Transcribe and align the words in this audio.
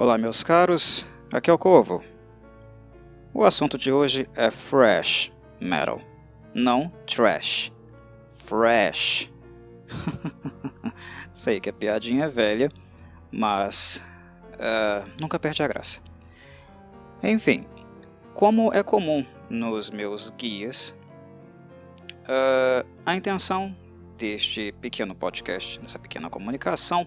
Olá, 0.00 0.16
meus 0.16 0.42
caros, 0.42 1.06
aqui 1.30 1.50
é 1.50 1.52
o 1.52 1.58
Corvo. 1.58 2.02
O 3.34 3.44
assunto 3.44 3.76
de 3.76 3.92
hoje 3.92 4.26
é 4.34 4.50
fresh 4.50 5.30
metal, 5.60 6.00
não 6.54 6.90
trash. 7.06 7.70
Fresh. 8.26 9.30
Sei 11.34 11.60
que 11.60 11.68
a 11.68 11.72
piadinha 11.74 12.24
é 12.24 12.28
velha, 12.28 12.72
mas 13.30 14.02
uh, 14.54 15.06
nunca 15.20 15.38
perde 15.38 15.62
a 15.62 15.68
graça. 15.68 16.00
Enfim, 17.22 17.66
como 18.32 18.72
é 18.72 18.82
comum 18.82 19.22
nos 19.50 19.90
meus 19.90 20.30
guias, 20.30 20.98
uh, 22.24 22.88
a 23.04 23.14
intenção 23.14 23.76
deste 24.16 24.72
pequeno 24.80 25.14
podcast, 25.14 25.78
dessa 25.78 25.98
pequena 25.98 26.30
comunicação, 26.30 27.06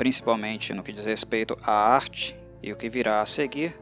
principalmente 0.00 0.72
no 0.72 0.82
que 0.82 0.92
diz 0.92 1.04
respeito 1.04 1.58
à 1.62 1.72
arte 1.72 2.34
e 2.62 2.72
o 2.72 2.76
que 2.76 2.88
virá 2.88 3.20
a 3.20 3.26
seguir, 3.26 3.78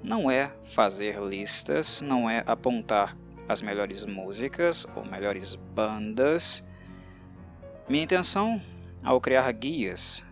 não 0.00 0.30
é 0.30 0.52
fazer 0.62 1.20
listas, 1.20 2.00
não 2.00 2.30
é 2.30 2.44
apontar 2.46 3.16
as 3.48 3.60
melhores 3.60 4.04
músicas 4.04 4.86
ou 4.94 5.04
melhores 5.04 5.56
bandas. 5.56 6.64
Minha 7.88 8.04
intenção 8.04 8.62
ao 9.02 9.20
criar 9.20 9.50
guias 9.50 10.24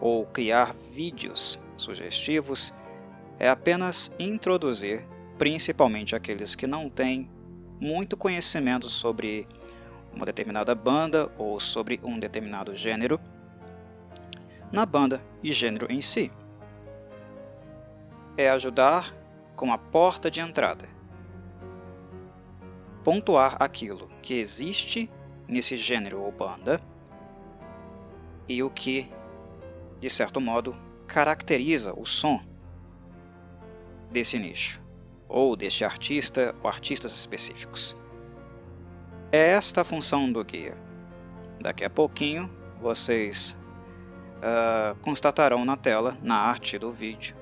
ou 0.00 0.24
criar 0.24 0.74
vídeos 0.90 1.60
sugestivos 1.76 2.72
é 3.38 3.50
apenas 3.50 4.10
introduzir, 4.18 5.04
principalmente 5.36 6.16
aqueles 6.16 6.54
que 6.54 6.66
não 6.66 6.88
têm 6.88 7.28
muito 7.78 8.16
conhecimento 8.16 8.88
sobre 8.88 9.46
uma 10.16 10.24
determinada 10.24 10.74
banda 10.74 11.30
ou 11.36 11.60
sobre 11.60 12.00
um 12.02 12.18
determinado 12.18 12.74
gênero, 12.74 13.20
na 14.70 14.86
banda 14.86 15.22
e 15.42 15.52
gênero 15.52 15.90
em 15.90 16.00
si. 16.00 16.30
É 18.36 18.50
ajudar 18.50 19.14
com 19.56 19.72
a 19.72 19.78
porta 19.78 20.30
de 20.30 20.40
entrada. 20.40 20.88
Pontuar 23.04 23.56
aquilo 23.60 24.08
que 24.22 24.34
existe 24.34 25.10
nesse 25.48 25.76
gênero 25.76 26.20
ou 26.20 26.30
banda 26.30 26.80
e 28.48 28.62
o 28.62 28.70
que, 28.70 29.10
de 29.98 30.08
certo 30.08 30.40
modo, 30.40 30.76
caracteriza 31.06 31.92
o 31.98 32.04
som 32.04 32.40
desse 34.10 34.38
nicho, 34.38 34.80
ou 35.28 35.56
deste 35.56 35.84
artista 35.84 36.54
ou 36.62 36.68
artistas 36.68 37.14
específicos. 37.14 37.96
É 39.32 39.52
esta 39.52 39.82
a 39.82 39.84
função 39.84 40.30
do 40.30 40.44
guia. 40.44 40.76
Daqui 41.60 41.84
a 41.84 41.90
pouquinho 41.90 42.50
vocês 42.80 43.56
uh, 44.40 44.96
constatarão 45.00 45.64
na 45.64 45.76
tela, 45.76 46.16
na 46.22 46.36
arte 46.36 46.78
do 46.78 46.90
vídeo, 46.90 47.36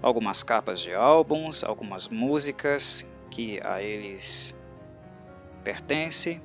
algumas 0.00 0.42
capas 0.42 0.80
de 0.80 0.94
álbuns, 0.94 1.64
algumas 1.64 2.08
músicas 2.08 3.06
que 3.30 3.60
a 3.62 3.82
eles 3.82 4.56
pertencem, 5.64 6.40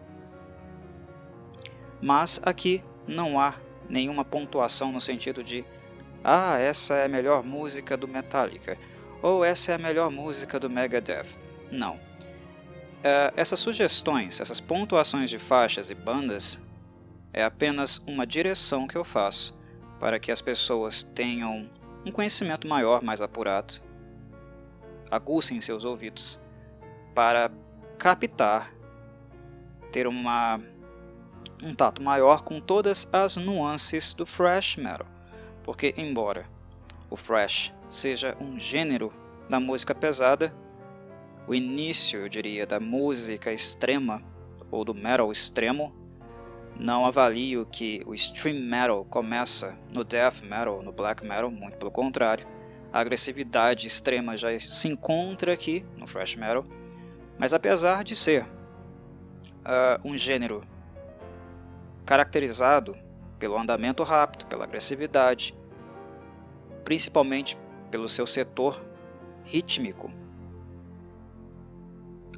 mas 2.02 2.42
aqui 2.44 2.84
não 3.08 3.40
há 3.40 3.56
nenhuma 3.88 4.26
pontuação 4.26 4.92
no 4.92 5.00
sentido 5.00 5.44
de 5.44 5.64
ah, 6.24 6.58
essa 6.58 6.96
é 6.96 7.06
a 7.06 7.10
melhor 7.10 7.44
música 7.44 7.98
do 7.98 8.08
Metallica 8.08 8.78
ou 9.22 9.44
essa 9.44 9.72
é 9.72 9.76
a 9.76 9.78
melhor 9.78 10.10
música 10.12 10.60
do 10.60 10.70
Megadeth. 10.70 11.28
Não. 11.72 11.96
Uh, 11.96 13.34
essas 13.36 13.60
sugestões, 13.60 14.40
essas 14.40 14.60
pontuações 14.60 15.30
de 15.30 15.40
faixas 15.40 15.90
e 15.90 15.96
bandas 15.96 16.60
é 17.34 17.44
apenas 17.44 17.98
uma 18.06 18.26
direção 18.26 18.88
que 18.88 18.98
eu 18.98 19.04
faço 19.04 19.58
para 20.00 20.20
que 20.20 20.32
as 20.32 20.42
pessoas 20.42 21.04
tenham 21.04 21.70
um 22.06 22.12
conhecimento 22.12 22.68
maior, 22.68 23.02
mais 23.04 23.22
apurado, 23.22 23.76
aguçem 25.10 25.62
seus 25.62 25.86
ouvidos 25.86 26.40
para 27.14 27.52
captar, 27.98 28.74
ter 29.92 30.08
uma, 30.08 30.60
um 31.62 31.76
tato 31.76 32.02
maior 32.02 32.42
com 32.42 32.60
todas 32.60 33.08
as 33.14 33.38
nuances 33.38 34.14
do 34.14 34.26
thrash 34.26 34.78
metal, 34.78 35.06
porque 35.64 35.94
embora 35.98 36.46
o 37.10 37.16
thrash 37.16 37.74
seja 37.90 38.36
um 38.40 38.60
gênero 38.60 39.14
da 39.50 39.60
música 39.60 39.94
pesada, 39.94 40.54
o 41.48 41.54
início, 41.54 42.22
eu 42.22 42.30
diria, 42.30 42.66
da 42.66 42.80
música 42.80 43.52
extrema 43.52 44.24
ou 44.72 44.86
do 44.86 44.94
metal 44.94 45.32
extremo 45.32 45.94
não 46.80 47.06
avalio 47.06 47.66
que 47.66 48.02
o 48.06 48.14
extreme 48.14 48.60
metal 48.60 49.06
começa 49.06 49.78
no 49.94 50.04
death 50.04 50.42
metal, 50.42 50.82
no 50.82 50.92
black 50.92 51.24
metal, 51.24 51.52
muito 51.52 51.78
pelo 51.78 51.92
contrário. 51.92 52.48
A 52.92 53.00
agressividade 53.00 53.88
extrema 53.88 54.36
já 54.36 54.58
se 54.60 54.88
encontra 54.88 55.54
aqui 55.54 55.86
no 55.96 56.06
thrash 56.06 56.36
metal, 56.36 56.66
mas 57.38 57.54
apesar 57.54 58.04
de 58.04 58.16
ser 58.16 58.44
uh, 58.44 60.08
um 60.08 60.18
gênero 60.18 60.64
caracterizado 62.06 62.98
pelo 63.40 63.58
andamento 63.58 64.04
rápido, 64.04 64.46
pela 64.46 64.66
agressividade, 64.66 65.56
principalmente 66.84 67.58
pelo 67.90 68.10
seu 68.10 68.28
setor 68.28 68.84
rítmico, 69.44 70.12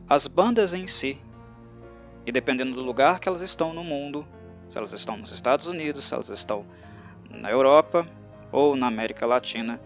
as 0.08 0.28
bandas 0.28 0.74
em 0.74 0.86
si 0.86 1.20
e 2.26 2.32
dependendo 2.32 2.74
do 2.74 2.82
lugar 2.82 3.20
que 3.20 3.28
elas 3.28 3.42
estão 3.42 3.74
no 3.74 3.84
mundo, 3.84 4.26
se 4.70 4.78
elas 4.78 4.94
estão 4.94 5.18
nos 5.18 5.32
Estados 5.32 5.68
Unidos, 5.68 6.04
se 6.04 6.14
elas 6.14 6.30
estão 6.30 6.66
na 7.30 7.50
Europa 7.50 8.06
ou 8.52 8.76
na 8.76 8.88
América 8.88 9.26
Latina, 9.26 9.80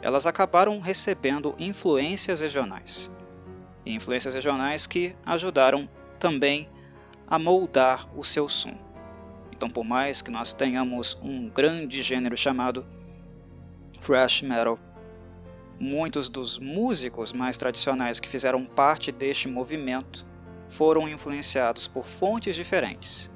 elas 0.00 0.26
acabaram 0.26 0.80
recebendo 0.80 1.54
influências 1.58 2.40
regionais. 2.40 3.10
E 3.84 3.92
influências 3.94 4.34
regionais 4.34 4.86
que 4.86 5.14
ajudaram 5.24 5.88
também 6.18 6.68
a 7.26 7.38
moldar 7.38 8.08
o 8.16 8.24
seu 8.24 8.48
som. 8.48 8.74
Então, 9.52 9.70
por 9.70 9.84
mais 9.84 10.22
que 10.22 10.30
nós 10.30 10.52
tenhamos 10.52 11.18
um 11.22 11.48
grande 11.48 12.02
gênero 12.02 12.36
chamado 12.36 12.86
thrash 14.00 14.42
metal, 14.42 14.78
muitos 15.78 16.28
dos 16.28 16.58
músicos 16.58 17.32
mais 17.32 17.56
tradicionais 17.56 18.20
que 18.20 18.28
fizeram 18.28 18.64
parte 18.64 19.10
deste 19.10 19.48
movimento 19.48 20.26
foram 20.68 21.08
influenciados 21.08 21.86
por 21.86 22.04
fontes 22.04 22.56
diferentes. 22.56 23.30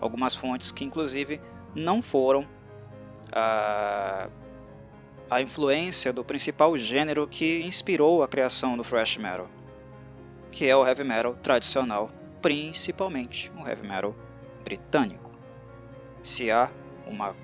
Algumas 0.00 0.34
fontes 0.34 0.70
que, 0.70 0.84
inclusive, 0.84 1.40
não 1.74 2.00
foram 2.00 2.46
a, 3.32 4.28
a 5.30 5.42
influência 5.42 6.12
do 6.12 6.24
principal 6.24 6.76
gênero 6.76 7.26
que 7.26 7.60
inspirou 7.62 8.22
a 8.22 8.28
criação 8.28 8.76
do 8.76 8.84
thrash 8.84 9.16
metal, 9.16 9.48
que 10.50 10.66
é 10.66 10.76
o 10.76 10.86
heavy 10.86 11.04
metal 11.04 11.34
tradicional, 11.34 12.10
principalmente 12.40 13.50
o 13.58 13.66
heavy 13.66 13.86
metal 13.86 14.14
britânico. 14.64 15.30
Se 16.22 16.50
há 16.50 16.70
uma 17.06 17.34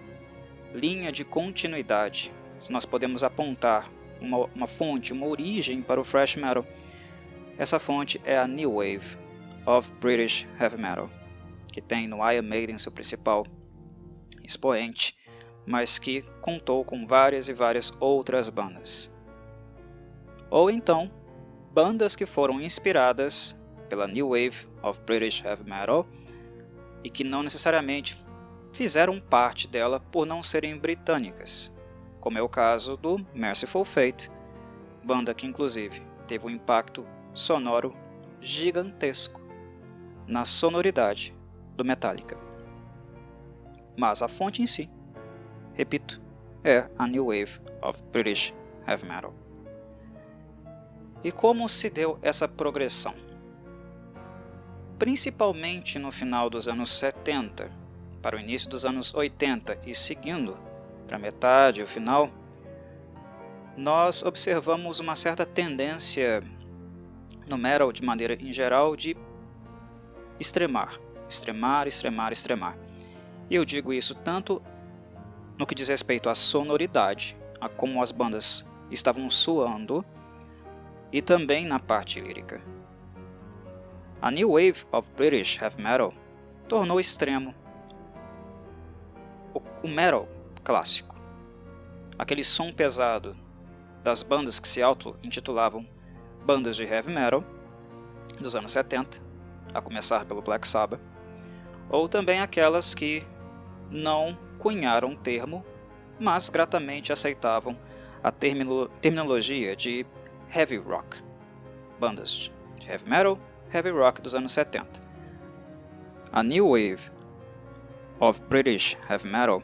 linha 0.73 1.11
de 1.11 1.25
continuidade, 1.25 2.33
se 2.61 2.73
nós 2.73 2.85
podemos 2.85 3.23
apontar 3.23 3.91
uma, 4.21 4.47
uma 4.55 4.67
fonte, 4.67 5.13
uma 5.13 5.27
origem 5.27 5.83
para 5.83 6.01
o 6.01 6.05
thrash 6.05 6.37
metal, 6.37 6.65
essa 7.57 7.79
fonte 7.79 8.21
é 8.25 8.37
a 8.37 8.49
New 8.49 8.75
Wave 8.75 9.17
of 9.67 9.91
British 10.01 10.47
Heavy 10.61 10.77
Metal, 10.77 11.09
que 11.73 11.81
tem 11.81 12.09
no 12.09 12.19
Iron 12.31 12.43
Maiden 12.43 12.79
seu 12.79 12.91
principal 12.91 13.47
expoente, 14.43 15.17
mas 15.67 15.99
que 15.99 16.23
contou 16.41 16.85
com 16.85 17.07
várias 17.07 17.49
e 17.49 17.53
várias 17.53 17.93
outras 18.01 18.49
bandas. 18.49 19.11
Ou 20.51 20.71
então, 20.71 21.11
bandas 21.73 22.15
que 22.15 22.27
foram 22.27 22.61
inspiradas 22.61 23.57
pela 23.89 24.07
New 24.07 24.31
Wave 24.31 24.69
of 24.83 25.01
British 25.07 25.43
Heavy 25.45 25.65
Metal 25.65 26.07
e 27.03 27.11
que 27.11 27.25
não 27.25 27.43
necessariamente 27.43 28.17
fizeram 28.73 29.21
parte 29.21 29.69
dela 29.69 30.01
por 30.01 30.27
não 30.27 30.43
serem 30.43 30.77
britânicas, 30.77 31.73
como 32.21 32.39
é 32.39 32.43
o 32.43 32.49
caso 32.49 32.97
do 32.97 33.25
Merciful 33.33 33.85
Fate, 33.85 34.31
banda 35.05 35.35
que 35.35 35.47
inclusive 35.47 36.03
teve 36.27 36.47
um 36.47 36.51
impacto 36.51 37.07
sonoro 37.35 37.95
gigantesco 38.41 39.41
na 40.27 40.45
sonoridade 40.45 41.37
do 41.77 41.85
Metallica. 41.85 42.39
Mas 43.97 44.23
a 44.23 44.29
fonte 44.29 44.63
em 44.63 44.67
si, 44.67 44.89
repito, 45.75 46.23
é 46.63 46.89
a 46.97 47.07
New 47.07 47.27
Wave 47.27 47.61
of 47.83 48.03
British 48.13 48.55
Heavy 48.87 49.07
Metal. 49.07 49.35
E 51.23 51.33
como 51.33 51.69
se 51.69 51.91
deu 51.91 52.19
essa 52.23 52.47
progressão? 52.47 53.15
Principalmente 54.99 55.99
no 55.99 56.13
final 56.13 56.49
dos 56.49 56.69
anos 56.69 56.91
70 56.91 57.71
para 58.23 58.37
o 58.37 58.41
início 58.41 58.71
dos 58.71 58.87
anos 58.87 59.13
80 59.13 59.81
e 59.85 59.95
seguindo 59.95 60.57
para 61.07 61.19
metade 61.19 61.83
o 61.83 61.87
final, 61.87 62.31
nós 63.77 64.23
observamos 64.23 65.01
uma 65.01 65.17
certa 65.17 65.45
tendência 65.45 66.43
no 67.47 67.59
metal 67.59 67.93
de 67.93 68.03
maneira 68.03 68.35
em 68.35 68.53
geral 68.53 68.97
de 68.97 69.17
extremar, 70.39 70.99
extremar, 71.29 71.87
extremar, 71.87 72.33
extremar. 72.33 72.79
E 73.49 73.55
eu 73.55 73.65
digo 73.65 73.93
isso 73.93 74.15
tanto 74.15 74.63
no 75.59 75.67
que 75.67 75.75
diz 75.75 75.89
respeito 75.89 76.29
à 76.29 76.35
sonoridade, 76.35 77.37
a 77.61 77.69
como 77.69 78.03
as 78.03 78.11
bandas 78.11 78.67
estavam 78.91 79.29
soando, 79.31 80.05
e 81.13 81.23
também 81.23 81.65
na 81.65 81.79
parte 81.79 82.19
lírica. 82.19 82.61
A 84.21 84.31
New 84.31 84.53
Wave 84.53 84.85
of 84.91 85.09
British 85.17 85.61
Heavy 85.61 85.81
Metal 85.81 86.13
tornou 86.67 86.99
extremo 86.99 87.55
o 89.83 89.87
metal 89.87 90.29
clássico, 90.65 91.15
aquele 92.19 92.43
som 92.43 92.73
pesado 92.73 93.37
das 94.03 94.23
bandas 94.23 94.59
que 94.59 94.67
se 94.67 94.83
auto-intitulavam 94.83 95.87
bandas 96.45 96.77
de 96.77 96.85
heavy 96.85 97.13
metal 97.13 97.43
dos 98.41 98.55
anos 98.55 98.73
70, 98.73 99.23
a 99.73 99.81
começar 99.81 100.25
pelo 100.25 100.43
Black 100.43 100.67
Sabbath, 100.67 101.01
ou 101.89 102.09
também 102.09 102.41
aquelas 102.41 102.95
que 102.95 103.25
não 103.91 104.37
cunharam 104.59 105.13
o 105.13 105.17
termo, 105.17 105.65
mas 106.19 106.49
gratamente 106.49 107.13
aceitavam 107.13 107.77
a 108.23 108.31
terminologia 108.31 109.75
de 109.77 110.07
heavy 110.55 110.77
rock, 110.77 111.19
bandas 111.99 112.51
de 112.79 112.91
heavy 112.91 113.09
metal, 113.09 113.39
heavy 113.73 113.91
rock 113.91 114.21
dos 114.21 114.35
anos 114.35 114.53
70. 114.53 115.03
A 116.33 116.43
New 116.43 116.71
Wave 116.71 117.11
of 118.21 118.41
British 118.49 118.97
Heavy 119.09 119.29
Metal 119.29 119.63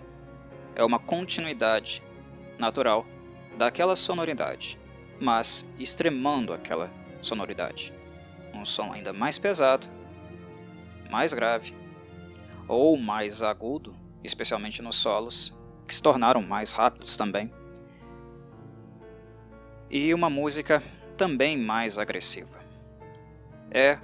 é 0.74 0.84
uma 0.84 0.98
continuidade 0.98 2.02
natural 2.58 3.06
daquela 3.58 3.96
sonoridade, 3.96 4.78
mas 5.20 5.66
extremando 5.78 6.52
aquela 6.52 6.90
sonoridade. 7.20 7.92
Um 8.54 8.64
som 8.64 8.92
ainda 8.92 9.12
mais 9.12 9.38
pesado, 9.38 9.86
mais 11.10 11.32
grave 11.32 11.74
ou 12.66 12.96
mais 12.96 13.42
agudo, 13.42 13.94
especialmente 14.24 14.80
nos 14.80 14.96
solos, 14.96 15.56
que 15.86 15.94
se 15.94 16.02
tornaram 16.02 16.40
mais 16.40 16.72
rápidos 16.72 17.16
também. 17.16 17.52
E 19.90 20.14
uma 20.14 20.30
música 20.30 20.82
também 21.16 21.58
mais 21.58 21.98
agressiva. 21.98 22.58
É 23.70 23.98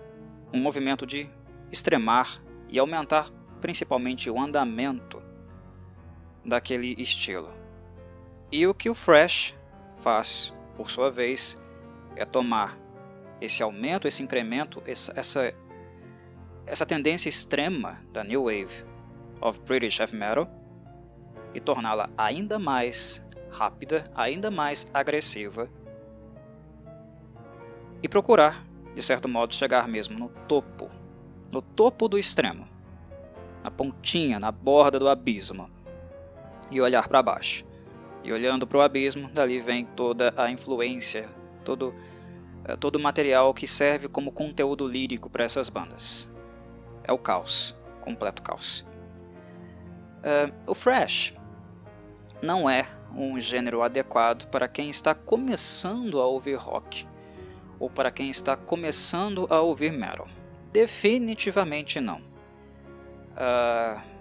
um 0.53 0.61
movimento 0.61 1.07
de 1.07 1.31
extremar 1.71 2.43
e 2.69 2.79
aumentar 2.79 3.31
principalmente 3.61 4.29
o 4.29 4.41
andamento 4.41 5.23
daquele 6.45 6.95
estilo. 7.01 7.53
E 8.51 8.67
o 8.67 8.75
que 8.75 8.89
o 8.89 8.95
Fresh 8.95 9.55
faz, 10.03 10.53
por 10.77 10.91
sua 10.91 11.11
vez, 11.11 11.61
é 12.15 12.25
tomar 12.25 12.79
esse 13.41 13.63
aumento, 13.63 14.07
esse 14.07 14.23
incremento, 14.23 14.83
essa, 14.87 15.55
essa 16.67 16.87
tendência 16.87 17.29
extrema 17.29 18.01
da 18.13 18.25
New 18.25 18.45
Wave 18.45 18.85
of 19.41 19.61
British 19.61 19.99
Heavy 20.01 20.17
Metal 20.17 20.49
e 21.55 21.61
torná-la 21.61 22.09
ainda 22.17 22.59
mais 22.59 23.27
rápida, 23.51 24.05
ainda 24.15 24.51
mais 24.51 24.91
agressiva 24.93 25.71
e 28.03 28.09
procurar, 28.09 28.65
de 28.95 29.03
certo 29.03 29.29
modo, 29.29 29.55
chegar 29.55 29.89
mesmo 29.89 30.19
no 30.19 30.29
topo, 30.47 30.91
no 31.51 31.63
topo 31.63 32.09
do 32.09 32.19
extremo, 32.19 32.69
na 33.65 33.71
pontinha, 33.71 34.39
na 34.39 34.53
borda 34.53 34.99
do 34.99 35.09
abismo 35.09 35.71
e 36.71 36.81
olhar 36.81 37.09
para 37.09 37.23
baixo. 37.23 37.65
E 38.27 38.33
olhando 38.33 38.67
para 38.67 38.79
o 38.79 38.81
abismo, 38.81 39.29
dali 39.29 39.61
vem 39.61 39.85
toda 39.85 40.35
a 40.37 40.51
influência, 40.51 41.29
todo, 41.65 41.95
eh, 42.65 42.75
todo 42.75 42.97
o 42.97 43.01
material 43.01 43.55
que 43.55 43.69
serve 43.69 44.09
como 44.09 44.33
conteúdo 44.33 44.85
lírico 44.85 45.31
para 45.31 45.45
essas 45.45 45.69
bandas. 45.69 46.29
É 47.05 47.13
o 47.13 47.19
caos, 47.19 47.73
completo 48.01 48.43
caos. 48.43 48.85
Uh, 50.19 50.53
o 50.67 50.75
Fresh 50.75 51.35
não 52.43 52.69
é 52.69 52.89
um 53.15 53.39
gênero 53.39 53.81
adequado 53.81 54.49
para 54.49 54.67
quem 54.67 54.91
está 54.91 55.15
começando 55.15 56.21
a 56.21 56.27
ouvir 56.27 56.57
rock 56.57 57.07
ou 57.79 57.89
para 57.89 58.11
quem 58.11 58.29
está 58.29 58.57
começando 58.57 59.47
a 59.49 59.61
ouvir 59.61 59.93
metal. 59.93 60.27
Definitivamente 60.73 62.01
não. 62.01 62.19
Uh, 63.37 64.16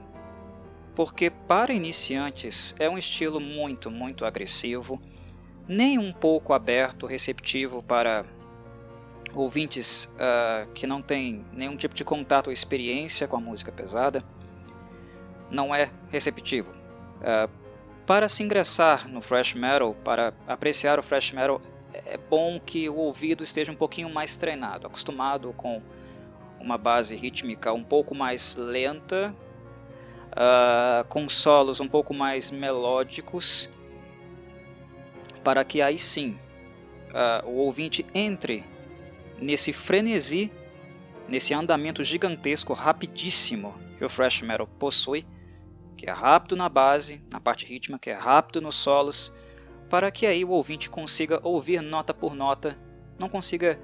porque 0.96 1.30
para 1.30 1.74
iniciantes 1.74 2.74
é 2.80 2.90
um 2.90 2.98
estilo 2.98 3.40
muito, 3.40 3.92
muito 3.92 4.26
agressivo, 4.26 5.00
nem 5.68 6.00
um 6.00 6.14
pouco 6.14 6.54
aberto, 6.54 7.06
receptivo 7.06 7.84
para 7.84 8.26
ouvintes 9.34 10.06
uh, 10.16 10.72
que 10.74 10.88
não 10.88 11.02
têm 11.02 11.44
nenhum 11.52 11.76
tipo 11.76 11.94
de 11.94 12.06
contato 12.06 12.48
ou 12.48 12.54
experiência 12.54 13.28
com 13.28 13.36
a 13.36 13.40
música 13.40 13.72
pesada. 13.72 14.24
Não 15.52 15.76
é 15.76 15.92
receptivo. 16.10 16.72
Uh, 16.72 17.50
para 18.06 18.30
se 18.30 18.44
ingressar 18.44 19.10
no 19.10 19.20
thrash 19.20 19.54
metal, 19.54 19.96
para 20.04 20.34
apreciar 20.48 20.98
o 20.98 21.04
thrash 21.04 21.34
metal, 21.34 21.62
é 21.92 22.18
bom 22.18 22.60
que 22.60 22.88
o 22.88 22.96
ouvido 22.96 23.44
esteja 23.44 23.72
um 23.72 23.76
pouquinho 23.76 24.10
mais 24.10 24.38
treinado, 24.38 24.88
acostumado 24.88 25.52
com 25.54 25.82
uma 26.60 26.78
base 26.78 27.16
rítmica 27.16 27.74
um 27.74 27.84
pouco 27.84 28.16
mais 28.16 28.56
lenta 28.56 29.36
uh, 30.36 31.06
com 31.08 31.28
solos 31.30 31.80
um 31.80 31.88
pouco 31.88 32.14
mais 32.14 32.52
melódicos, 32.52 33.70
para 35.44 35.64
que 35.64 35.82
aí 35.82 35.98
sim 35.98 36.38
uh, 37.12 37.48
o 37.48 37.58
ouvinte 37.58 38.06
entre 38.14 38.64
nesse 39.40 39.72
frenesi, 39.72 40.52
nesse 41.28 41.54
andamento 41.54 42.04
gigantesco, 42.04 42.74
rapidíssimo 42.74 43.76
que 43.98 44.04
o 44.04 44.10
thrash 44.10 44.42
metal 44.42 44.68
possui, 44.68 45.26
que 45.98 46.10
é 46.10 46.12
rápido 46.12 46.56
na 46.56 46.68
base, 46.68 47.22
na 47.32 47.40
parte 47.40 47.66
rítmica, 47.66 48.00
que 48.00 48.10
é 48.10 48.14
rápido 48.14 48.62
nos 48.62 48.76
solos, 48.76 49.34
para 49.90 50.12
que 50.12 50.26
aí 50.26 50.44
o 50.44 50.50
ouvinte 50.50 50.90
consiga 50.90 51.40
ouvir 51.44 51.82
nota 51.82 52.14
por 52.14 52.36
nota, 52.36 52.78
não 53.20 53.30
consiga 53.30 53.80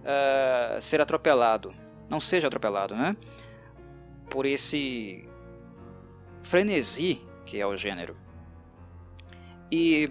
uh, 0.00 0.80
ser 0.80 1.00
atropelado, 1.00 1.72
não 2.10 2.18
seja 2.18 2.48
atropelado, 2.48 2.94
né? 2.96 3.16
Por 4.28 4.46
esse 4.46 5.28
frenesi, 6.44 7.20
que 7.44 7.60
é 7.60 7.66
o 7.66 7.76
gênero. 7.76 8.16
E 9.72 10.08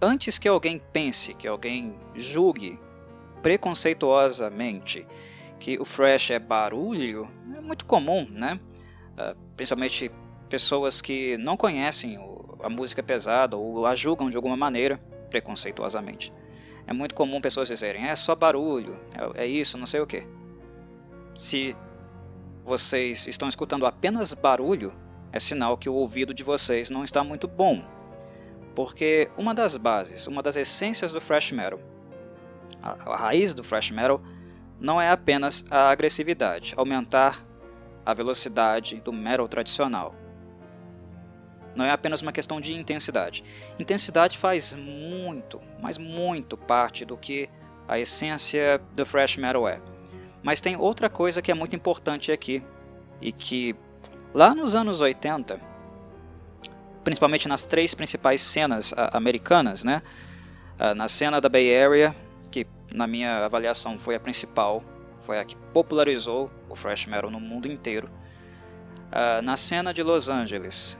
antes 0.00 0.38
que 0.38 0.46
alguém 0.46 0.80
pense, 0.92 1.34
que 1.34 1.48
alguém 1.48 1.96
julgue 2.14 2.78
preconceituosamente 3.42 5.06
que 5.58 5.78
o 5.78 5.84
thrash 5.84 6.30
é 6.30 6.38
barulho, 6.38 7.28
é 7.56 7.60
muito 7.60 7.84
comum, 7.84 8.26
né? 8.30 8.58
Uh, 9.12 9.36
principalmente 9.56 10.10
pessoas 10.48 11.02
que 11.02 11.36
não 11.36 11.56
conhecem 11.56 12.18
a 12.62 12.68
música 12.68 13.02
pesada 13.02 13.56
ou 13.56 13.86
a 13.86 13.94
julgam 13.94 14.30
de 14.30 14.36
alguma 14.36 14.56
maneira 14.56 14.98
preconceituosamente. 15.28 16.32
É 16.86 16.92
muito 16.92 17.14
comum 17.14 17.40
pessoas 17.40 17.68
dizerem, 17.68 18.04
é 18.04 18.16
só 18.16 18.34
barulho, 18.34 18.98
é, 19.36 19.44
é 19.44 19.46
isso, 19.46 19.76
não 19.76 19.86
sei 19.86 20.00
o 20.00 20.06
que. 20.06 20.26
Se 21.34 21.76
vocês 22.64 23.28
estão 23.28 23.48
escutando 23.48 23.86
apenas 23.86 24.32
barulho, 24.32 24.92
é 25.32 25.38
sinal 25.38 25.76
que 25.76 25.88
o 25.88 25.94
ouvido 25.94 26.34
de 26.34 26.42
vocês 26.42 26.90
não 26.90 27.04
está 27.04 27.22
muito 27.22 27.46
bom. 27.46 27.82
Porque 28.74 29.30
uma 29.36 29.54
das 29.54 29.76
bases, 29.76 30.26
uma 30.26 30.42
das 30.42 30.56
essências 30.56 31.12
do 31.12 31.20
thrash 31.20 31.52
metal, 31.52 31.80
a, 32.82 33.12
a 33.12 33.16
raiz 33.16 33.54
do 33.54 33.62
thrash 33.62 33.90
metal, 33.90 34.20
não 34.78 35.00
é 35.00 35.10
apenas 35.10 35.64
a 35.70 35.90
agressividade, 35.90 36.74
aumentar 36.76 37.44
a 38.04 38.14
velocidade 38.14 38.96
do 39.00 39.12
metal 39.12 39.46
tradicional. 39.46 40.14
Não 41.74 41.84
é 41.84 41.90
apenas 41.90 42.22
uma 42.22 42.32
questão 42.32 42.60
de 42.60 42.74
intensidade. 42.74 43.44
Intensidade 43.78 44.38
faz 44.38 44.74
muito, 44.74 45.60
mas 45.80 45.98
muito 45.98 46.56
parte 46.56 47.04
do 47.04 47.16
que 47.16 47.48
a 47.86 47.98
essência 47.98 48.80
do 48.94 49.04
thrash 49.04 49.36
metal 49.36 49.68
é. 49.68 49.80
Mas 50.42 50.60
tem 50.60 50.76
outra 50.76 51.08
coisa 51.08 51.42
que 51.42 51.50
é 51.50 51.54
muito 51.54 51.76
importante 51.76 52.32
aqui 52.32 52.62
e 53.20 53.30
que 53.30 53.76
Lá 54.32 54.54
nos 54.54 54.76
anos 54.76 55.00
80, 55.00 55.60
principalmente 57.02 57.48
nas 57.48 57.66
três 57.66 57.94
principais 57.94 58.40
cenas 58.40 58.94
americanas, 59.12 59.82
né? 59.82 60.02
na 60.96 61.08
cena 61.08 61.40
da 61.40 61.48
Bay 61.48 61.76
Area, 61.76 62.14
que 62.50 62.66
na 62.94 63.06
minha 63.06 63.44
avaliação 63.44 63.98
foi 63.98 64.14
a 64.14 64.20
principal, 64.20 64.84
foi 65.26 65.38
a 65.38 65.44
que 65.44 65.56
popularizou 65.72 66.50
o 66.68 66.74
thrash 66.74 67.06
metal 67.06 67.30
no 67.30 67.40
mundo 67.40 67.66
inteiro. 67.66 68.08
na 69.42 69.56
cena 69.56 69.92
de 69.92 70.02
Los 70.02 70.28
Angeles, 70.28 70.96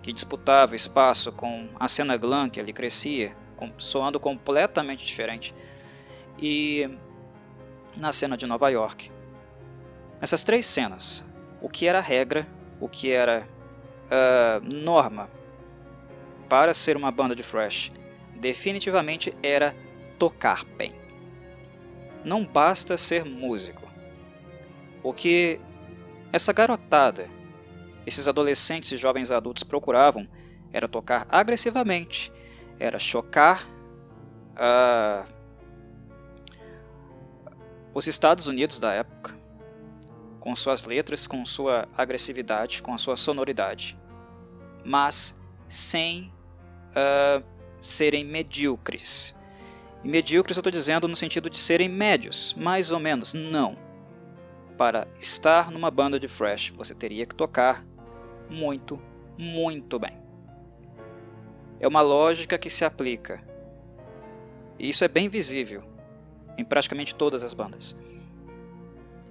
que 0.00 0.12
disputava 0.12 0.76
espaço 0.76 1.32
com 1.32 1.68
a 1.78 1.88
cena 1.88 2.16
glam, 2.16 2.48
que 2.48 2.60
ali 2.60 2.72
crescia, 2.72 3.36
soando 3.76 4.20
completamente 4.20 5.04
diferente, 5.04 5.52
e 6.38 6.88
na 7.96 8.12
cena 8.12 8.36
de 8.36 8.46
Nova 8.46 8.68
York. 8.68 9.10
Nessas 10.20 10.44
três 10.44 10.64
cenas, 10.66 11.24
o 11.60 11.68
que 11.68 11.88
era 11.88 12.00
regra 12.00 12.46
o 12.80 12.88
que 12.88 13.10
era 13.10 13.46
uh, 14.06 14.64
norma 14.64 15.30
para 16.48 16.72
ser 16.72 16.96
uma 16.96 17.10
banda 17.10 17.34
de 17.34 17.42
thrash 17.42 17.92
definitivamente 18.34 19.34
era 19.42 19.74
tocar 20.18 20.64
bem. 20.64 20.94
Não 22.24 22.44
basta 22.44 22.96
ser 22.96 23.24
músico. 23.24 23.82
O 25.02 25.12
que 25.12 25.60
essa 26.32 26.52
garotada, 26.52 27.28
esses 28.06 28.28
adolescentes 28.28 28.92
e 28.92 28.96
jovens 28.96 29.30
adultos 29.30 29.62
procuravam 29.62 30.28
era 30.72 30.88
tocar 30.88 31.26
agressivamente, 31.30 32.32
era 32.78 32.98
chocar 32.98 33.66
uh, 34.54 35.26
os 37.94 38.06
Estados 38.06 38.46
Unidos 38.46 38.78
da 38.78 38.92
época, 38.92 39.37
com 40.48 40.56
suas 40.56 40.84
letras, 40.84 41.26
com 41.26 41.44
sua 41.44 41.86
agressividade, 41.94 42.82
com 42.82 42.94
a 42.94 42.96
sua 42.96 43.16
sonoridade, 43.16 43.98
mas 44.82 45.38
sem 45.68 46.32
uh, 46.92 47.44
serem 47.78 48.24
medíocres. 48.24 49.36
E 50.02 50.08
medíocres 50.08 50.56
eu 50.56 50.62
estou 50.62 50.72
dizendo 50.72 51.06
no 51.06 51.14
sentido 51.14 51.50
de 51.50 51.58
serem 51.58 51.86
médios, 51.86 52.54
mais 52.56 52.90
ou 52.90 52.98
menos. 52.98 53.34
Não. 53.34 53.76
Para 54.78 55.06
estar 55.20 55.70
numa 55.70 55.90
banda 55.90 56.18
de 56.18 56.26
thrash, 56.26 56.70
você 56.70 56.94
teria 56.94 57.26
que 57.26 57.34
tocar 57.34 57.84
muito, 58.48 58.98
muito 59.36 59.98
bem. 59.98 60.18
É 61.78 61.86
uma 61.86 62.00
lógica 62.00 62.56
que 62.56 62.70
se 62.70 62.86
aplica. 62.86 63.44
E 64.78 64.88
isso 64.88 65.04
é 65.04 65.08
bem 65.08 65.28
visível 65.28 65.84
em 66.56 66.64
praticamente 66.64 67.14
todas 67.14 67.44
as 67.44 67.52
bandas. 67.52 67.94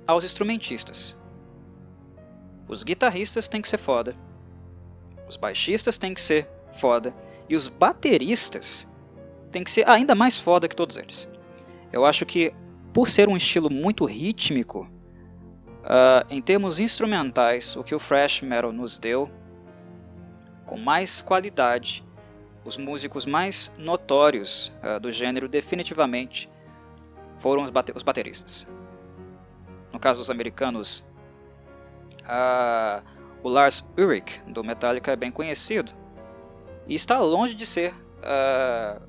Aos 0.07 0.23
instrumentistas. 0.23 1.15
Os 2.67 2.83
guitarristas 2.83 3.47
têm 3.47 3.61
que 3.61 3.69
ser 3.69 3.77
foda. 3.77 4.15
Os 5.27 5.35
baixistas 5.35 5.97
têm 5.97 6.13
que 6.13 6.21
ser 6.21 6.47
foda. 6.71 7.13
E 7.49 7.55
os 7.55 7.67
bateristas 7.67 8.87
tem 9.51 9.63
que 9.63 9.71
ser 9.71 9.87
ainda 9.87 10.15
mais 10.15 10.37
foda 10.37 10.67
que 10.67 10.75
todos 10.75 10.97
eles. 10.97 11.29
Eu 11.91 12.05
acho 12.05 12.25
que, 12.25 12.53
por 12.93 13.09
ser 13.09 13.29
um 13.29 13.37
estilo 13.37 13.69
muito 13.69 14.05
rítmico, 14.05 14.89
uh, 15.83 16.25
em 16.29 16.41
termos 16.41 16.79
instrumentais, 16.79 17.75
o 17.75 17.83
que 17.83 17.95
o 17.95 17.99
thrash 17.99 18.41
metal 18.41 18.71
nos 18.71 18.99
deu, 18.99 19.29
com 20.65 20.77
mais 20.77 21.21
qualidade, 21.21 22.03
os 22.65 22.77
músicos 22.77 23.25
mais 23.25 23.71
notórios 23.77 24.71
uh, 24.83 24.99
do 24.99 25.11
gênero 25.11 25.47
definitivamente 25.47 26.49
foram 27.37 27.63
os, 27.63 27.69
bate 27.69 27.93
os, 27.95 28.03
bateristas. 28.03 28.67
No 29.91 30.00
caso 30.00 30.20
dos 30.20 30.29
americanos, 30.29 31.06
o 33.44 33.50
Lars 33.50 33.88
Ulrich 33.98 34.41
do 34.48 34.63
Metallica 34.63 35.12
é 35.12 35.15
bem 35.15 35.32
conhecido 35.32 35.91
e 36.88 36.94
está 36.94 37.20
longe 37.20 37.53
de 37.53 37.65
ser 37.65 37.94
uh, 37.94 39.01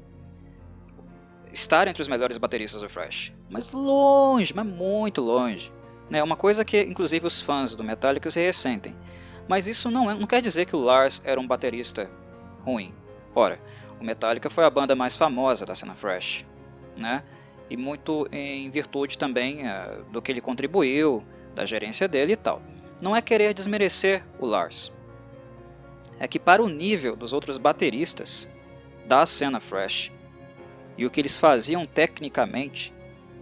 estar 1.52 1.88
entre 1.88 2.02
os 2.02 2.08
melhores 2.08 2.36
bateristas 2.36 2.80
do 2.80 2.88
thrash, 2.88 3.32
mas 3.50 3.72
longe, 3.72 4.54
mas 4.54 4.66
muito 4.66 5.20
longe. 5.20 5.72
É 6.10 6.22
uma 6.22 6.36
coisa 6.36 6.64
que 6.64 6.80
inclusive 6.80 7.26
os 7.26 7.40
fãs 7.40 7.74
do 7.74 7.84
Metallica 7.84 8.30
se 8.30 8.40
ressentem. 8.40 8.96
Mas 9.46 9.66
isso 9.66 9.90
não, 9.90 10.10
é, 10.10 10.14
não 10.14 10.26
quer 10.26 10.42
dizer 10.42 10.66
que 10.66 10.76
o 10.76 10.80
Lars 10.80 11.22
era 11.24 11.40
um 11.40 11.46
baterista 11.46 12.10
ruim. 12.64 12.94
Ora, 13.34 13.60
o 14.00 14.04
Metallica 14.04 14.50
foi 14.50 14.64
a 14.64 14.70
banda 14.70 14.94
mais 14.94 15.16
famosa 15.16 15.64
da 15.64 15.74
cena 15.74 15.94
thrash, 15.94 16.44
né? 16.96 17.22
E 17.70 17.76
muito 17.76 18.26
em 18.32 18.70
virtude 18.70 19.18
também 19.18 19.62
uh, 19.66 20.04
do 20.10 20.22
que 20.22 20.32
ele 20.32 20.40
contribuiu, 20.40 21.22
da 21.54 21.66
gerência 21.66 22.08
dele 22.08 22.32
e 22.32 22.36
tal. 22.36 22.62
Não 23.02 23.14
é 23.14 23.20
querer 23.20 23.52
desmerecer 23.52 24.24
o 24.38 24.46
Lars. 24.46 24.92
É 26.18 26.26
que 26.26 26.38
para 26.38 26.62
o 26.62 26.68
nível 26.68 27.14
dos 27.14 27.32
outros 27.32 27.58
bateristas 27.58 28.48
da 29.06 29.24
cena 29.24 29.60
thrash, 29.60 30.12
e 30.96 31.06
o 31.06 31.10
que 31.10 31.20
eles 31.20 31.38
faziam 31.38 31.84
tecnicamente, 31.84 32.92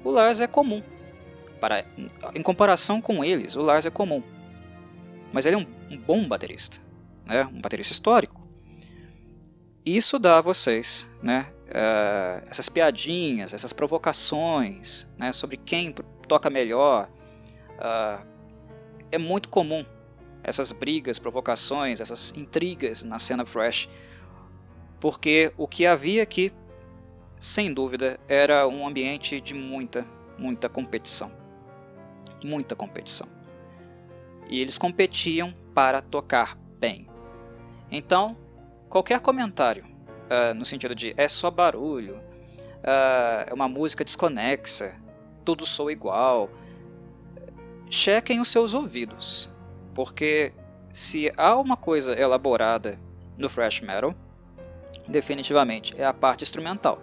o 0.04 0.10
Lars 0.10 0.40
é 0.40 0.46
comum. 0.46 0.82
Para, 1.58 1.86
em 2.34 2.42
comparação 2.42 3.00
com 3.00 3.24
eles, 3.24 3.56
o 3.56 3.62
Lars 3.62 3.86
é 3.86 3.90
comum. 3.90 4.22
Mas 5.32 5.46
ele 5.46 5.56
é 5.56 5.58
um, 5.58 5.66
um 5.90 5.96
bom 5.96 6.28
baterista, 6.28 6.78
né? 7.24 7.44
um 7.46 7.60
baterista 7.60 7.92
histórico. 7.92 8.46
Isso 9.84 10.18
dá 10.18 10.38
a 10.38 10.42
vocês 10.42 11.06
né? 11.22 11.46
Uh, 11.68 12.46
essas 12.48 12.68
piadinhas, 12.68 13.52
essas 13.52 13.72
provocações 13.72 15.06
né? 15.18 15.32
sobre 15.32 15.56
quem 15.56 15.92
toca 16.28 16.48
melhor. 16.48 17.08
Uh, 17.72 18.24
é 19.10 19.18
muito 19.18 19.48
comum 19.48 19.84
essas 20.42 20.70
brigas, 20.70 21.18
provocações, 21.18 22.00
essas 22.00 22.32
intrigas 22.36 23.02
na 23.02 23.18
cena 23.18 23.44
fresh, 23.44 23.88
porque 25.00 25.52
o 25.56 25.66
que 25.66 25.84
havia 25.84 26.22
aqui 26.22 26.52
sem 27.38 27.72
dúvida, 27.72 28.18
era 28.28 28.66
um 28.66 28.86
ambiente 28.86 29.40
de 29.40 29.54
muita, 29.54 30.06
muita 30.38 30.68
competição. 30.68 31.30
Muita 32.42 32.74
competição. 32.74 33.28
E 34.48 34.60
eles 34.60 34.78
competiam 34.78 35.54
para 35.74 36.00
tocar 36.00 36.56
bem. 36.78 37.08
Então, 37.90 38.36
qualquer 38.88 39.20
comentário 39.20 39.84
uh, 40.26 40.54
no 40.54 40.64
sentido 40.64 40.94
de 40.94 41.14
é 41.16 41.28
só 41.28 41.50
barulho, 41.50 42.16
uh, 42.16 43.48
é 43.48 43.52
uma 43.52 43.68
música 43.68 44.04
desconexa, 44.04 44.94
tudo 45.44 45.64
soa 45.64 45.92
igual, 45.92 46.50
chequem 47.88 48.40
os 48.40 48.48
seus 48.50 48.74
ouvidos, 48.74 49.50
porque 49.94 50.52
se 50.92 51.32
há 51.36 51.56
uma 51.56 51.76
coisa 51.76 52.18
elaborada 52.18 52.98
no 53.36 53.48
thrash 53.48 53.80
metal, 53.80 54.14
definitivamente 55.06 55.94
é 55.98 56.04
a 56.04 56.12
parte 56.12 56.42
instrumental. 56.42 57.00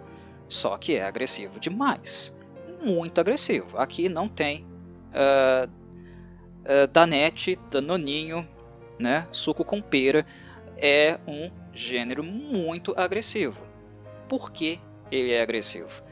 Só 0.48 0.76
que 0.76 0.96
é 0.96 1.04
agressivo 1.04 1.58
demais. 1.58 2.36
Muito 2.82 3.20
agressivo. 3.20 3.78
Aqui 3.78 4.08
não 4.08 4.28
tem 4.28 4.66
uh, 5.14 5.68
uh, 5.68 6.86
Danete, 6.92 7.58
Danoninho, 7.70 8.46
né? 8.98 9.26
suco 9.32 9.64
com 9.64 9.80
pera. 9.80 10.26
É 10.76 11.18
um 11.26 11.50
gênero 11.74 12.22
muito 12.22 12.94
agressivo. 12.96 13.60
Por 14.28 14.50
que 14.50 14.80
ele 15.10 15.32
é 15.32 15.42
agressivo? 15.42 16.02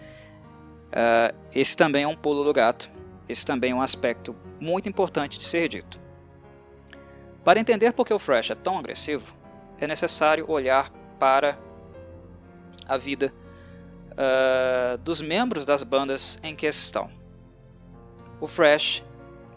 Uh, 0.88 1.34
esse 1.54 1.76
também 1.76 2.04
é 2.04 2.08
um 2.08 2.16
pulo 2.16 2.44
do 2.44 2.52
gato. 2.52 2.90
Esse 3.28 3.46
também 3.46 3.70
é 3.70 3.74
um 3.74 3.80
aspecto 3.80 4.36
muito 4.60 4.88
importante 4.88 5.38
de 5.38 5.44
ser 5.44 5.68
dito. 5.68 6.00
Para 7.44 7.58
entender 7.58 7.92
por 7.92 8.06
que 8.06 8.12
o 8.12 8.18
thrash 8.18 8.50
é 8.50 8.54
tão 8.54 8.78
agressivo, 8.78 9.34
é 9.80 9.86
necessário 9.86 10.48
olhar 10.50 10.90
para 11.18 11.58
a 12.86 12.96
vida 12.96 13.32
uh, 14.12 14.98
dos 14.98 15.20
membros 15.20 15.64
das 15.64 15.82
bandas 15.82 16.38
em 16.42 16.54
questão. 16.54 17.10
O 18.40 18.46
thrash 18.46 19.02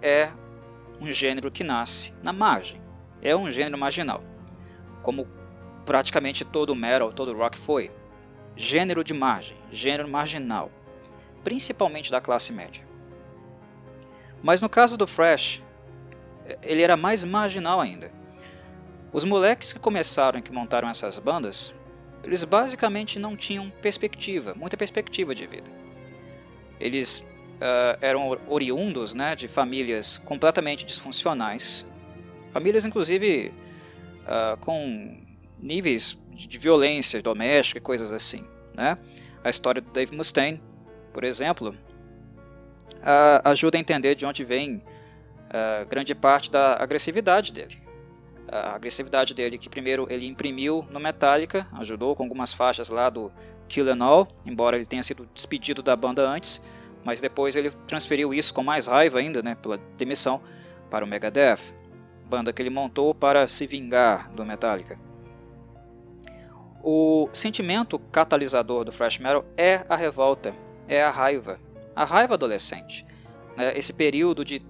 é 0.01 0.29
um 0.99 1.11
gênero 1.11 1.51
que 1.51 1.63
nasce 1.63 2.13
na 2.23 2.31
margem, 2.31 2.81
é 3.21 3.35
um 3.35 3.51
gênero 3.51 3.77
marginal, 3.77 4.23
como 5.01 5.27
praticamente 5.85 6.43
todo 6.43 6.75
metal, 6.75 7.11
todo 7.13 7.35
rock 7.35 7.57
foi. 7.57 7.91
Gênero 8.55 9.03
de 9.03 9.13
margem, 9.13 9.57
gênero 9.71 10.07
marginal, 10.07 10.71
principalmente 11.43 12.11
da 12.11 12.21
classe 12.21 12.51
média. 12.51 12.85
Mas 14.41 14.61
no 14.61 14.69
caso 14.69 14.97
do 14.97 15.05
thrash, 15.05 15.61
ele 16.63 16.81
era 16.81 16.95
mais 16.95 17.23
marginal 17.23 17.81
ainda. 17.81 18.11
Os 19.11 19.23
moleques 19.23 19.73
que 19.73 19.79
começaram 19.79 20.39
e 20.39 20.41
que 20.41 20.51
montaram 20.51 20.89
essas 20.89 21.19
bandas 21.19 21.73
eles 22.25 22.43
basicamente 22.43 23.19
não 23.19 23.35
tinham 23.35 23.69
perspectiva, 23.81 24.55
muita 24.55 24.75
perspectiva 24.75 25.35
de 25.35 25.45
vida. 25.45 25.69
Eles 26.79 27.19
uh, 27.19 27.97
eram 28.01 28.37
oriundos 28.47 29.13
né, 29.13 29.35
de 29.35 29.47
famílias 29.47 30.17
completamente 30.17 30.83
disfuncionais, 30.85 31.85
famílias 32.49 32.83
inclusive 32.83 33.53
uh, 34.23 34.57
com 34.57 35.21
níveis 35.65 36.21
de, 36.31 36.57
violência 36.57 37.21
doméstica 37.21 37.77
e 37.77 37.81
coisas 37.81 38.11
assim. 38.11 38.45
Né? 38.73 38.97
A 39.43 39.49
história 39.49 39.81
do 39.81 39.91
Dave 39.91 40.15
Mustaine, 40.15 40.61
por 41.13 41.23
exemplo, 41.23 41.75
ajuda 43.43 43.77
a 43.77 43.79
entender 43.79 44.15
de 44.15 44.25
onde 44.25 44.43
vem 44.43 44.81
grande 45.89 46.13
parte 46.13 46.51
da 46.51 46.75
agressividade 46.81 47.53
dele 47.53 47.85
a 48.47 48.75
agressividade 48.75 49.33
dele, 49.33 49.57
que 49.57 49.69
primeiro 49.69 50.07
ele 50.09 50.25
imprimiu 50.25 50.85
no 50.91 50.99
Metallica, 50.99 51.67
ajudou 51.73 52.15
com 52.15 52.23
algumas 52.23 52.53
faixas 52.53 52.89
lá 52.89 53.09
do 53.09 53.31
Kill 53.67 53.91
and 53.91 54.03
All, 54.03 54.27
embora 54.45 54.75
ele 54.75 54.85
tenha 54.85 55.03
sido 55.03 55.27
despedido 55.33 55.81
da 55.81 55.95
banda 55.95 56.27
antes, 56.27 56.61
mas 57.03 57.19
depois 57.19 57.55
ele 57.55 57.71
transferiu 57.87 58.33
isso 58.33 58.53
com 58.53 58.63
mais 58.63 58.87
raiva 58.87 59.19
ainda, 59.19 59.41
né, 59.41 59.55
pela 59.55 59.77
demissão, 59.97 60.41
para 60.89 61.03
o 61.03 61.07
Megadeth, 61.07 61.73
banda 62.29 62.53
que 62.53 62.61
ele 62.61 62.69
montou 62.69 63.13
para 63.13 63.47
se 63.47 63.65
vingar 63.65 64.31
do 64.31 64.45
Metallica. 64.45 64.99
O 66.87 67.27
sentimento 67.33 67.97
catalisador 67.97 68.85
do 68.85 68.91
thrash 68.91 69.17
metal 69.17 69.43
é 69.57 69.83
a 69.89 69.95
revolta, 69.95 70.53
é 70.87 71.01
a 71.01 71.09
raiva, 71.09 71.59
a 71.95 72.05
raiva 72.05 72.35
adolescente, 72.35 73.03
né, 73.57 73.75
esse 73.75 73.91
período 73.91 74.45
de 74.45 74.61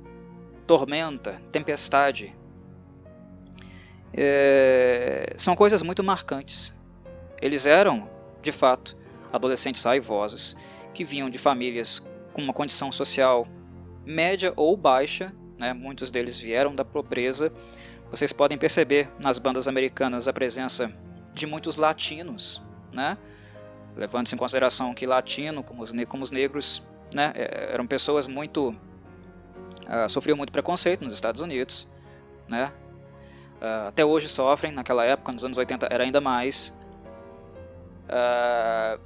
tormenta, 0.65 1.41
tempestade, 1.51 2.33
é, 4.13 5.33
são 5.35 5.57
coisas 5.57 5.81
muito 5.81 6.01
marcantes. 6.05 6.73
Eles 7.41 7.65
eram, 7.65 8.09
de 8.41 8.53
fato, 8.53 8.97
adolescentes 9.33 9.83
raivosos 9.83 10.55
que 10.93 11.03
vinham 11.03 11.29
de 11.29 11.37
famílias 11.37 12.01
com 12.31 12.41
uma 12.41 12.53
condição 12.53 12.93
social 12.93 13.45
média 14.05 14.53
ou 14.55 14.77
baixa, 14.77 15.35
né? 15.57 15.73
muitos 15.73 16.11
deles 16.11 16.39
vieram 16.39 16.73
da 16.73 16.85
pobreza. 16.85 17.51
Vocês 18.09 18.31
podem 18.31 18.57
perceber 18.57 19.09
nas 19.19 19.37
bandas 19.37 19.67
americanas 19.67 20.29
a 20.29 20.33
presença 20.33 20.89
de 21.35 21.45
muitos 21.45 21.75
latinos, 21.75 22.63
né? 22.91 23.15
levando-se 23.95 24.35
em 24.35 24.37
consideração 24.37 24.93
que 24.93 25.05
latino, 25.05 25.63
como 25.63 25.83
os, 25.83 25.91
como 26.07 26.23
os 26.23 26.31
negros, 26.31 26.81
né, 27.13 27.31
é, 27.35 27.69
eram 27.73 27.87
pessoas 27.87 28.27
muito 28.27 28.69
uh, 28.69 30.09
sofriam 30.09 30.35
muito 30.35 30.51
preconceito 30.51 31.03
nos 31.03 31.13
Estados 31.13 31.41
Unidos, 31.41 31.87
né? 32.47 32.71
Uh, 33.61 33.87
até 33.87 34.03
hoje 34.03 34.27
sofrem, 34.27 34.71
naquela 34.71 35.05
época, 35.05 35.31
nos 35.31 35.45
anos 35.45 35.57
80 35.57 35.87
era 35.89 36.03
ainda 36.03 36.19
mais. 36.19 36.73
Uh, 38.05 38.99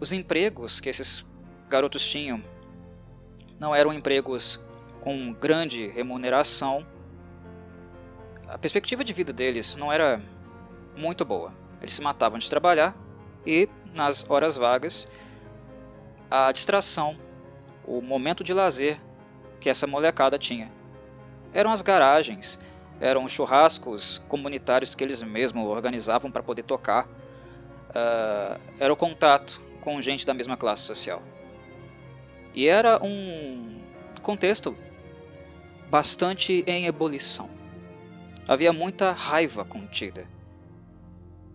os 0.00 0.12
empregos 0.12 0.80
que 0.80 0.88
esses 0.88 1.24
garotos 1.68 2.06
tinham 2.06 2.42
não 3.58 3.74
eram 3.74 3.92
empregos 3.92 4.60
com 5.00 5.32
grande 5.32 5.86
remuneração. 5.86 6.84
A 8.48 8.58
perspectiva 8.58 9.04
de 9.04 9.12
vida 9.12 9.32
deles 9.32 9.76
não 9.76 9.92
era 9.92 10.20
muito 10.96 11.24
boa. 11.24 11.63
Eles 11.84 11.92
se 11.92 12.00
matavam 12.00 12.38
de 12.38 12.48
trabalhar 12.48 12.96
e, 13.46 13.68
nas 13.94 14.24
horas 14.30 14.56
vagas, 14.56 15.06
a 16.30 16.50
distração, 16.50 17.14
o 17.86 18.00
momento 18.00 18.42
de 18.42 18.54
lazer 18.54 18.98
que 19.60 19.68
essa 19.68 19.86
molecada 19.86 20.38
tinha. 20.38 20.72
Eram 21.52 21.70
as 21.70 21.82
garagens, 21.82 22.58
eram 22.98 23.28
churrascos 23.28 24.24
comunitários 24.28 24.94
que 24.94 25.04
eles 25.04 25.20
mesmos 25.22 25.66
organizavam 25.66 26.30
para 26.30 26.42
poder 26.42 26.62
tocar. 26.62 27.04
Uh, 27.04 28.58
era 28.80 28.90
o 28.90 28.96
contato 28.96 29.60
com 29.82 30.00
gente 30.00 30.24
da 30.24 30.32
mesma 30.32 30.56
classe 30.56 30.84
social. 30.84 31.22
E 32.54 32.66
era 32.66 32.98
um 33.04 33.78
contexto 34.22 34.74
bastante 35.90 36.64
em 36.66 36.86
ebulição. 36.86 37.50
Havia 38.48 38.72
muita 38.72 39.12
raiva 39.12 39.66
contida. 39.66 40.32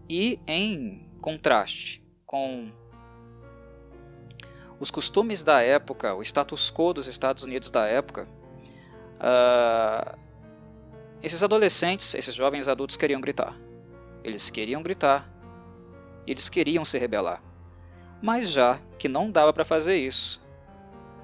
E 0.09 0.39
em 0.47 1.07
contraste 1.21 2.03
com 2.25 2.71
os 4.79 4.89
costumes 4.89 5.43
da 5.43 5.61
época, 5.61 6.15
o 6.15 6.21
status 6.21 6.71
quo 6.71 6.93
dos 6.93 7.05
Estados 7.05 7.43
Unidos 7.43 7.69
da 7.69 7.85
época, 7.85 8.27
uh, 9.19 10.17
esses 11.21 11.43
adolescentes, 11.43 12.15
esses 12.15 12.33
jovens 12.33 12.67
adultos 12.67 12.95
queriam 12.97 13.19
gritar. 13.19 13.55
Eles 14.23 14.49
queriam 14.49 14.81
gritar, 14.81 15.29
eles 16.25 16.49
queriam 16.49 16.85
se 16.85 16.97
rebelar. 16.97 17.43
Mas 18.21 18.51
já 18.51 18.79
que 18.97 19.07
não 19.07 19.29
dava 19.29 19.53
para 19.53 19.65
fazer 19.65 19.97
isso 19.97 20.41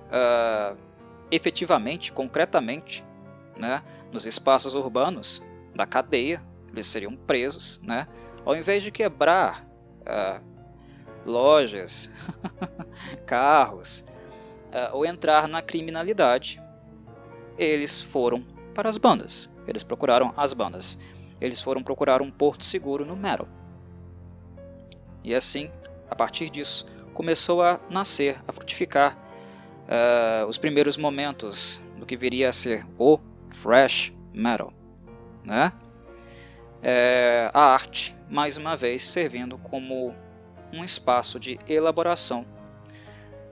uh, 0.07 0.77
efetivamente, 1.31 2.11
concretamente, 2.11 3.03
né, 3.57 3.83
nos 4.11 4.25
espaços 4.25 4.75
urbanos 4.75 5.41
da 5.73 5.85
cadeia, 5.85 6.43
eles 6.71 6.87
seriam 6.87 7.15
presos, 7.15 7.79
né, 7.83 8.07
ao 8.45 8.55
invés 8.55 8.83
de 8.83 8.91
quebrar 8.91 9.67
uh, 10.01 10.41
lojas, 11.25 12.11
carros, 13.25 14.05
uh, 14.71 14.95
ou 14.95 15.05
entrar 15.05 15.47
na 15.47 15.61
criminalidade, 15.61 16.61
eles 17.57 18.01
foram 18.01 18.43
para 18.73 18.87
as 18.87 18.97
bandas. 18.97 19.49
Eles 19.67 19.83
procuraram 19.83 20.33
as 20.37 20.53
bandas. 20.53 20.99
Eles 21.41 21.59
foram 21.59 21.81
procurar 21.81 22.21
um 22.21 22.29
porto 22.29 22.63
seguro 22.63 23.05
no 23.05 23.15
metal. 23.15 23.47
E 25.23 25.33
assim, 25.33 25.71
a 26.09 26.15
partir 26.15 26.49
disso, 26.49 26.85
começou 27.13 27.63
a 27.63 27.79
nascer, 27.89 28.37
a 28.47 28.51
frutificar 28.51 29.17
uh, 29.85 30.45
os 30.47 30.57
primeiros 30.57 30.97
momentos 30.97 31.81
do 31.97 32.05
que 32.05 32.15
viria 32.15 32.49
a 32.49 32.53
ser 32.53 32.85
o 32.99 33.17
thrash 33.61 34.13
metal, 34.33 34.71
né? 35.43 35.71
É, 36.87 37.49
a 37.51 37.73
arte, 37.73 38.15
mais 38.29 38.57
uma 38.57 38.77
vez, 38.77 39.03
servindo 39.03 39.57
como 39.57 40.13
um 40.71 40.83
espaço 40.83 41.39
de 41.39 41.57
elaboração 41.67 42.45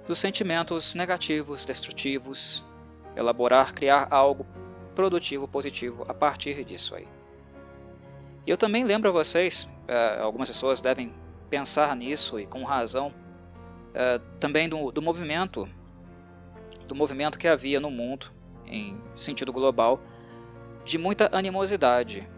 dos 0.07 0.19
sentimentos 0.19 0.93
negativos, 0.93 1.65
destrutivos, 1.65 2.63
elaborar, 3.15 3.73
criar 3.73 4.07
algo 4.11 4.45
produtivo, 4.93 5.47
positivo 5.47 6.05
a 6.07 6.13
partir 6.13 6.63
disso 6.63 6.93
aí. 6.93 7.07
E 8.45 8.51
eu 8.51 8.55
também 8.55 8.83
lembro 8.83 9.09
a 9.09 9.11
vocês, 9.11 9.63
uh, 9.63 10.21
algumas 10.21 10.47
pessoas 10.47 10.79
devem 10.79 11.11
pensar 11.49 11.95
nisso 11.95 12.39
e 12.39 12.45
com 12.45 12.63
razão, 12.63 13.07
uh, 13.07 14.19
também 14.39 14.69
do, 14.69 14.91
do 14.91 15.01
movimento, 15.01 15.67
do 16.87 16.93
movimento 16.93 17.39
que 17.39 17.47
havia 17.47 17.79
no 17.79 17.89
mundo, 17.89 18.31
em 18.67 18.95
sentido 19.15 19.51
global, 19.51 19.99
de 20.85 20.99
muita 20.99 21.35
animosidade. 21.35 22.29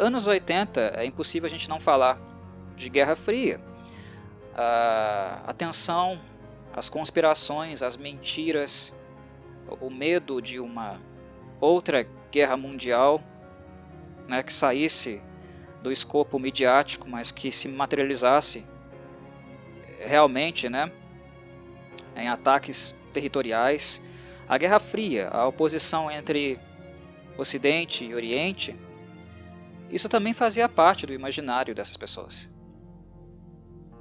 Anos 0.00 0.26
80 0.26 0.94
é 0.96 1.04
impossível 1.04 1.46
a 1.46 1.50
gente 1.50 1.68
não 1.68 1.78
falar 1.78 2.18
de 2.74 2.88
Guerra 2.88 3.14
Fria. 3.14 3.60
A, 4.56 5.54
tensão, 5.58 6.18
as 6.72 6.88
conspirações, 6.88 7.82
as 7.82 7.98
mentiras, 7.98 8.96
o 9.78 9.90
medo 9.90 10.40
de 10.40 10.58
uma 10.58 10.98
outra 11.60 12.06
guerra 12.32 12.56
mundial 12.56 13.22
né, 14.26 14.42
que 14.42 14.54
saísse 14.54 15.20
do 15.82 15.92
escopo 15.92 16.38
midiático, 16.38 17.06
mas 17.06 17.30
que 17.30 17.52
se 17.52 17.68
materializasse 17.68 18.64
realmente 19.98 20.70
né, 20.70 20.90
em 22.16 22.26
ataques 22.26 22.96
territoriais. 23.12 24.02
A 24.48 24.56
Guerra 24.56 24.78
Fria, 24.78 25.28
a 25.28 25.46
oposição 25.46 26.10
entre 26.10 26.58
Ocidente 27.36 28.06
e 28.06 28.14
Oriente, 28.14 28.74
isso 29.90 30.08
também 30.08 30.32
fazia 30.32 30.68
parte 30.68 31.06
do 31.06 31.12
imaginário 31.12 31.74
dessas 31.74 31.96
pessoas. 31.96 32.50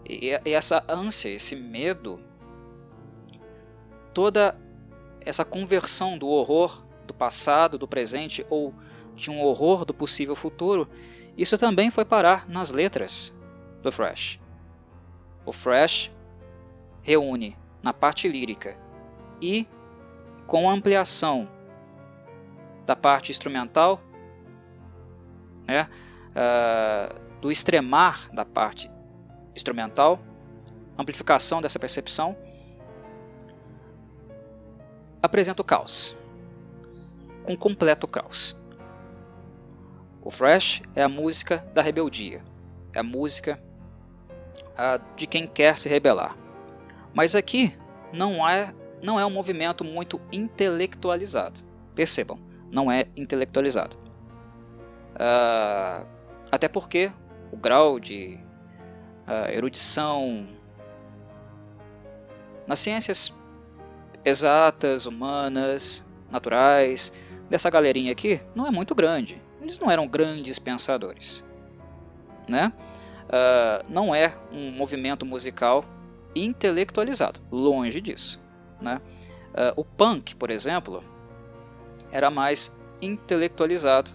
E, 0.06 0.40
e 0.46 0.54
essa 0.54 0.84
ânsia, 0.88 1.30
esse 1.30 1.56
medo, 1.56 2.20
toda 4.14 4.58
essa 5.22 5.44
conversão 5.44 6.18
do 6.18 6.28
horror 6.28 6.86
do 7.06 7.14
passado, 7.14 7.78
do 7.78 7.88
presente 7.88 8.46
ou 8.50 8.74
de 9.16 9.30
um 9.30 9.42
horror 9.42 9.84
do 9.84 9.94
possível 9.94 10.36
futuro, 10.36 10.88
isso 11.38 11.58
também 11.58 11.90
foi 11.90 12.06
parar 12.06 12.48
nas 12.48 12.72
letras 12.72 13.36
do 13.82 13.92
Fresh. 13.92 14.40
O 15.46 15.52
Fresh 15.52 16.12
reúne 17.02 17.58
na 17.82 17.94
parte 17.94 18.28
lírica 18.28 18.78
e 19.42 19.68
com 20.46 20.70
ampliação 20.70 21.48
da 22.86 22.96
parte 22.96 23.32
instrumental, 23.32 24.02
né, 25.70 25.88
uh, 26.32 27.40
do 27.40 27.52
extremar 27.52 28.30
da 28.34 28.44
parte 28.44 28.92
instrumental, 29.56 30.20
amplificação 30.98 31.62
dessa 31.62 31.78
percepção, 31.78 32.36
apresenta 35.22 35.62
o 35.62 35.66
caos, 35.66 36.18
com 37.44 37.56
completo 37.56 38.08
caos. 38.08 38.58
O 40.22 40.30
thrash 40.30 40.82
é 40.96 41.04
a 41.04 41.10
música 41.10 41.66
da 41.74 41.82
rebeldia, 41.82 42.44
é 42.94 43.00
a 43.00 43.04
música 43.04 43.62
de 45.16 45.28
quem 45.28 45.46
quer 45.46 45.78
se 45.78 45.90
rebelar. 45.90 46.38
Mas 47.14 47.36
aqui 47.36 47.74
não 48.14 48.48
é, 48.48 48.74
não 49.04 49.20
é 49.20 49.26
um 49.26 49.30
movimento 49.30 49.84
muito 49.84 50.22
intelectualizado. 50.32 51.62
Percebam, 51.94 52.40
não 52.72 52.90
é 52.90 53.08
intelectualizado. 53.16 53.98
Uh, 55.20 56.06
até 56.50 56.68
porque 56.68 57.12
o 57.52 57.58
grau 57.58 58.00
de 58.00 58.40
uh, 59.28 59.52
erudição 59.52 60.48
nas 62.66 62.80
ciências 62.80 63.34
exatas, 64.24 65.06
humanas, 65.06 66.06
naturais, 66.32 67.12
dessa 67.50 67.70
galerinha 67.70 68.12
aqui, 68.12 68.40
não 68.56 68.66
é 68.68 68.72
muito 68.72 68.94
grande. 68.94 69.42
Eles 69.62 69.80
não 69.80 69.90
eram 69.90 70.08
grandes 70.08 70.60
pensadores. 70.60 71.44
Né? 72.48 72.72
Uh, 73.26 73.92
não 73.92 74.14
é 74.14 74.36
um 74.52 74.72
movimento 74.72 75.26
musical 75.26 75.84
intelectualizado, 76.36 77.40
longe 77.52 78.00
disso. 78.00 78.40
Né? 78.80 79.02
Uh, 79.50 79.82
o 79.82 79.84
punk, 79.84 80.36
por 80.36 80.50
exemplo, 80.50 81.04
era 82.12 82.30
mais 82.30 82.76
intelectualizado 83.02 84.12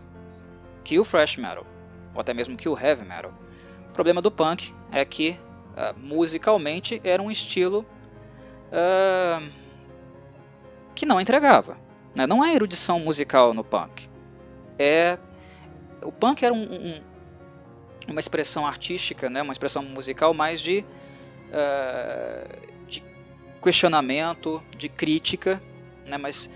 que 0.84 0.98
o 0.98 1.04
thrash 1.04 1.36
metal, 1.36 1.66
ou 2.14 2.20
até 2.20 2.34
mesmo 2.34 2.56
que 2.56 2.68
o 2.68 2.78
heavy 2.78 3.04
metal. 3.04 3.32
O 3.88 3.92
problema 3.92 4.20
do 4.20 4.30
punk 4.30 4.72
é 4.92 5.04
que 5.04 5.38
uh, 5.72 5.98
musicalmente 5.98 7.00
era 7.02 7.22
um 7.22 7.30
estilo 7.30 7.84
uh, 8.70 9.48
que 10.94 11.06
não 11.06 11.20
entregava. 11.20 11.78
Né? 12.14 12.26
Não 12.26 12.42
há 12.42 12.52
erudição 12.52 13.00
musical 13.00 13.54
no 13.54 13.64
punk. 13.64 14.08
É 14.78 15.18
o 16.02 16.12
punk 16.12 16.44
era 16.44 16.52
um, 16.52 16.62
um, 16.62 17.00
uma 18.08 18.20
expressão 18.20 18.66
artística, 18.66 19.30
né? 19.30 19.42
uma 19.42 19.52
expressão 19.52 19.82
musical 19.82 20.34
mais 20.34 20.60
de, 20.60 20.84
uh, 21.48 22.86
de 22.86 23.02
questionamento, 23.62 24.62
de 24.76 24.88
crítica, 24.88 25.62
né? 26.06 26.18
mas 26.18 26.50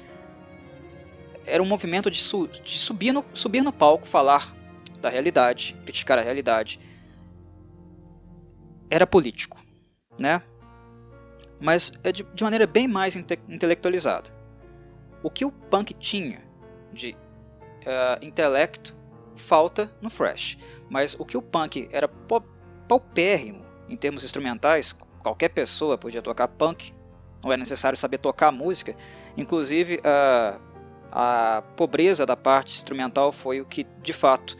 era 1.48 1.62
um 1.62 1.66
movimento 1.66 2.10
de, 2.10 2.18
su 2.18 2.46
de 2.46 2.78
subir, 2.78 3.12
no, 3.12 3.24
subir 3.32 3.62
no 3.62 3.72
palco, 3.72 4.06
falar 4.06 4.54
da 5.00 5.08
realidade, 5.08 5.76
criticar 5.84 6.18
a 6.18 6.22
realidade, 6.22 6.80
era 8.90 9.06
político, 9.06 9.58
né? 10.20 10.42
Mas 11.60 11.92
é 12.02 12.12
de, 12.12 12.22
de 12.22 12.44
maneira 12.44 12.66
bem 12.66 12.86
mais 12.86 13.16
inte 13.16 13.38
intelectualizada. 13.48 14.30
O 15.22 15.30
que 15.30 15.44
o 15.44 15.50
punk 15.50 15.92
tinha 15.94 16.40
de 16.92 17.10
uh, 17.12 18.24
intelecto 18.24 18.96
falta 19.34 19.90
no 20.00 20.10
Fresh, 20.10 20.58
mas 20.88 21.14
o 21.18 21.24
que 21.24 21.36
o 21.36 21.42
punk 21.42 21.88
era 21.92 22.08
paupérrimo 22.88 23.64
em 23.88 23.96
termos 23.96 24.22
instrumentais, 24.22 24.96
qualquer 25.22 25.48
pessoa 25.48 25.96
podia 25.96 26.22
tocar 26.22 26.48
punk, 26.48 26.92
não 27.42 27.52
era 27.52 27.58
necessário 27.58 27.96
saber 27.96 28.18
tocar 28.18 28.50
música, 28.50 28.96
inclusive 29.36 30.00
a, 30.04 30.58
a 31.10 31.62
pobreza 31.76 32.26
da 32.26 32.36
parte 32.36 32.74
instrumental 32.74 33.32
foi 33.32 33.60
o 33.60 33.64
que 33.64 33.86
de 34.02 34.12
fato 34.12 34.56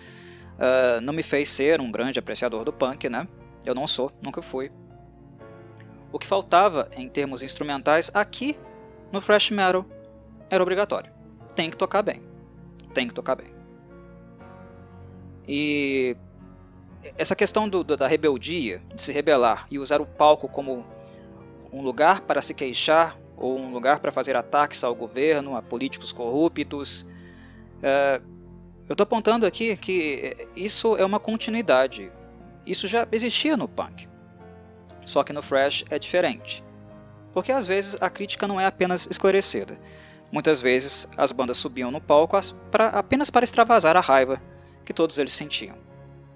uh, 0.57 1.01
não 1.03 1.13
me 1.13 1.23
fez 1.23 1.49
ser 1.49 1.81
um 1.81 1.91
grande 1.91 2.19
apreciador 2.19 2.65
do 2.65 2.73
punk, 2.73 3.09
né? 3.09 3.27
Eu 3.65 3.75
não 3.75 3.87
sou, 3.87 4.13
nunca 4.23 4.41
fui. 4.41 4.71
O 6.11 6.19
que 6.19 6.27
faltava 6.27 6.89
em 6.97 7.09
termos 7.09 7.43
instrumentais 7.43 8.11
aqui 8.15 8.57
no 9.13 9.21
thrash 9.21 9.51
metal 9.51 9.85
era 10.49 10.63
obrigatório. 10.63 11.13
Tem 11.55 11.71
que 11.71 11.77
tocar 11.77 12.03
bem. 12.03 12.23
Tem 12.95 13.07
que 13.07 13.15
tocar 13.15 13.35
bem. 13.35 13.49
E 15.47 16.17
essa 17.17 17.37
questão 17.37 17.69
do, 17.69 17.85
da 17.85 18.07
rebeldia, 18.07 18.83
de 18.95 19.01
se 19.01 19.13
rebelar 19.13 19.67
e 19.71 19.79
usar 19.79 20.01
o 20.01 20.07
palco 20.07 20.49
como 20.49 20.85
um 21.73 21.83
lugar 21.83 22.23
para 22.23 22.41
se 22.43 22.55
queixar 22.55 23.19
ou 23.39 23.59
um 23.59 23.73
lugar 23.73 24.01
para 24.01 24.11
fazer 24.11 24.37
ataques 24.37 24.83
ao 24.83 24.95
governo, 24.95 25.57
a 25.57 25.63
políticos 25.63 26.13
corruptos. 26.13 27.07
É, 27.83 28.21
eu 28.89 28.93
estou 28.93 29.05
apontando 29.05 29.47
aqui 29.47 29.77
que 29.77 30.49
isso 30.57 30.97
é 30.97 31.05
uma 31.05 31.21
continuidade. 31.21 32.11
Isso 32.67 32.87
já 32.87 33.07
existia 33.13 33.57
no 33.57 33.69
punk. 33.69 34.09
Só 35.05 35.23
que 35.23 35.33
no 35.33 35.41
thrash 35.41 35.85
é 35.91 35.99
diferente. 35.99 36.65
Porque 37.33 37.53
às 37.53 37.67
vezes 37.67 37.97
a 38.01 38.11
crítica 38.11 38.49
não 38.49 38.61
é 38.61 38.67
apenas 38.67 39.07
esclarecida. 39.11 39.79
Muitas 40.31 40.61
vezes 40.61 41.09
as 41.17 41.33
bandas 41.33 41.57
subiam 41.57 41.91
no 41.91 42.01
palco 42.01 42.37
pra, 42.71 42.89
apenas 42.89 43.31
para 43.31 43.45
extravasar 43.45 43.97
a 43.97 44.01
raiva 44.01 44.43
que 44.85 44.93
todos 44.93 45.19
eles 45.19 45.33
sentiam. 45.33 45.77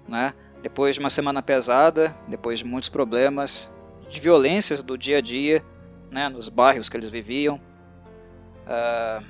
Né? 0.07 0.33
Depois 0.61 0.95
de 0.95 0.99
uma 0.99 1.09
semana 1.09 1.41
pesada, 1.41 2.15
depois 2.27 2.59
de 2.59 2.65
muitos 2.65 2.89
problemas, 2.89 3.71
de 4.09 4.19
violências 4.19 4.81
do 4.81 4.97
dia 4.97 5.17
a 5.17 5.21
dia, 5.21 5.63
né, 6.13 6.29
nos 6.29 6.47
bairros 6.47 6.87
que 6.87 6.95
eles 6.95 7.09
viviam, 7.09 7.59
uh, 8.65 9.25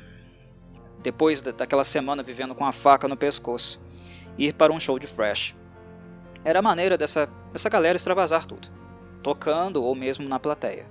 depois 1.01 1.41
daquela 1.41 1.83
semana 1.83 2.21
vivendo 2.21 2.53
com 2.53 2.65
a 2.65 2.71
faca 2.71 3.07
no 3.07 3.17
pescoço, 3.17 3.81
ir 4.37 4.53
para 4.53 4.71
um 4.71 4.79
show 4.79 4.99
de 4.99 5.07
fresh. 5.07 5.55
Era 6.45 6.59
a 6.59 6.61
maneira 6.61 6.97
dessa, 6.97 7.27
dessa 7.51 7.69
galera 7.69 7.95
extravasar 7.95 8.45
tudo 8.45 8.83
tocando 9.23 9.81
ou 9.81 9.95
mesmo 9.95 10.27
na 10.27 10.37
plateia. 10.37 10.85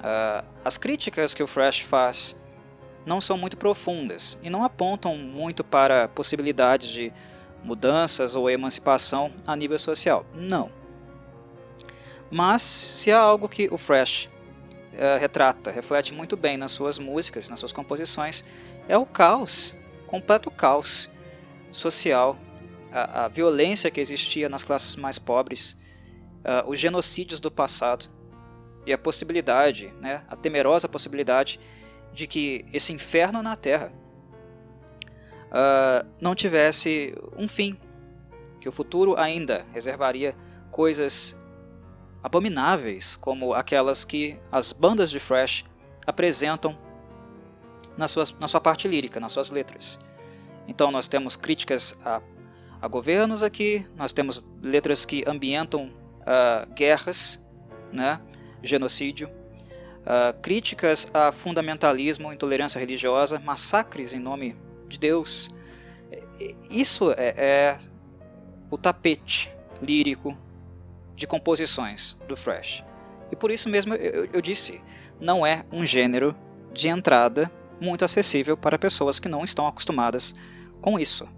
Uh, 0.00 0.44
as 0.64 0.76
críticas 0.76 1.32
que 1.32 1.42
o 1.42 1.46
Fresh 1.46 1.80
faz 1.80 2.36
não 3.06 3.20
são 3.20 3.38
muito 3.38 3.56
profundas 3.56 4.38
e 4.42 4.50
não 4.50 4.64
apontam 4.64 5.16
muito 5.16 5.62
para 5.62 6.08
possibilidades 6.08 6.88
de 6.90 7.12
mudanças 7.62 8.34
ou 8.34 8.50
emancipação 8.50 9.32
a 9.46 9.54
nível 9.54 9.78
social. 9.78 10.26
Não. 10.34 10.70
Mas 12.30 12.62
se 12.62 13.12
há 13.12 13.18
algo 13.18 13.48
que 13.48 13.68
o 13.70 13.78
Fresh 13.78 14.28
uh, 14.92 15.18
retrata, 15.18 15.70
reflete 15.70 16.12
muito 16.12 16.36
bem 16.36 16.56
nas 16.56 16.72
suas 16.72 16.98
músicas, 16.98 17.48
nas 17.48 17.58
suas 17.58 17.72
composições, 17.72 18.44
é 18.88 18.96
o 18.96 19.06
caos, 19.06 19.76
completo 20.06 20.50
caos 20.50 21.10
social, 21.70 22.38
a, 22.92 23.24
a 23.24 23.28
violência 23.28 23.90
que 23.90 24.00
existia 24.00 24.48
nas 24.48 24.64
classes 24.64 24.96
mais 24.96 25.18
pobres, 25.18 25.76
uh, 26.40 26.68
os 26.68 26.78
genocídios 26.78 27.40
do 27.40 27.50
passado 27.50 28.08
e 28.86 28.92
a 28.92 28.98
possibilidade, 28.98 29.92
né, 30.00 30.22
a 30.28 30.36
temerosa 30.36 30.88
possibilidade 30.88 31.60
de 32.12 32.26
que 32.26 32.64
esse 32.72 32.92
inferno 32.92 33.42
na 33.42 33.56
Terra 33.56 33.92
uh, 35.46 36.06
não 36.20 36.34
tivesse 36.34 37.14
um 37.36 37.46
fim, 37.46 37.78
que 38.60 38.68
o 38.68 38.72
futuro 38.72 39.16
ainda 39.16 39.64
reservaria 39.72 40.34
coisas 40.70 41.36
abomináveis 42.22 43.16
como 43.16 43.54
aquelas 43.54 44.04
que 44.04 44.38
as 44.50 44.72
bandas 44.72 45.10
de 45.10 45.18
thrash 45.18 45.64
apresentam 46.06 46.76
na, 47.96 48.08
suas, 48.08 48.30
na 48.38 48.48
sua 48.48 48.60
parte 48.60 48.86
lírica, 48.86 49.20
nas 49.20 49.32
suas 49.32 49.50
letras. 49.50 49.98
Então 50.66 50.90
nós 50.90 51.08
temos 51.08 51.36
críticas 51.36 51.98
a, 52.04 52.20
a 52.80 52.88
governos 52.88 53.42
aqui, 53.42 53.86
nós 53.96 54.12
temos 54.12 54.44
letras 54.62 55.04
que 55.04 55.24
ambientam 55.26 55.92
uh, 56.20 56.72
guerras, 56.74 57.44
né, 57.92 58.20
genocídio, 58.62 59.28
uh, 59.28 60.38
críticas 60.40 61.08
a 61.12 61.32
fundamentalismo, 61.32 62.32
intolerância 62.32 62.78
religiosa, 62.78 63.38
massacres 63.40 64.14
em 64.14 64.20
nome 64.20 64.56
de 64.88 64.98
Deus. 64.98 65.48
Isso 66.70 67.12
é, 67.12 67.34
é 67.36 67.78
o 68.70 68.78
tapete 68.78 69.52
lírico 69.82 70.36
de 71.20 71.26
composições 71.26 72.16
do 72.26 72.34
Fresh. 72.34 72.82
E 73.30 73.36
por 73.36 73.50
isso 73.50 73.68
mesmo 73.68 73.94
eu, 73.94 74.28
eu 74.32 74.40
disse, 74.40 74.80
não 75.20 75.44
é 75.46 75.64
um 75.70 75.84
gênero 75.84 76.34
de 76.72 76.88
entrada 76.88 77.52
muito 77.78 78.04
acessível 78.04 78.56
para 78.56 78.78
pessoas 78.78 79.18
que 79.18 79.28
não 79.28 79.44
estão 79.44 79.66
acostumadas 79.66 80.34
com 80.80 80.98
isso. 80.98 81.28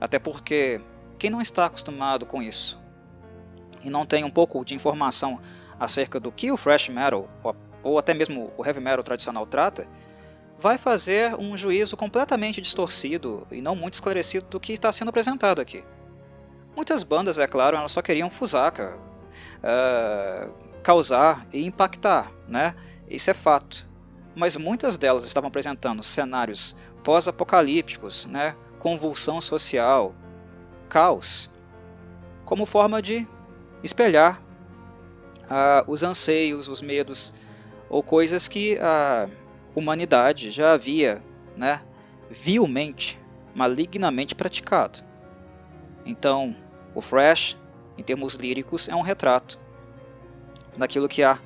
Até 0.00 0.18
porque 0.18 0.80
quem 1.18 1.30
não 1.30 1.40
está 1.40 1.66
acostumado 1.66 2.26
com 2.26 2.42
isso 2.42 2.80
e 3.84 3.88
não 3.88 4.04
tem 4.04 4.24
um 4.24 4.30
pouco 4.30 4.64
de 4.64 4.74
informação 4.74 5.40
acerca 5.78 6.18
do 6.18 6.32
que 6.32 6.50
o 6.50 6.58
thrash 6.58 6.88
metal 6.88 7.30
ou 7.82 7.98
até 7.98 8.12
mesmo 8.12 8.52
o 8.56 8.66
heavy 8.66 8.80
metal 8.80 9.04
tradicional 9.04 9.46
trata, 9.46 9.86
vai 10.58 10.78
fazer 10.78 11.34
um 11.36 11.56
juízo 11.56 11.96
completamente 11.96 12.60
distorcido 12.60 13.46
e 13.52 13.60
não 13.60 13.76
muito 13.76 13.94
esclarecido 13.94 14.46
do 14.46 14.60
que 14.60 14.72
está 14.72 14.90
sendo 14.90 15.08
apresentado 15.10 15.60
aqui. 15.60 15.84
Muitas 16.74 17.02
bandas, 17.02 17.38
é 17.38 17.46
claro, 17.46 17.76
elas 17.76 17.92
só 17.92 18.00
queriam 18.00 18.30
fusaca, 18.30 18.96
uh, 19.62 20.52
causar 20.82 21.46
e 21.52 21.64
impactar, 21.64 22.30
né? 22.48 22.74
Isso 23.08 23.30
é 23.30 23.34
fato. 23.34 23.86
Mas 24.34 24.56
muitas 24.56 24.96
delas 24.96 25.24
estavam 25.24 25.48
apresentando 25.48 26.02
cenários 26.02 26.76
pós-apocalípticos, 27.02 28.26
né? 28.26 28.54
convulsão 28.78 29.40
social, 29.40 30.14
caos, 30.88 31.48
como 32.44 32.66
forma 32.66 33.00
de 33.00 33.26
espelhar 33.82 34.42
uh, 35.42 35.90
os 35.90 36.02
anseios, 36.02 36.66
os 36.66 36.80
medos 36.80 37.32
ou 37.88 38.02
coisas 38.02 38.48
que 38.48 38.76
a 38.78 39.28
humanidade 39.74 40.50
já 40.50 40.72
havia, 40.72 41.22
né, 41.56 41.82
vilmente, 42.28 43.20
malignamente 43.54 44.34
praticado. 44.34 45.00
Então, 46.04 46.56
o 46.94 47.00
Fresh, 47.00 47.56
em 47.96 48.02
termos 48.02 48.34
líricos, 48.34 48.88
é 48.88 48.94
um 48.94 49.00
retrato 49.00 49.58
daquilo 50.76 51.08
que 51.08 51.22
há 51.22 51.38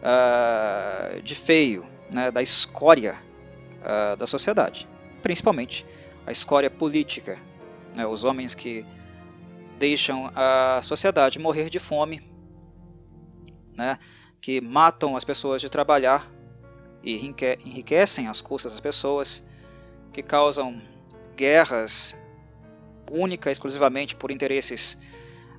uh, 0.00 1.22
de 1.22 1.34
feio, 1.34 1.86
né, 2.10 2.30
da 2.30 2.42
escória 2.42 3.16
uh, 3.80 4.16
da 4.16 4.26
sociedade, 4.26 4.88
principalmente 5.22 5.86
a 6.26 6.32
escória 6.32 6.70
política, 6.70 7.38
né, 7.94 8.06
os 8.06 8.24
homens 8.24 8.54
que 8.54 8.84
deixam 9.78 10.30
a 10.34 10.80
sociedade 10.82 11.38
morrer 11.38 11.70
de 11.70 11.78
fome, 11.78 12.22
né, 13.76 13.98
que 14.40 14.60
matam 14.60 15.16
as 15.16 15.24
pessoas 15.24 15.60
de 15.60 15.70
trabalhar 15.70 16.30
e 17.02 17.16
enriquecem 17.64 18.28
as 18.28 18.42
custas 18.42 18.72
das 18.72 18.80
pessoas, 18.80 19.42
que 20.12 20.22
causam 20.22 20.82
guerras 21.34 22.16
única 23.10 23.50
exclusivamente 23.50 24.14
por 24.14 24.30
interesses 24.30 24.98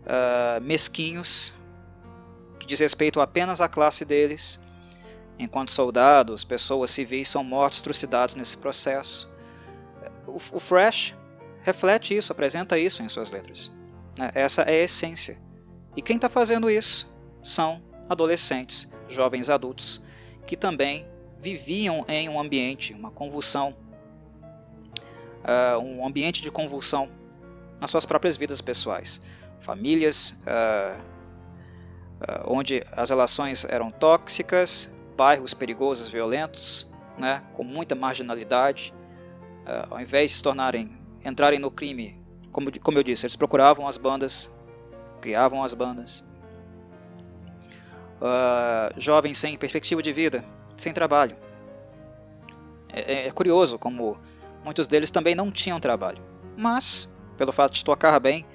uh, 0.02 0.62
mesquinhos, 0.62 1.54
que 2.60 2.66
diz 2.66 2.80
respeito 2.80 3.20
apenas 3.20 3.62
à 3.62 3.68
classe 3.68 4.06
deles, 4.06 4.60
enquanto 5.38 5.72
soldados, 5.72 6.44
pessoas 6.44 6.92
civis 6.92 7.28
são 7.28 7.44
mortos, 7.44 7.82
trucidados 7.82 8.36
nesse 8.36 8.58
processo. 8.58 9.30
O, 10.28 10.36
o 10.36 10.60
Fresh 10.60 11.16
reflete 11.64 12.16
isso, 12.16 12.32
apresenta 12.32 12.78
isso 12.78 13.02
em 13.04 13.10
suas 13.10 13.32
letras. 13.32 13.72
Né? 14.18 14.32
Essa 14.36 14.62
é 14.64 14.82
a 14.82 14.84
essência. 14.84 15.40
E 15.96 16.02
quem 16.02 16.16
está 16.16 16.30
fazendo 16.30 16.70
isso 16.70 17.12
são 17.42 17.82
adolescentes, 18.08 18.90
jovens 19.08 19.50
adultos, 19.50 20.02
que 20.46 20.56
também 20.56 21.06
viviam 21.40 22.06
em 22.08 22.30
um 22.30 22.40
ambiente, 22.40 22.94
uma 22.94 23.10
convulsão, 23.10 23.76
uh, 25.44 25.80
um 25.80 26.06
ambiente 26.06 26.42
de 26.42 26.52
convulsão 26.52 27.10
nas 27.80 27.90
suas 27.90 28.06
próprias 28.06 28.38
vidas 28.38 28.62
pessoais. 28.62 29.22
Famílias 29.62 30.38
uh, 30.42 31.00
uh, 31.00 32.54
onde 32.54 32.84
as 32.92 33.10
relações 33.10 33.66
eram 33.66 33.90
tóxicas, 33.90 34.94
bairros 35.16 35.54
perigosos, 35.54 36.10
violentos, 36.10 36.92
né, 37.18 37.42
com 37.54 37.64
muita 37.64 37.96
marginalidade, 37.96 38.94
ao 39.90 40.02
invés 40.02 40.32
de 40.32 40.38
se 40.38 40.44
tornarem, 40.44 40.92
entrarem 41.24 41.60
no 41.60 41.70
crime 41.70 42.22
como, 42.52 42.80
como 42.80 42.98
eu 42.98 43.04
disse, 43.04 43.26
eles 43.26 43.36
procuravam 43.36 43.88
as 43.88 43.98
bandas, 43.98 44.52
criavam 45.22 45.64
as 45.64 45.74
bandas, 45.74 46.24
uh, 48.20 48.94
jovens 49.00 49.38
sem 49.38 49.58
perspectiva 49.58 50.02
de 50.02 50.12
vida, 50.12 50.46
sem 50.78 50.94
trabalho. 50.94 51.36
É, 52.90 53.14
é, 53.14 53.28
é, 53.28 53.32
curioso 53.32 53.80
como 53.80 54.20
muitos 54.64 54.86
deles 54.86 55.10
também 55.10 55.34
não 55.34 55.50
tinham 55.50 55.80
trabalho, 55.80 56.22
mas 56.58 57.10
pelo 57.38 57.54
fato 57.54 57.74
de 57.74 57.86
tocar 57.86 58.20
bem, 58.20 58.46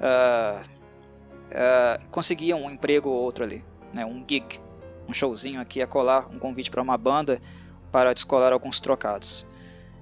uh, 0.00 0.60
uh, 1.50 2.08
conseguiam 2.10 2.62
um 2.62 2.70
emprego 2.70 3.08
ou 3.08 3.22
outro 3.22 3.44
ali, 3.44 3.64
né, 3.92 4.04
um 4.04 4.24
gig, 4.26 4.60
um 5.08 5.14
showzinho 5.14 5.60
aqui 5.60 5.82
a 5.82 5.86
colar, 5.86 6.28
um 6.30 6.38
convite 6.38 6.70
para 6.70 6.82
uma 6.82 6.96
banda 6.96 7.40
para 7.92 8.12
descolar 8.12 8.52
alguns 8.52 8.80
trocados. 8.80 9.46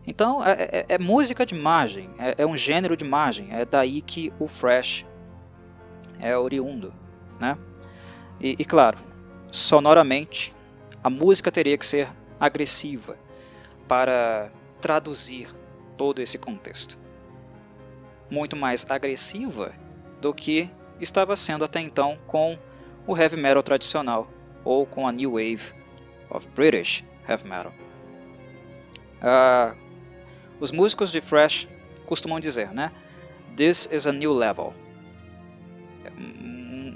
Então 0.07 0.45
é, 0.45 0.53
é, 0.53 0.87
é 0.89 0.99
música 0.99 1.45
de 1.45 1.55
margem, 1.55 2.11
é, 2.19 2.37
é, 2.39 2.47
um 2.47 2.57
gênero 2.57 2.97
de 2.97 3.05
margem, 3.05 3.49
é 3.53 3.65
daí 3.65 4.01
que 4.01 4.33
o 4.39 4.47
fresh 4.47 5.05
é 6.21 6.37
oriundo, 6.37 6.95
né? 7.39 7.59
E, 8.41 8.57
e 8.59 8.65
claro, 8.65 8.99
sonoramente, 9.51 10.55
a 11.03 11.11
música 11.11 11.51
teria 11.51 11.77
que 11.77 11.85
ser 11.85 12.09
agressiva 12.41 13.17
para 13.87 14.51
traduzir 14.81 15.49
todo 15.97 16.21
esse 16.21 16.39
contexto. 16.39 16.99
Muito 18.31 18.57
mais 18.57 18.87
agressiva 18.91 19.73
do 20.21 20.35
que 20.35 20.71
estava 21.01 21.37
sendo 21.37 21.65
até 21.65 21.81
então 21.81 22.19
com 22.27 22.59
o 23.07 23.17
heavy 23.17 23.37
metal 23.37 23.63
tradicional 23.63 24.29
ou 24.65 24.87
com 24.87 25.07
a 25.07 25.13
new 25.13 25.33
wave 25.33 25.73
of 26.31 26.47
British 26.55 27.05
heavy 27.29 27.49
metal. 27.49 27.73
Uh, 29.21 29.77
os 30.61 30.71
músicos 30.71 31.11
de 31.11 31.21
thrash 31.21 31.69
costumam 32.07 32.41
dizer, 32.41 32.73
né? 32.73 32.93
This 33.57 33.89
is 33.93 34.07
a 34.07 34.13
new 34.13 34.33
level 34.33 34.75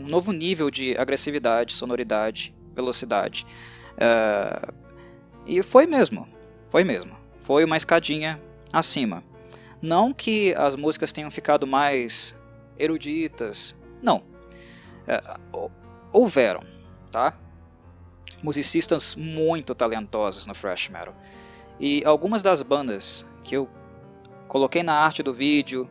um 0.03 0.09
novo 0.09 0.33
nível 0.33 0.71
de 0.71 0.97
agressividade, 0.99 1.73
sonoridade, 1.73 2.55
velocidade. 2.75 3.47
Uh, 3.95 4.73
e 5.47 5.63
foi 5.63 5.87
mesmo, 5.87 6.29
foi 6.69 6.85
mesmo. 6.85 7.17
Foi 7.41 7.65
uma 7.65 7.77
escadinha 7.77 8.41
acima. 8.73 9.23
Não 9.81 10.13
que 10.13 10.55
as 10.55 10.77
músicas 10.77 11.13
tenham 11.13 11.31
ficado 11.31 11.67
mais 11.67 12.39
eruditas, 12.79 13.77
não. 14.03 14.23
Uh, 15.55 15.71
houveram, 16.13 16.63
tá? 17.11 17.35
Musicistas 18.43 19.15
muito 19.15 19.75
talentosos 19.75 20.47
no 20.47 20.53
thrash 20.53 20.89
metal. 20.89 21.15
E 21.79 22.05
algumas 22.05 22.43
das 22.43 22.63
bandas 22.63 23.27
que 23.43 23.57
eu 23.57 23.69
coloquei 24.49 24.83
na 24.83 24.95
arte 24.95 25.23
do 25.23 25.33
vídeo 25.33 25.89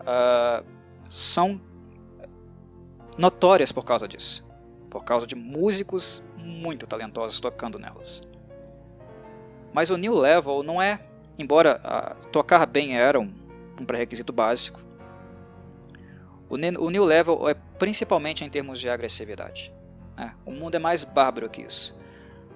uh, 0.00 0.64
são 1.08 1.60
notórias 3.16 3.72
por 3.72 3.84
causa 3.84 4.06
disso, 4.06 4.46
por 4.88 5.04
causa 5.04 5.26
de 5.26 5.34
músicos 5.34 6.22
muito 6.36 6.86
talentosos 6.86 7.40
tocando 7.40 7.78
nelas. 7.78 8.22
Mas 9.72 9.90
o 9.90 9.96
New 9.96 10.14
Level 10.14 10.62
não 10.62 10.80
é, 10.80 11.00
embora 11.38 11.80
ah, 11.84 12.16
tocar 12.32 12.66
bem 12.66 12.96
era 12.96 13.20
um, 13.20 13.32
um 13.80 13.84
pré-requisito 13.84 14.32
básico, 14.32 14.80
o, 16.50 16.56
o 16.56 16.90
New 16.90 17.04
Level 17.04 17.48
é 17.48 17.54
principalmente 17.78 18.44
em 18.44 18.50
termos 18.50 18.80
de 18.80 18.90
agressividade. 18.90 19.72
Né? 20.16 20.34
O 20.44 20.50
mundo 20.50 20.74
é 20.74 20.78
mais 20.78 21.04
bárbaro 21.04 21.48
que 21.48 21.62
isso. 21.62 21.96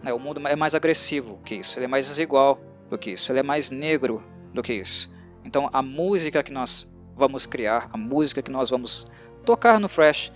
Né? 0.02 0.12
O 0.12 0.18
mundo 0.18 0.46
é 0.46 0.56
mais 0.56 0.74
agressivo 0.74 1.40
que 1.44 1.54
isso, 1.54 1.78
ele 1.78 1.86
é 1.86 1.88
mais 1.88 2.08
desigual 2.08 2.60
do 2.90 2.98
que 2.98 3.12
isso, 3.12 3.32
ele 3.32 3.38
é 3.38 3.42
mais 3.42 3.70
negro 3.70 4.22
do 4.52 4.62
que 4.62 4.74
isso. 4.74 5.14
Então 5.44 5.70
a 5.72 5.80
música 5.80 6.42
que 6.42 6.52
nós 6.52 6.86
vamos 7.16 7.46
criar, 7.46 7.88
a 7.92 7.96
música 7.96 8.42
que 8.42 8.50
nós 8.50 8.68
vamos 8.68 9.06
tocar 9.44 9.78
no 9.78 9.88
Fresh, 9.88 10.32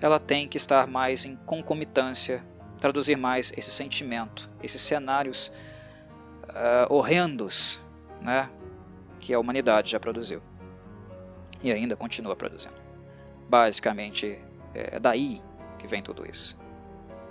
ela 0.00 0.18
tem 0.18 0.48
que 0.48 0.56
estar 0.56 0.86
mais 0.86 1.26
em 1.26 1.36
concomitância, 1.44 2.44
traduzir 2.80 3.16
mais 3.16 3.52
esse 3.56 3.70
sentimento, 3.70 4.48
esses 4.62 4.80
cenários 4.80 5.52
uh, 6.48 6.94
horrendos 6.94 7.80
né, 8.22 8.48
que 9.18 9.34
a 9.34 9.38
humanidade 9.38 9.90
já 9.90 10.00
produziu 10.00 10.40
e 11.62 11.70
ainda 11.70 11.96
continua 11.96 12.34
produzindo. 12.34 12.79
Basicamente, 13.50 14.38
é 14.72 15.00
daí 15.00 15.42
que 15.76 15.88
vem 15.88 16.00
tudo 16.00 16.24
isso. 16.24 16.56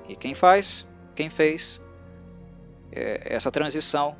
E 0.05 0.17
quem 0.17 0.35
faz, 0.35 0.85
quem 1.15 1.29
fez 1.29 1.81
é, 2.91 3.33
essa 3.33 3.49
transição 3.49 4.17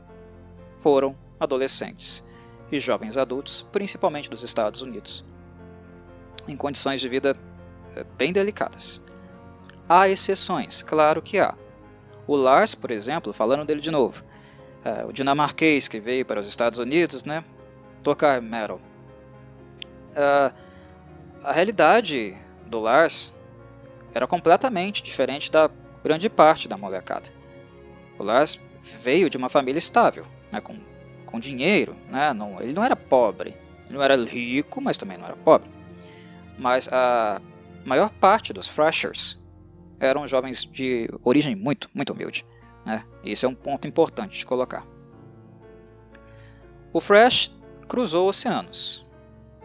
foram 0.77 1.13
adolescentes 1.37 2.23
e 2.71 2.79
jovens 2.79 3.17
adultos, 3.17 3.67
principalmente 3.69 4.29
dos 4.29 4.43
Estados 4.43 4.81
Unidos, 4.81 5.25
em 6.47 6.55
condições 6.55 7.01
de 7.01 7.09
vida 7.09 7.35
é, 7.97 8.05
bem 8.17 8.31
delicadas. 8.31 9.01
Há 9.89 10.07
exceções, 10.07 10.81
claro 10.81 11.21
que 11.21 11.37
há. 11.37 11.53
O 12.25 12.35
Lars, 12.37 12.75
por 12.75 12.91
exemplo, 12.91 13.33
falando 13.33 13.65
dele 13.65 13.81
de 13.81 13.91
novo, 13.91 14.23
é, 14.85 15.03
o 15.03 15.11
dinamarquês 15.11 15.89
que 15.89 15.99
veio 15.99 16.25
para 16.25 16.39
os 16.39 16.47
Estados 16.47 16.79
Unidos, 16.79 17.25
né, 17.25 17.43
tocar 18.01 18.41
metal. 18.41 18.79
É, 20.15 20.68
a 21.43 21.51
realidade 21.51 22.37
do 22.65 22.79
Lars 22.79 23.33
era 24.13 24.27
completamente 24.27 25.03
diferente 25.03 25.51
da 25.51 25.69
grande 26.03 26.29
parte 26.29 26.67
da 26.67 26.77
molecada. 26.77 27.29
O 28.17 28.23
Lars 28.23 28.59
veio 28.81 29.29
de 29.29 29.37
uma 29.37 29.49
família 29.49 29.79
estável, 29.79 30.25
né, 30.51 30.59
com, 30.59 30.77
com 31.25 31.39
dinheiro, 31.39 31.95
né, 32.09 32.33
não, 32.33 32.61
ele 32.61 32.73
não 32.73 32.83
era 32.83 32.95
pobre, 32.95 33.55
ele 33.85 33.97
não 33.97 34.03
era 34.03 34.15
rico, 34.15 34.81
mas 34.81 34.97
também 34.97 35.17
não 35.17 35.25
era 35.25 35.35
pobre. 35.35 35.69
Mas 36.57 36.89
a 36.91 37.41
maior 37.85 38.09
parte 38.09 38.51
dos 38.51 38.67
freshers 38.67 39.39
eram 39.99 40.27
jovens 40.27 40.65
de 40.65 41.09
origem 41.23 41.55
muito, 41.55 41.89
muito 41.93 42.13
humilde. 42.13 42.45
Né? 42.85 43.03
Isso 43.23 43.45
é 43.45 43.49
um 43.49 43.55
ponto 43.55 43.87
importante 43.87 44.37
de 44.37 44.45
colocar. 44.45 44.85
O 46.91 46.99
Fresh 46.99 47.55
cruzou 47.87 48.27
oceanos. 48.27 49.05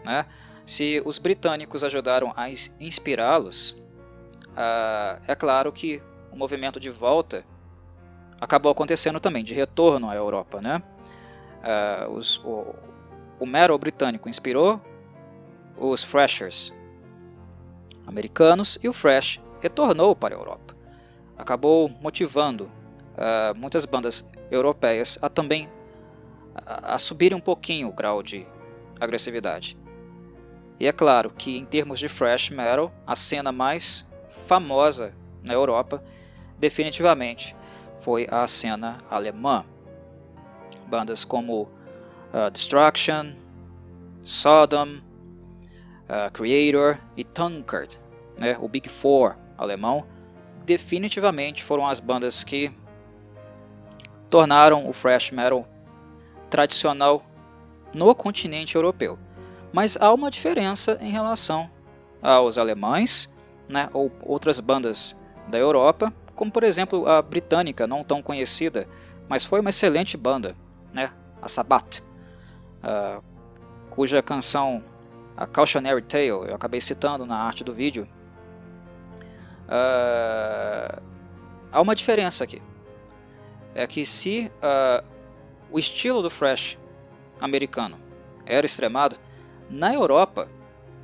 Né? 0.03 0.25
Se 0.65 1.01
os 1.05 1.19
britânicos 1.19 1.83
ajudaram 1.83 2.33
a 2.35 2.49
inspirá-los, 2.79 3.71
uh, 4.51 5.21
é 5.27 5.35
claro 5.35 5.71
que 5.71 6.01
o 6.31 6.35
movimento 6.35 6.79
de 6.79 6.89
volta 6.89 7.45
acabou 8.41 8.71
acontecendo 8.71 9.19
também, 9.19 9.43
de 9.43 9.53
retorno 9.53 10.09
à 10.09 10.15
Europa. 10.15 10.59
Né? 10.61 10.81
Uh, 11.61 12.11
os, 12.11 12.37
o, 12.39 12.75
o 13.39 13.45
metal 13.45 13.77
britânico 13.77 14.27
inspirou 14.27 14.81
os 15.77 16.03
freshers 16.03 16.73
americanos 18.07 18.77
e 18.81 18.87
o 18.87 18.93
Fresh 18.93 19.41
retornou 19.61 20.15
para 20.15 20.35
a 20.35 20.37
Europa. 20.37 20.75
Acabou 21.37 21.89
motivando 21.89 22.65
uh, 22.65 23.57
muitas 23.57 23.85
bandas 23.85 24.27
europeias 24.49 25.17
a 25.21 25.29
também 25.29 25.69
a, 26.55 26.95
a 26.95 26.97
subirem 26.97 27.37
um 27.37 27.41
pouquinho 27.41 27.89
o 27.89 27.93
grau 27.93 28.23
de 28.23 28.47
agressividade. 28.99 29.77
E 30.79 30.87
é 30.87 30.91
claro 30.91 31.29
que 31.29 31.57
em 31.57 31.65
termos 31.65 31.99
de 31.99 32.09
thrash 32.09 32.49
metal, 32.49 32.91
a 33.07 33.15
cena 33.15 33.51
mais 33.51 34.05
famosa 34.29 35.13
na 35.41 35.53
Europa 35.53 36.03
definitivamente 36.57 37.55
foi 37.95 38.27
a 38.29 38.45
cena 38.47 38.97
alemã. 39.09 39.65
Bandas 40.87 41.23
como 41.23 41.63
uh, 41.63 42.51
Destruction, 42.51 43.33
Sodom, 44.21 44.97
uh, 46.09 46.31
Creator 46.33 46.99
e 47.15 47.23
Tankard, 47.23 47.97
né, 48.37 48.57
o 48.59 48.67
Big 48.67 48.89
Four 48.89 49.35
alemão, 49.57 50.05
definitivamente 50.65 51.63
foram 51.63 51.87
as 51.87 51.99
bandas 51.99 52.43
que 52.43 52.71
tornaram 54.29 54.89
o 54.89 54.91
thrash 54.91 55.31
metal 55.31 55.67
tradicional 56.49 57.23
no 57.93 58.13
continente 58.13 58.75
europeu. 58.75 59.17
Mas 59.75 59.97
há 59.99 60.13
uma 60.13 60.31
diferença 60.31 60.97
em 61.01 61.11
relação 61.11 61.69
aos 62.21 62.57
alemães 62.57 63.29
né, 63.67 63.89
ou 63.91 64.09
outras 64.21 64.61
bandas 64.61 65.17
da 65.49 65.57
Europa, 65.57 66.13
como 66.33 66.49
por 66.49 66.63
exemplo 66.63 67.05
a 67.09 67.21
britânica, 67.21 67.85
não 67.85 68.01
tão 68.01 68.23
conhecida, 68.23 68.87
mas 69.27 69.43
foi 69.43 69.59
uma 69.59 69.71
excelente 69.71 70.15
banda, 70.15 70.55
né, 70.93 71.11
a 71.41 71.49
Sabbath, 71.49 71.99
uh, 71.99 73.21
cuja 73.89 74.23
canção 74.23 74.81
a 75.35 75.45
Cautionary 75.45 76.03
Tale, 76.03 76.29
eu 76.29 76.55
acabei 76.55 76.79
citando 76.79 77.25
na 77.25 77.35
arte 77.35 77.61
do 77.61 77.73
vídeo, 77.73 78.07
uh, 79.67 81.01
há 81.69 81.81
uma 81.81 81.93
diferença 81.93 82.45
aqui. 82.45 82.61
É 83.75 83.85
que 83.85 84.05
se 84.05 84.49
uh, 84.63 85.05
o 85.69 85.77
estilo 85.77 86.21
do 86.21 86.29
thrash 86.29 86.79
americano 87.41 87.97
era 88.45 88.65
extremado, 88.65 89.17
na 89.69 89.93
Europa 89.93 90.49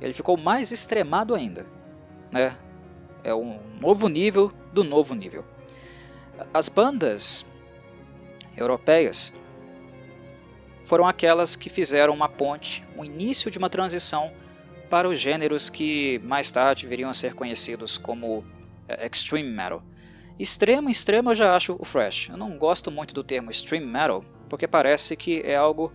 ele 0.00 0.12
ficou 0.12 0.36
mais 0.36 0.72
extremado 0.72 1.34
ainda. 1.34 1.66
Né? 2.30 2.56
É 3.22 3.34
um 3.34 3.60
novo 3.80 4.08
nível 4.08 4.52
do 4.72 4.82
novo 4.82 5.14
nível. 5.14 5.44
As 6.52 6.68
bandas 6.68 7.46
europeias 8.56 9.32
foram 10.82 11.06
aquelas 11.06 11.54
que 11.54 11.70
fizeram 11.70 12.12
uma 12.12 12.28
ponte, 12.28 12.84
um 12.96 13.04
início 13.04 13.50
de 13.50 13.58
uma 13.58 13.70
transição 13.70 14.32
para 14.90 15.08
os 15.08 15.18
gêneros 15.18 15.70
que 15.70 16.20
mais 16.24 16.50
tarde 16.50 16.86
viriam 16.86 17.08
a 17.08 17.14
ser 17.14 17.34
conhecidos 17.34 17.96
como 17.96 18.44
é, 18.88 19.06
extreme 19.06 19.48
metal. 19.48 19.82
Extremo, 20.38 20.90
extremo 20.90 21.30
eu 21.30 21.34
já 21.34 21.54
acho 21.54 21.74
o 21.74 21.86
thrash. 21.86 22.28
Eu 22.28 22.36
não 22.36 22.58
gosto 22.58 22.90
muito 22.90 23.14
do 23.14 23.22
termo 23.22 23.50
extreme 23.50 23.86
metal, 23.86 24.24
porque 24.48 24.66
parece 24.66 25.16
que 25.16 25.40
é 25.42 25.54
algo, 25.54 25.92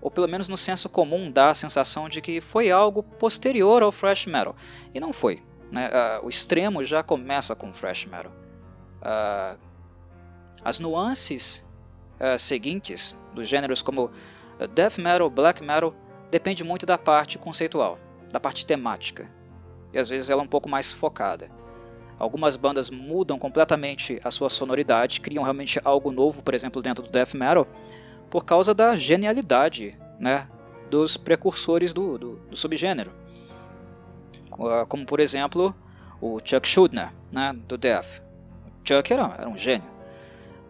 ou 0.00 0.10
pelo 0.10 0.26
menos 0.28 0.48
no 0.48 0.56
senso 0.56 0.88
comum 0.88 1.30
dá 1.30 1.50
a 1.50 1.54
sensação 1.54 2.08
de 2.08 2.20
que 2.20 2.40
foi 2.40 2.70
algo 2.70 3.02
posterior 3.02 3.82
ao 3.82 3.92
thrash 3.92 4.26
metal. 4.26 4.56
E 4.94 5.00
não 5.00 5.12
foi. 5.12 5.42
Né? 5.70 5.88
Uh, 5.88 6.26
o 6.26 6.28
extremo 6.28 6.82
já 6.84 7.02
começa 7.02 7.54
com 7.54 7.70
thrash 7.70 8.06
metal. 8.06 8.32
Uh, 9.02 9.58
as 10.64 10.80
nuances 10.80 11.66
uh, 12.18 12.38
seguintes 12.38 13.18
dos 13.34 13.48
gêneros 13.48 13.82
como 13.82 14.10
death 14.74 14.98
metal, 14.98 15.30
black 15.30 15.62
metal, 15.62 15.94
depende 16.30 16.62
muito 16.64 16.84
da 16.84 16.98
parte 16.98 17.38
conceitual, 17.38 17.98
da 18.30 18.38
parte 18.38 18.66
temática. 18.66 19.30
E 19.92 19.98
às 19.98 20.08
vezes 20.08 20.30
ela 20.30 20.42
é 20.42 20.44
um 20.44 20.48
pouco 20.48 20.68
mais 20.68 20.92
focada. 20.92 21.50
Algumas 22.18 22.54
bandas 22.54 22.90
mudam 22.90 23.38
completamente 23.38 24.20
a 24.22 24.30
sua 24.30 24.50
sonoridade, 24.50 25.20
criam 25.20 25.42
realmente 25.42 25.80
algo 25.82 26.12
novo, 26.12 26.42
por 26.42 26.52
exemplo, 26.52 26.82
dentro 26.82 27.02
do 27.02 27.10
death 27.10 27.32
metal, 27.32 27.66
por 28.30 28.44
causa 28.44 28.72
da 28.72 28.96
genialidade 28.96 29.98
né, 30.18 30.46
dos 30.88 31.16
precursores 31.16 31.92
do, 31.92 32.16
do, 32.16 32.36
do 32.50 32.56
subgênero. 32.56 33.12
Como, 34.88 35.06
por 35.06 35.20
exemplo, 35.20 35.74
o 36.20 36.38
Chuck 36.44 36.68
Schuldiner, 36.68 37.10
né, 37.32 37.54
do 37.66 37.78
death. 37.78 38.22
Chuck 38.84 39.12
era, 39.12 39.34
era 39.38 39.48
um 39.48 39.56
gênio. 39.56 39.88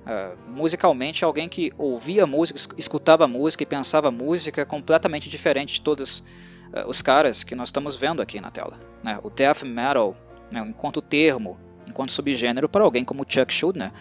Uh, 0.01 0.37
musicalmente, 0.51 1.25
alguém 1.25 1.49
que 1.49 1.73
ouvia 1.77 2.27
música, 2.27 2.75
escutava 2.79 3.27
música 3.27 3.63
e 3.63 3.67
pensava 3.67 4.11
música 4.11 4.65
completamente 4.65 5.29
diferente 5.29 5.75
de 5.75 5.81
todos 5.83 6.21
uh, 6.21 6.89
os 6.89 7.03
caras 7.03 7.45
que 7.45 7.55
nós 7.55 7.69
estamos 7.69 7.97
vendo 7.97 8.23
aqui 8.23 8.41
na 8.41 8.51
tela. 8.51 8.79
Né? 9.03 9.19
O 9.23 9.31
death 9.31 9.63
metal 9.63 10.17
né, 10.51 10.61
enquanto 10.67 11.01
termo, 11.01 11.59
enquanto 11.87 12.13
subgênero 12.13 12.69
para 12.69 12.85
alguém 12.85 13.05
como 13.05 13.25
Chuck 13.29 13.53
Schuldiner, 13.53 13.93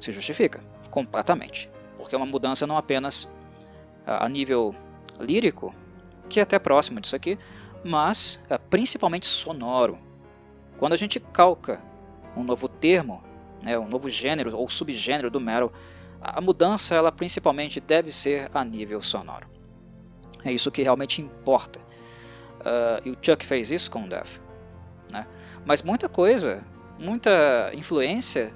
se 0.00 0.10
justifica 0.12 0.60
completamente. 0.90 1.70
Porque 2.04 2.14
é 2.14 2.18
uma 2.18 2.26
mudança 2.26 2.66
não 2.66 2.76
apenas 2.76 3.26
a 4.06 4.28
nível 4.28 4.74
lírico, 5.18 5.74
que 6.28 6.38
é 6.38 6.42
até 6.42 6.58
próximo 6.58 7.00
disso 7.00 7.16
aqui, 7.16 7.38
mas 7.82 8.38
é 8.50 8.58
principalmente 8.58 9.26
sonoro. 9.26 9.98
Quando 10.76 10.92
a 10.92 10.96
gente 10.96 11.18
calca 11.18 11.80
um 12.36 12.44
novo 12.44 12.68
termo, 12.68 13.24
né, 13.62 13.78
um 13.78 13.88
novo 13.88 14.10
gênero 14.10 14.54
ou 14.54 14.68
subgênero 14.68 15.30
do 15.30 15.40
metal, 15.40 15.72
a 16.20 16.42
mudança 16.42 16.94
ela 16.94 17.10
principalmente 17.10 17.80
deve 17.80 18.12
ser 18.12 18.50
a 18.52 18.62
nível 18.62 19.00
sonoro. 19.00 19.46
É 20.44 20.52
isso 20.52 20.70
que 20.70 20.82
realmente 20.82 21.22
importa. 21.22 21.78
Uh, 22.60 23.08
e 23.08 23.10
o 23.12 23.18
Chuck 23.22 23.46
fez 23.46 23.70
isso 23.70 23.90
com 23.90 24.04
o 24.04 24.08
Death. 24.10 24.42
Né? 25.10 25.26
Mas 25.64 25.80
muita 25.80 26.06
coisa, 26.06 26.62
muita 26.98 27.70
influência, 27.72 28.54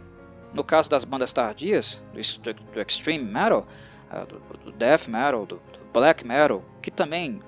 no 0.52 0.64
caso 0.64 0.88
das 0.88 1.04
bandas 1.04 1.32
tardias, 1.32 2.00
do, 2.42 2.54
do 2.54 2.80
extreme 2.80 3.24
metal, 3.24 3.66
uh, 4.10 4.26
do, 4.26 4.64
do, 4.64 4.72
death 4.72 5.06
metal, 5.08 5.46
do, 5.46 5.56
do, 5.56 5.78
black 5.92 6.26
metal, 6.26 6.62
que 6.82 6.90
também, 6.90 7.40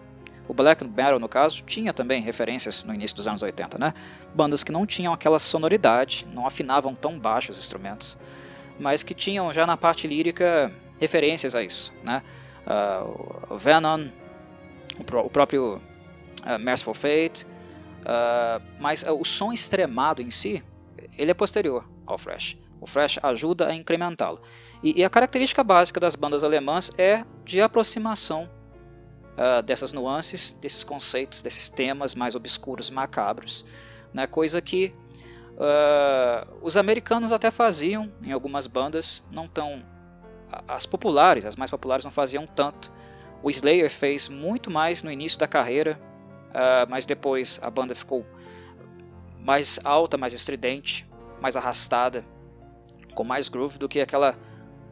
o 0.49 0.55
black 0.55 0.85
metal 0.85 1.19
no 1.19 1.29
caso, 1.29 1.63
tinha 1.63 1.93
também 1.93 2.21
referências 2.21 2.85
no 2.85 2.95
início 2.95 3.17
dos 3.17 3.27
anos 3.27 3.43
80, 3.43 3.79
né? 3.79 3.95
Bandas 4.35 4.63
que 4.63 4.73
não 4.73 4.87
tinham 4.87 5.13
aquela 5.13 5.39
sonoridade, 5.39 6.27
não 6.33 6.47
afinavam 6.47 6.95
tão 6.95 7.19
baixo 7.19 7.53
os 7.53 7.59
instrumentos, 7.59 8.19
mas 8.79 9.03
que 9.03 9.15
tinham 9.15 9.53
já 9.53 9.67
na 9.67 9.77
parte 9.77 10.07
lírica 10.07 10.73
referências 10.99 11.55
a 11.55 11.63
isso, 11.63 11.93
né? 12.03 12.23
Uh, 12.67 13.55
o 13.55 13.57
Venom, 13.57 14.09
o, 14.99 15.19
o 15.19 15.31
próprio 15.31 15.81
uh, 16.45 16.59
Merciful 16.59 16.95
Fate, 16.95 17.47
Uh, 18.01 18.65
mas 18.79 19.05
o 19.05 19.25
som 19.25 19.53
extremado 19.53 20.23
em 20.23 20.31
si, 20.31 20.63
ele 21.17 21.31
é 21.31 21.35
posterior 21.35 21.85
ao 22.07 22.17
Fresh. 22.17 22.57
O 22.81 22.87
Fresh 22.87 23.19
ajuda 23.23 23.69
a 23.69 23.75
incrementá-lo. 23.75 24.41
E, 24.83 25.01
e, 25.01 25.05
a 25.05 25.11
característica 25.11 25.63
básica 25.63 26.01
das 26.01 26.15
bandas 26.15 26.43
alemãs 26.43 26.91
é 26.97 27.25
de 27.45 27.61
aproximação 27.61 28.49
uh, 29.37 29.63
dessas 29.63 29.93
nuances, 29.93 30.53
desses 30.53 30.83
conceitos, 30.83 31.43
desses 31.43 31.69
temas 31.69 32.15
mais 32.15 32.35
obscuros, 32.35 32.89
macabros. 32.89 33.67
Né? 34.13 34.27
Coisa 34.27 34.61
que 34.61 34.95
os 36.63 36.79
americanos 36.79 37.33
até 37.33 37.51
faziam 37.51 38.11
em 38.23 38.33
algumas 38.33 38.67
bandas, 38.67 39.23
não 39.31 39.47
tão... 39.47 39.85
As 40.67 40.87
populares, 40.87 41.45
as 41.45 41.55
mais 41.55 41.71
populares 41.71 42.03
não 42.03 42.11
faziam 42.11 42.47
tanto. 42.47 42.91
O 43.43 43.51
Slayer 43.51 43.91
fez 43.91 44.27
muito 44.27 44.71
mais 44.71 45.03
no 45.03 45.13
início 45.13 45.39
da 45.39 45.47
carreira, 45.47 46.01
Uh, 46.51 46.83
mas 46.89 47.07
depois 47.07 47.61
a 47.63 47.71
banda 47.71 47.95
ficou 47.95 48.27
mais 49.39 49.79
alta, 49.85 50.19
mais 50.19 50.33
estridente, 50.33 51.09
mais 51.41 51.57
arrastada, 51.57 52.25
com 53.11 53.25
mais 53.25 53.49
groove 53.49 53.79
do 53.79 53.89
que 53.89 54.01
aquela 54.01 54.37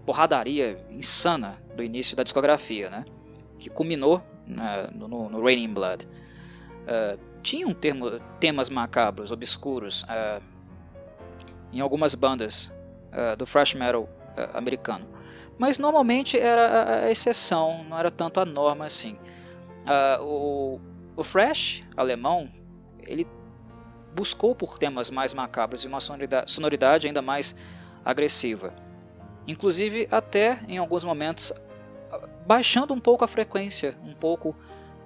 porradaria 0.04 0.84
insana 0.90 1.58
do 1.76 1.82
início 1.82 2.16
da 2.16 2.22
discografia, 2.22 2.90
né? 2.90 3.04
que 3.58 3.68
culminou 3.68 4.22
né, 4.46 4.88
no, 4.92 5.28
no 5.28 5.42
Raining 5.42 5.72
Blood. 5.74 6.06
Uh, 6.06 7.18
tinham 7.42 7.72
termo, 7.74 8.18
temas 8.40 8.68
macabros, 8.68 9.30
obscuros, 9.30 10.02
uh, 10.04 10.42
em 11.72 11.80
algumas 11.80 12.14
bandas 12.14 12.72
do 13.38 13.46
thrash 13.46 13.74
metal 13.74 14.08
americano, 14.52 15.06
mas 15.58 15.78
normalmente 15.78 16.38
era 16.38 17.04
a 17.04 17.10
exceção, 17.10 17.84
não 17.84 17.98
era 17.98 18.10
tanto 18.10 18.38
a 18.38 18.44
norma 18.44 18.84
assim. 18.84 19.18
o, 20.20 20.78
o 21.16 21.24
thrash 21.24 21.82
alemão, 21.96 22.50
ele 23.00 23.26
buscou 24.14 24.54
por 24.54 24.78
temas 24.78 25.10
mais 25.10 25.32
macabros 25.32 25.84
e 25.84 25.86
uma 25.86 26.00
sonoridade 26.46 27.06
ainda 27.06 27.22
mais 27.22 27.54
agressiva. 28.08 28.72
Inclusive 29.46 30.08
até 30.10 30.60
em 30.66 30.78
alguns 30.78 31.04
momentos 31.04 31.52
baixando 32.46 32.94
um 32.94 33.00
pouco 33.00 33.22
a 33.22 33.28
frequência, 33.28 33.94
um 34.02 34.14
pouco 34.14 34.56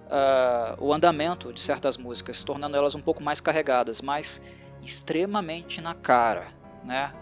uh, 0.07 0.77
o 0.79 0.93
andamento 0.93 1.53
de 1.53 1.61
certas 1.61 1.97
músicas, 1.97 2.45
tornando 2.45 2.77
elas 2.77 2.95
um 2.95 3.01
pouco 3.01 3.21
mais 3.21 3.41
carregadas, 3.41 4.01
mas 4.01 4.41
extremamente 4.81 5.81
na 5.81 5.95
cara, 5.95 6.47
né? 6.85 7.13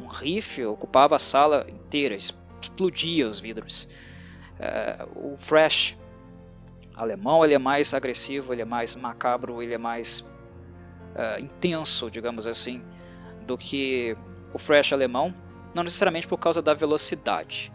Um 0.00 0.08
riff 0.08 0.64
ocupava 0.64 1.14
a 1.14 1.18
sala 1.18 1.64
inteira, 1.68 2.16
explodia 2.16 3.28
os 3.28 3.38
vidros. 3.38 3.88
Uh, 4.58 5.34
o 5.34 5.36
thrash 5.36 5.96
alemão 6.96 7.44
ele 7.44 7.54
é 7.54 7.58
mais 7.58 7.94
agressivo, 7.94 8.52
ele 8.52 8.62
é 8.62 8.64
mais 8.64 8.96
macabro, 8.96 9.62
ele 9.62 9.74
é 9.74 9.78
mais 9.78 10.20
uh, 10.20 11.40
intenso, 11.40 12.10
digamos 12.10 12.48
assim, 12.48 12.82
do 13.46 13.56
que 13.56 14.16
o 14.58 14.94
alemão, 14.94 15.34
não 15.74 15.82
necessariamente 15.82 16.26
por 16.26 16.38
causa 16.38 16.60
da 16.60 16.74
velocidade, 16.74 17.72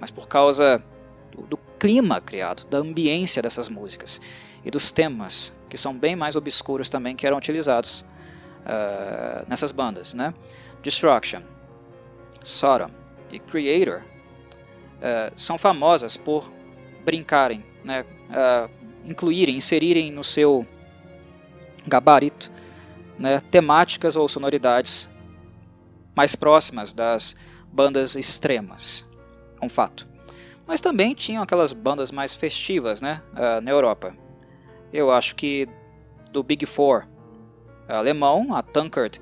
mas 0.00 0.10
por 0.10 0.28
causa 0.28 0.82
do, 1.32 1.42
do 1.42 1.56
clima 1.78 2.20
criado, 2.20 2.66
da 2.66 2.78
ambiência 2.78 3.42
dessas 3.42 3.68
músicas 3.68 4.20
e 4.64 4.70
dos 4.70 4.90
temas 4.90 5.52
que 5.68 5.76
são 5.76 5.94
bem 5.94 6.16
mais 6.16 6.36
obscuros 6.36 6.88
também 6.88 7.14
que 7.14 7.26
eram 7.26 7.36
utilizados 7.36 8.00
uh, 8.00 9.48
nessas 9.48 9.72
bandas, 9.72 10.14
né? 10.14 10.32
Destruction, 10.82 11.42
Sodom 12.42 12.90
e 13.30 13.38
Creator 13.38 14.02
uh, 14.02 15.32
são 15.36 15.58
famosas 15.58 16.16
por 16.16 16.50
brincarem 17.04 17.64
né, 17.84 18.04
uh, 18.30 18.70
incluírem, 19.04 19.56
inserirem 19.56 20.10
no 20.10 20.24
seu 20.24 20.66
gabarito 21.86 22.50
né, 23.18 23.40
temáticas 23.50 24.16
ou 24.16 24.28
sonoridades 24.28 25.08
mais 26.16 26.34
próximas 26.34 26.94
das 26.94 27.36
bandas 27.70 28.16
extremas. 28.16 29.06
É 29.60 29.64
um 29.64 29.68
fato. 29.68 30.08
Mas 30.66 30.80
também 30.80 31.14
tinham 31.14 31.42
aquelas 31.42 31.72
bandas 31.72 32.10
mais 32.10 32.34
festivas 32.34 33.00
né, 33.02 33.22
uh, 33.34 33.60
na 33.60 33.70
Europa. 33.70 34.16
Eu 34.92 35.12
acho 35.12 35.36
que 35.36 35.68
do 36.32 36.42
Big 36.42 36.64
Four 36.66 37.06
alemão, 37.86 38.54
a 38.54 38.62
Tankard, 38.62 39.20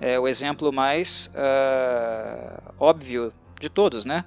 é 0.00 0.18
o 0.20 0.28
exemplo 0.28 0.72
mais 0.72 1.30
uh, 1.34 2.74
óbvio 2.78 3.32
de 3.58 3.68
todos. 3.68 4.04
Né? 4.04 4.24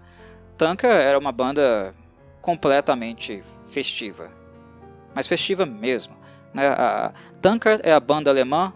Tankard 0.57 1.01
era 1.01 1.17
uma 1.17 1.31
banda 1.31 1.93
completamente 2.41 3.43
festiva. 3.69 4.31
Mas 5.13 5.27
festiva 5.27 5.65
mesmo. 5.65 6.15
Né? 6.53 6.67
A 6.67 7.13
é 7.83 7.93
a 7.93 7.99
banda 7.99 8.29
alemã 8.29 8.73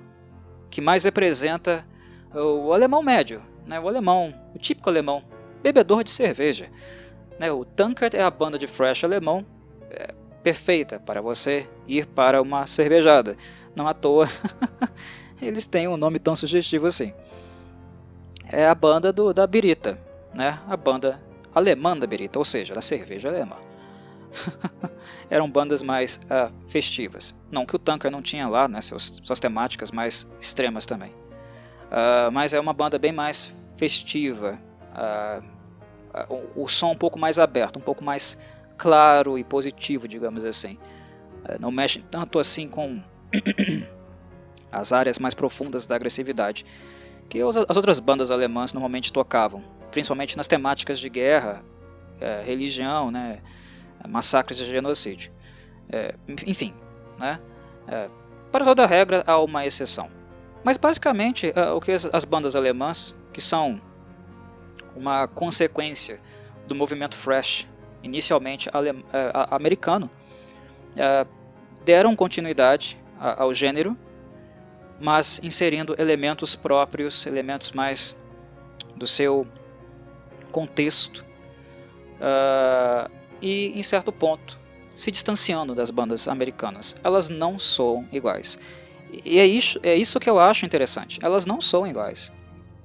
que 0.69 0.79
mais 0.79 1.03
representa 1.03 1.85
o 2.33 2.73
alemão 2.73 3.01
médio, 3.03 3.41
né? 3.65 3.79
o 3.79 3.87
alemão, 3.87 4.33
o 4.55 4.59
típico 4.59 4.89
alemão, 4.89 5.23
bebedor 5.61 6.03
de 6.03 6.11
cerveja. 6.11 6.69
Né? 7.39 7.51
O 7.51 7.65
Tankard 7.65 8.15
é 8.15 8.23
a 8.23 8.31
banda 8.31 8.57
de 8.57 8.67
thrash 8.67 9.03
alemão 9.03 9.45
é, 9.89 10.13
perfeita 10.43 10.99
para 10.99 11.21
você 11.21 11.67
ir 11.87 12.05
para 12.05 12.41
uma 12.41 12.67
cervejada. 12.67 13.35
Não 13.75 13.87
à 13.87 13.93
toa 13.93 14.29
eles 15.41 15.65
têm 15.65 15.87
um 15.87 15.97
nome 15.97 16.19
tão 16.19 16.35
sugestivo 16.35 16.87
assim. 16.87 17.13
É 18.51 18.65
a 18.67 18.75
banda 18.75 19.13
do, 19.13 19.33
da 19.33 19.47
Birita, 19.47 19.99
né? 20.33 20.59
a 20.67 20.75
banda 20.75 21.21
alemã 21.53 21.97
da 21.97 22.05
Birita, 22.05 22.37
ou 22.37 22.45
seja, 22.45 22.73
da 22.73 22.81
cerveja 22.81 23.29
alemã. 23.29 23.57
eram 25.29 25.49
bandas 25.49 25.81
mais 25.81 26.19
uh, 26.25 26.51
festivas. 26.67 27.35
Não 27.49 27.65
que 27.65 27.75
o 27.75 27.79
Tanker 27.79 28.11
não 28.11 28.21
tinha 28.21 28.47
lá 28.47 28.67
né, 28.67 28.81
seus, 28.81 29.19
suas 29.23 29.39
temáticas 29.39 29.91
mais 29.91 30.29
extremas 30.39 30.85
também. 30.85 31.13
Uh, 31.91 32.31
mas 32.31 32.53
é 32.53 32.59
uma 32.59 32.73
banda 32.73 32.97
bem 32.97 33.11
mais 33.11 33.55
festiva, 33.77 34.59
uh, 34.93 35.43
o, 36.55 36.63
o, 36.63 36.67
som 36.67 36.91
um 36.91 36.97
pouco 36.97 37.19
mais 37.19 37.39
aberto, 37.39 37.77
um 37.77 37.81
pouco 37.81 38.03
mais 38.03 38.37
claro 38.77 39.37
e 39.37 39.43
positivo, 39.43 40.07
digamos 40.07 40.43
assim. 40.43 40.77
não 41.59 41.71
mexe 41.71 42.03
tanto 42.09 42.39
assim 42.39 42.67
com 42.67 43.01
as 44.71 44.91
áreas 44.91 45.19
mais 45.19 45.33
profundas 45.33 45.87
da 45.87 45.95
agressividade 45.95 46.65
que 47.31 47.39
as 47.41 47.77
outras 47.77 47.97
bandas 47.97 48.29
alemãs 48.29 48.73
normalmente 48.73 49.13
tocavam, 49.13 49.63
principalmente 49.89 50.35
nas 50.35 50.49
temáticas 50.49 50.99
de 50.99 51.07
guerra, 51.07 51.63
é, 52.19 52.43
religião, 52.43 53.09
né, 53.09 53.39
massacres 54.05 54.59
e 54.59 54.65
genocídio. 54.65 55.31
É, 55.89 56.13
enfim, 56.45 56.73
né, 57.17 57.39
é, 57.87 58.09
para 58.51 58.65
toda 58.65 58.85
regra 58.85 59.23
há 59.25 59.39
uma 59.39 59.65
exceção. 59.65 60.09
Mas 60.63 60.77
basicamente 60.77 61.51
é, 61.55 61.71
o 61.71 61.79
que 61.79 61.91
as, 61.91 62.05
as 62.05 62.25
bandas 62.25 62.55
alemãs, 62.55 63.15
que 63.33 63.41
são 63.41 63.81
uma 64.95 65.27
consequência 65.27 66.19
do 66.67 66.75
movimento 66.75 67.17
thrash, 67.17 67.67
inicialmente 68.03 68.69
é, 68.69 68.73
americano, 69.49 70.09
é, 70.97 71.25
deram 71.83 72.15
continuidade 72.15 72.99
ao 73.19 73.53
gênero 73.53 73.95
mas 75.01 75.41
inserindo 75.43 75.95
elementos 75.97 76.55
próprios, 76.55 77.25
elementos 77.25 77.71
mais 77.71 78.15
do 78.95 79.07
seu 79.07 79.47
contexto 80.51 81.25
e, 83.41 83.73
em 83.75 83.81
certo 83.81 84.11
ponto, 84.11 84.59
se 84.93 85.09
distanciando 85.09 85.73
das 85.73 85.89
bandas 85.89 86.27
americanas. 86.27 86.95
Elas 87.03 87.29
não 87.29 87.57
soam 87.57 88.07
iguais. 88.11 88.59
E 89.11 89.39
é 89.39 89.45
isso, 89.45 89.79
é 89.83 89.95
isso 89.95 90.19
que 90.19 90.29
eu 90.29 90.39
acho 90.39 90.65
interessante. 90.65 91.19
Elas 91.21 91.45
não 91.45 91.59
soam 91.59 91.87
iguais. 91.87 92.31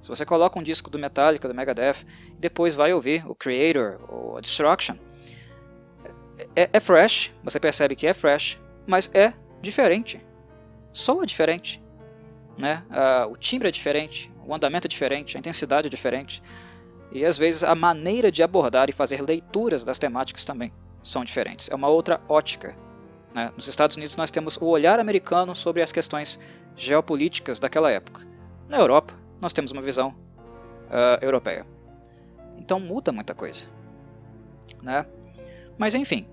Se 0.00 0.08
você 0.08 0.24
coloca 0.24 0.58
um 0.58 0.62
disco 0.62 0.90
do 0.90 0.98
Metallica, 0.98 1.48
do 1.48 1.54
Megadeth, 1.54 2.04
e 2.30 2.40
depois 2.40 2.74
vai 2.74 2.92
ouvir 2.92 3.24
o 3.26 3.34
Creator 3.34 3.98
ou 4.08 4.36
a 4.36 4.40
Destruction, 4.40 4.96
é, 6.54 6.68
é 6.72 6.80
fresh, 6.80 7.32
você 7.42 7.58
percebe 7.58 7.96
que 7.96 8.06
é 8.06 8.14
fresh, 8.14 8.58
mas 8.86 9.10
é 9.14 9.32
diferente. 9.62 10.20
Soa 10.92 11.26
diferente 11.26 11.82
né? 12.56 12.82
Uh, 12.90 13.32
o 13.32 13.36
timbre 13.36 13.68
é 13.68 13.70
diferente, 13.70 14.32
o 14.44 14.54
andamento 14.54 14.86
é 14.86 14.88
diferente, 14.88 15.36
a 15.36 15.40
intensidade 15.40 15.86
é 15.86 15.90
diferente. 15.90 16.42
E 17.12 17.24
às 17.24 17.36
vezes 17.38 17.62
a 17.62 17.74
maneira 17.74 18.30
de 18.30 18.42
abordar 18.42 18.88
e 18.88 18.92
fazer 18.92 19.22
leituras 19.22 19.84
das 19.84 19.98
temáticas 19.98 20.44
também 20.44 20.72
são 21.02 21.24
diferentes. 21.24 21.68
É 21.70 21.74
uma 21.74 21.88
outra 21.88 22.20
ótica. 22.28 22.76
Né? 23.36 23.52
Nos 23.54 23.68
Estados 23.68 23.98
Unidos 23.98 24.16
nós 24.16 24.30
temos 24.30 24.56
o 24.56 24.64
olhar 24.64 24.98
americano 24.98 25.54
sobre 25.54 25.82
as 25.82 25.92
questões 25.92 26.40
geopolíticas 26.74 27.60
daquela 27.60 27.90
época. 27.90 28.26
Na 28.66 28.78
Europa 28.78 29.12
nós 29.38 29.52
temos 29.52 29.72
uma 29.72 29.82
visão 29.82 30.08
uh, 30.88 31.22
europeia. 31.22 31.66
Então 32.56 32.80
muda 32.80 33.12
muita 33.12 33.34
coisa. 33.34 33.68
Né? 34.82 35.04
Mas 35.76 35.94
enfim, 35.94 36.26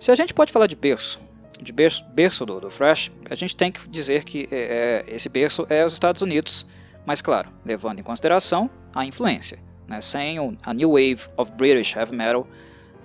se 0.00 0.10
a 0.10 0.16
gente 0.16 0.34
pode 0.34 0.50
falar 0.50 0.66
de 0.66 0.74
berço, 0.74 1.20
de 1.60 1.72
berço, 1.72 2.04
berço 2.06 2.44
do, 2.44 2.60
do 2.60 2.70
Fresh, 2.70 3.12
a 3.30 3.36
gente 3.36 3.54
tem 3.54 3.70
que 3.70 3.88
dizer 3.88 4.24
que 4.24 4.48
é, 4.50 5.04
é, 5.08 5.14
esse 5.14 5.28
berço 5.28 5.64
é 5.70 5.86
os 5.86 5.92
Estados 5.92 6.22
Unidos, 6.22 6.66
mas 7.06 7.22
claro, 7.22 7.50
levando 7.64 8.00
em 8.00 8.02
consideração 8.02 8.68
a 8.92 9.06
influência. 9.06 9.60
Né? 9.86 10.00
Sem 10.00 10.38
a 10.64 10.74
New 10.74 10.90
Wave 10.90 11.28
of 11.36 11.52
British 11.52 11.94
Heavy 11.94 12.16
Metal 12.16 12.48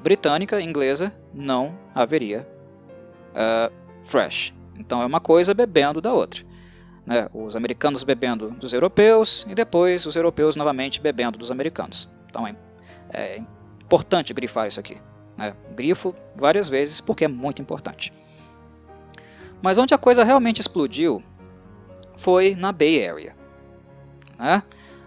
britânica, 0.01 0.59
inglesa, 0.59 1.13
não 1.31 1.77
haveria 1.93 2.56
uh, 3.37 3.71
Fresh. 4.03 4.53
Então 4.77 5.01
é 5.01 5.05
uma 5.05 5.19
coisa 5.19 5.53
bebendo 5.53 6.01
da 6.01 6.13
outra. 6.13 6.43
Né? 7.05 7.29
Os 7.33 7.55
americanos 7.55 8.03
bebendo 8.03 8.49
dos 8.51 8.73
europeus 8.73 9.45
e 9.47 9.55
depois 9.55 10.05
os 10.05 10.15
europeus 10.15 10.55
novamente 10.55 10.99
bebendo 10.99 11.37
dos 11.37 11.51
americanos. 11.51 12.09
Então 12.29 12.47
é, 12.47 12.55
é 13.13 13.43
importante 13.83 14.33
grifar 14.33 14.67
isso 14.67 14.79
aqui. 14.79 14.97
Né? 15.37 15.53
Grifo 15.75 16.13
várias 16.35 16.67
vezes 16.67 16.99
porque 16.99 17.25
é 17.25 17.27
muito 17.27 17.61
importante. 17.61 18.11
Mas 19.61 19.77
onde 19.77 19.93
a 19.93 19.97
coisa 19.97 20.23
realmente 20.23 20.59
explodiu 20.59 21.23
foi 22.15 22.55
na 22.55 22.71
Bay 22.71 23.07
Area, 23.07 23.35
né? 24.37 24.63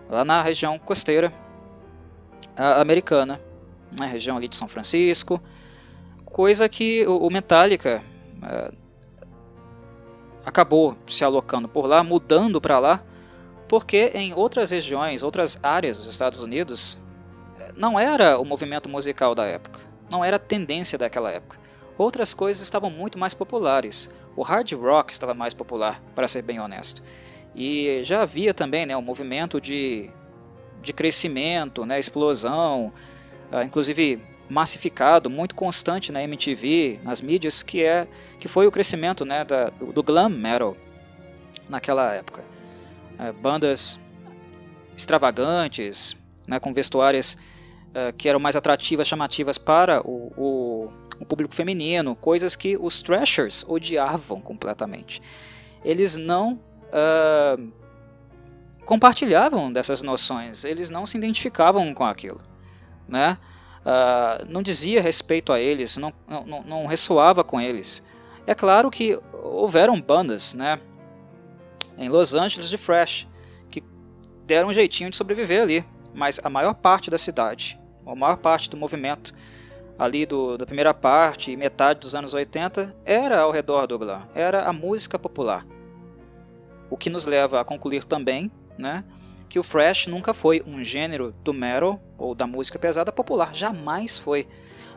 lá 0.08 0.24
na 0.24 0.42
região 0.42 0.78
costeira 0.78 1.32
americana, 2.80 3.40
na 3.98 4.06
região 4.06 4.36
ali 4.36 4.48
de 4.48 4.56
São 4.56 4.68
Francisco, 4.68 5.40
coisa 6.24 6.68
que 6.68 7.06
o, 7.06 7.28
Metallica 7.30 8.02
acabou 10.44 10.96
se 11.06 11.24
alocando 11.24 11.68
por 11.68 11.86
lá, 11.86 12.02
mudando 12.02 12.60
para 12.60 12.78
lá, 12.78 13.02
porque 13.68 14.10
em 14.14 14.34
outras 14.34 14.70
regiões, 14.70 15.22
outras 15.22 15.58
áreas 15.62 15.96
dos 15.98 16.08
Estados 16.08 16.40
Unidos, 16.40 16.98
não 17.76 17.98
era 17.98 18.38
o 18.38 18.44
movimento 18.44 18.88
musical 18.88 19.34
da 19.34 19.44
época, 19.44 19.80
não 20.10 20.24
era 20.24 20.36
a 20.36 20.40
tendência 20.40 20.98
daquela 20.98 21.30
época. 21.30 21.58
Outras 21.96 22.32
coisas 22.32 22.62
estavam 22.62 22.90
muito 22.90 23.18
mais 23.18 23.34
populares. 23.34 24.10
O 24.34 24.42
hard 24.42 24.72
rock 24.72 25.12
estava 25.12 25.34
mais 25.34 25.52
popular, 25.52 26.02
para 26.14 26.26
ser 26.26 26.42
bem 26.42 26.58
honesto. 26.58 27.02
E 27.54 28.00
já 28.02 28.22
havia 28.22 28.54
também 28.54 28.86
né, 28.86 28.96
um 28.96 29.02
movimento 29.02 29.60
de, 29.60 30.10
de 30.82 30.92
crescimento, 30.92 31.84
né, 31.84 31.98
explosão, 31.98 32.92
uh, 33.52 33.62
inclusive 33.62 34.22
massificado, 34.50 35.30
muito 35.30 35.54
constante 35.54 36.12
na 36.12 36.22
MTV, 36.22 37.00
nas 37.02 37.20
mídias, 37.20 37.62
que 37.62 37.82
é 37.82 38.06
que 38.38 38.48
foi 38.48 38.66
o 38.66 38.70
crescimento 38.70 39.24
né, 39.24 39.44
da, 39.44 39.70
do, 39.70 40.02
glam 40.02 40.28
metal 40.28 40.76
naquela 41.68 42.12
época. 42.12 42.44
Uh, 43.18 43.32
bandas 43.40 43.98
extravagantes, 44.96 46.16
né, 46.46 46.58
com 46.58 46.74
vestuários 46.74 47.34
uh, 47.34 48.12
que 48.18 48.28
eram 48.28 48.40
mais 48.40 48.56
atrativas, 48.56 49.06
chamativas 49.06 49.56
para 49.56 50.00
o, 50.06 50.32
o 50.36 50.92
o 51.20 51.26
público 51.26 51.54
feminino, 51.54 52.16
coisas 52.16 52.56
que 52.56 52.78
os 52.78 53.02
Thrashers 53.02 53.64
odiavam 53.68 54.40
completamente. 54.40 55.20
Eles 55.84 56.16
não 56.16 56.54
uh, 56.54 57.72
compartilhavam 58.86 59.70
dessas 59.70 60.00
noções, 60.00 60.64
eles 60.64 60.88
não 60.88 61.04
se 61.04 61.18
identificavam 61.18 61.92
com 61.92 62.04
aquilo, 62.04 62.40
né? 63.06 63.36
Uh, 63.80 64.44
não 64.48 64.62
dizia 64.62 65.00
respeito 65.00 65.52
a 65.52 65.60
eles, 65.60 65.96
não, 65.96 66.12
não, 66.28 66.62
não 66.62 66.86
ressoava 66.86 67.42
com 67.42 67.60
eles. 67.60 68.02
É 68.46 68.54
claro 68.54 68.90
que 68.90 69.18
houveram 69.32 70.00
bandas, 70.00 70.54
né, 70.54 70.78
em 71.96 72.08
Los 72.08 72.34
Angeles 72.34 72.68
de 72.68 72.76
Thrash, 72.76 73.26
que 73.70 73.82
deram 74.46 74.68
um 74.68 74.74
jeitinho 74.74 75.10
de 75.10 75.16
sobreviver 75.16 75.62
ali, 75.62 75.84
mas 76.14 76.40
a 76.42 76.50
maior 76.50 76.74
parte 76.74 77.10
da 77.10 77.18
cidade, 77.18 77.78
a 78.06 78.14
maior 78.14 78.36
parte 78.36 78.68
do 78.68 78.76
movimento 78.76 79.32
ali 79.98 80.24
do, 80.24 80.56
da 80.56 80.64
primeira 80.64 80.94
parte 80.94 81.52
e 81.52 81.56
metade 81.56 82.00
dos 82.00 82.14
anos 82.14 82.32
80 82.32 82.96
era 83.04 83.40
ao 83.40 83.50
redor 83.50 83.86
do 83.86 83.98
glam, 83.98 84.22
era 84.34 84.64
a 84.64 84.72
música 84.72 85.18
popular. 85.18 85.66
O 86.88 86.96
que 86.96 87.10
nos 87.10 87.26
leva 87.26 87.60
a 87.60 87.64
concluir 87.64 88.04
também 88.04 88.50
né, 88.78 89.04
que 89.50 89.58
o 89.58 89.62
thrash 89.62 90.06
nunca 90.06 90.32
foi 90.32 90.62
um 90.64 90.82
gênero 90.82 91.34
do 91.44 91.52
metal 91.52 92.00
ou 92.16 92.34
da 92.34 92.46
música 92.46 92.78
pesada 92.78 93.12
popular, 93.12 93.54
jamais 93.54 94.16
foi. 94.16 94.48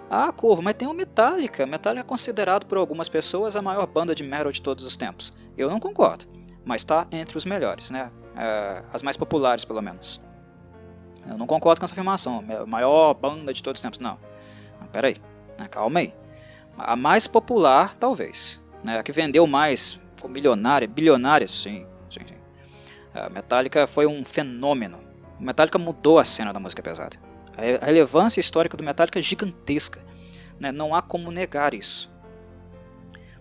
Ah, 0.09 0.31
Corvo, 0.31 0.61
mas 0.61 0.75
tem 0.75 0.87
o 0.87 0.93
Metallica. 0.93 1.65
Metallica 1.65 2.01
é 2.01 2.07
considerado 2.07 2.65
por 2.65 2.77
algumas 2.77 3.09
pessoas 3.09 3.55
a 3.55 3.61
maior 3.61 3.87
banda 3.87 4.13
de 4.13 4.23
metal 4.23 4.51
de 4.51 4.61
todos 4.61 4.85
os 4.85 4.95
tempos. 4.95 5.33
Eu 5.57 5.69
não 5.69 5.79
concordo, 5.79 6.25
mas 6.63 6.81
está 6.81 7.07
entre 7.11 7.35
os 7.35 7.45
melhores, 7.45 7.89
né? 7.89 8.11
É, 8.37 8.83
as 8.93 9.01
mais 9.01 9.17
populares, 9.17 9.65
pelo 9.65 9.81
menos. 9.81 10.21
Eu 11.27 11.37
não 11.37 11.47
concordo 11.47 11.81
com 11.81 11.85
essa 11.85 11.93
afirmação. 11.93 12.43
A 12.61 12.65
maior 12.65 13.13
banda 13.15 13.53
de 13.53 13.63
todos 13.63 13.79
os 13.79 13.83
tempos, 13.83 13.99
não 13.99 14.17
peraí, 14.93 15.17
né, 15.57 15.67
calma 15.67 15.99
aí. 15.99 16.13
A 16.77 16.95
mais 16.95 17.27
popular, 17.27 17.95
talvez. 17.95 18.61
Né, 18.83 18.99
a 18.99 19.03
que 19.03 19.11
vendeu 19.11 19.47
mais, 19.47 19.99
milionária, 20.29 20.87
bilionária, 20.87 21.47
sim. 21.47 21.85
A 23.13 23.29
Metallica 23.29 23.85
foi 23.87 24.05
um 24.05 24.23
fenômeno. 24.25 24.99
Metallica 25.39 25.77
mudou 25.77 26.19
a 26.19 26.25
cena 26.25 26.53
da 26.53 26.59
música 26.59 26.81
pesada. 26.81 27.17
A 27.81 27.85
relevância 27.85 28.39
histórica 28.39 28.75
do 28.75 28.83
Metallica 28.83 29.19
é 29.19 29.21
gigantesca. 29.21 30.01
Né, 30.59 30.71
não 30.71 30.95
há 30.95 31.01
como 31.01 31.31
negar 31.31 31.73
isso. 31.73 32.11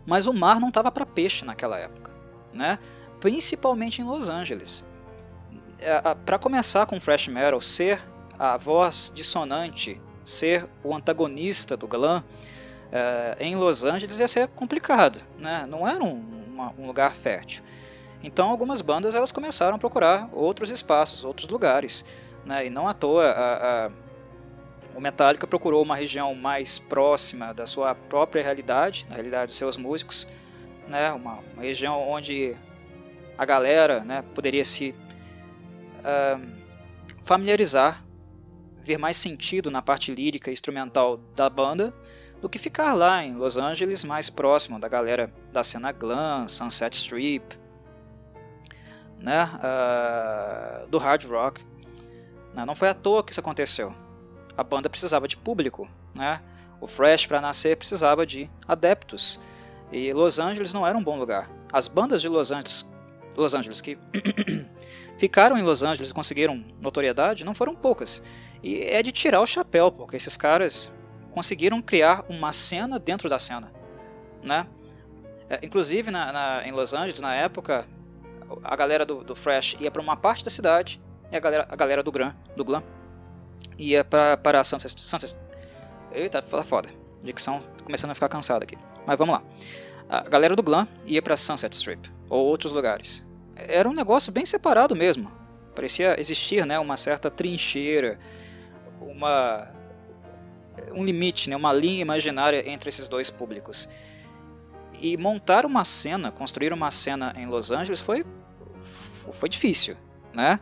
Mas 0.04 0.26
o 0.26 0.32
mar 0.32 0.60
não 0.60 0.68
estava 0.68 0.90
para 0.90 1.06
peixe 1.06 1.44
naquela 1.44 1.78
época. 1.78 2.10
Né? 2.52 2.78
Principalmente 3.20 4.02
em 4.02 4.04
Los 4.04 4.28
Angeles. 4.28 4.84
É, 5.78 6.14
para 6.14 6.38
começar 6.38 6.86
com 6.86 6.98
thrash 6.98 7.28
metal, 7.28 7.60
ser 7.60 8.02
a 8.38 8.56
voz 8.56 9.12
dissonante 9.14 10.00
ser 10.24 10.68
o 10.82 10.94
antagonista 10.94 11.76
do 11.76 11.86
glam 11.86 12.22
é, 12.90 13.36
em 13.40 13.56
Los 13.56 13.84
Angeles 13.84 14.18
ia 14.18 14.28
ser 14.28 14.48
complicado, 14.48 15.20
né? 15.38 15.66
não 15.68 15.88
era 15.88 16.02
um, 16.02 16.22
uma, 16.48 16.72
um 16.78 16.86
lugar 16.86 17.12
fértil. 17.12 17.62
Então 18.22 18.48
algumas 18.48 18.80
bandas 18.80 19.14
elas 19.14 19.32
começaram 19.32 19.76
a 19.76 19.78
procurar 19.78 20.28
outros 20.32 20.70
espaços, 20.70 21.24
outros 21.24 21.48
lugares, 21.48 22.04
né? 22.44 22.66
e 22.66 22.70
não 22.70 22.86
à 22.86 22.94
toa 22.94 23.24
a, 23.26 23.86
a, 23.86 23.90
o 24.94 25.00
Metallica 25.00 25.46
procurou 25.46 25.82
uma 25.82 25.96
região 25.96 26.34
mais 26.34 26.78
próxima 26.78 27.52
da 27.52 27.66
sua 27.66 27.94
própria 27.94 28.42
realidade, 28.42 29.06
na 29.08 29.16
realidade 29.16 29.46
dos 29.48 29.56
seus 29.56 29.76
músicos, 29.76 30.28
né? 30.86 31.10
uma, 31.12 31.40
uma 31.54 31.62
região 31.62 32.00
onde 32.08 32.56
a 33.36 33.44
galera 33.44 34.04
né, 34.04 34.22
poderia 34.34 34.64
se 34.64 34.94
uh, 35.98 36.62
familiarizar, 37.22 38.04
ver 38.84 38.98
mais 38.98 39.16
sentido 39.16 39.70
na 39.70 39.80
parte 39.80 40.14
lírica 40.14 40.50
e 40.50 40.52
instrumental 40.52 41.16
da 41.34 41.48
banda 41.48 41.94
do 42.40 42.48
que 42.48 42.58
ficar 42.58 42.92
lá 42.92 43.24
em 43.24 43.34
Los 43.34 43.56
Angeles, 43.56 44.04
mais 44.04 44.28
próximo 44.28 44.78
da 44.78 44.88
galera 44.88 45.32
da 45.52 45.62
cena 45.62 45.92
glam, 45.92 46.48
Sunset 46.48 46.94
Strip, 46.96 47.56
né, 49.22 49.48
uh, 49.54 50.86
do 50.88 50.98
hard 50.98 51.24
rock. 51.24 51.64
Né, 52.52 52.64
não 52.64 52.74
foi 52.74 52.88
à 52.88 52.94
toa 52.94 53.22
que 53.22 53.30
isso 53.30 53.40
aconteceu. 53.40 53.94
A 54.56 54.62
banda 54.62 54.90
precisava 54.90 55.26
de 55.26 55.36
público, 55.36 55.88
né? 56.14 56.42
O 56.80 56.86
Fresh 56.86 57.26
para 57.26 57.40
nascer 57.40 57.76
precisava 57.76 58.26
de 58.26 58.50
adeptos. 58.66 59.40
E 59.90 60.12
Los 60.12 60.38
Angeles 60.38 60.74
não 60.74 60.86
era 60.86 60.98
um 60.98 61.02
bom 61.02 61.18
lugar. 61.18 61.48
As 61.72 61.86
bandas 61.88 62.20
de 62.20 62.28
Los 62.28 62.50
Angeles, 62.50 62.86
Los 63.36 63.54
Angeles 63.54 63.80
que 63.80 63.96
ficaram 65.16 65.56
em 65.56 65.62
Los 65.62 65.82
Angeles 65.82 66.10
e 66.10 66.14
conseguiram 66.14 66.62
notoriedade 66.80 67.44
não 67.44 67.54
foram 67.54 67.74
poucas. 67.74 68.22
E 68.62 68.80
é 68.82 69.02
de 69.02 69.12
tirar 69.12 69.40
o 69.40 69.46
chapéu, 69.46 69.90
porque 69.90 70.16
esses 70.16 70.36
caras 70.36 70.92
conseguiram 71.30 71.80
criar 71.80 72.24
uma 72.28 72.52
cena 72.52 72.98
dentro 72.98 73.28
da 73.28 73.38
cena, 73.38 73.72
né? 74.42 74.66
É, 75.48 75.60
inclusive 75.62 76.10
na, 76.10 76.32
na, 76.32 76.66
em 76.66 76.72
Los 76.72 76.92
Angeles 76.92 77.20
na 77.20 77.34
época 77.34 77.86
a 78.62 78.76
galera 78.76 79.04
do, 79.04 79.22
do 79.22 79.34
Fresh 79.34 79.76
ia 79.80 79.90
para 79.90 80.02
uma 80.02 80.16
parte 80.16 80.44
da 80.44 80.50
cidade 80.50 81.00
e 81.30 81.36
a 81.36 81.40
galera, 81.40 81.66
a 81.68 81.76
galera 81.76 82.02
do 82.02 82.12
Glam, 82.12 82.34
do 82.56 82.64
Glam 82.64 82.82
ia 83.78 84.04
para 84.04 84.36
para 84.36 84.62
Sunset, 84.64 85.00
Sunset. 85.00 85.36
Eita, 86.12 86.42
foda. 86.42 86.88
Dicção 87.22 87.62
começando 87.84 88.10
a 88.10 88.14
ficar 88.14 88.28
cansada 88.28 88.64
aqui. 88.64 88.76
Mas 89.06 89.16
vamos 89.16 89.34
lá. 89.34 89.42
A 90.08 90.28
galera 90.28 90.54
do 90.54 90.62
Glam 90.62 90.86
ia 91.06 91.22
para 91.22 91.36
Sunset 91.36 91.74
Strip 91.74 92.10
ou 92.28 92.44
outros 92.46 92.72
lugares. 92.72 93.26
Era 93.56 93.88
um 93.88 93.94
negócio 93.94 94.32
bem 94.32 94.44
separado 94.44 94.94
mesmo. 94.94 95.30
Parecia 95.74 96.20
existir, 96.20 96.66
né, 96.66 96.78
uma 96.78 96.96
certa 96.96 97.30
trincheira, 97.30 98.18
uma 99.00 99.68
um 100.94 101.04
limite, 101.04 101.50
né, 101.50 101.56
uma 101.56 101.72
linha 101.72 102.00
imaginária 102.00 102.68
entre 102.68 102.88
esses 102.88 103.08
dois 103.08 103.30
públicos. 103.30 103.88
E 105.00 105.16
montar 105.16 105.66
uma 105.66 105.84
cena, 105.84 106.30
construir 106.30 106.72
uma 106.72 106.90
cena 106.90 107.32
em 107.36 107.46
Los 107.46 107.70
Angeles 107.70 108.00
foi, 108.00 108.24
foi 109.32 109.48
difícil. 109.48 109.96
Né? 110.32 110.60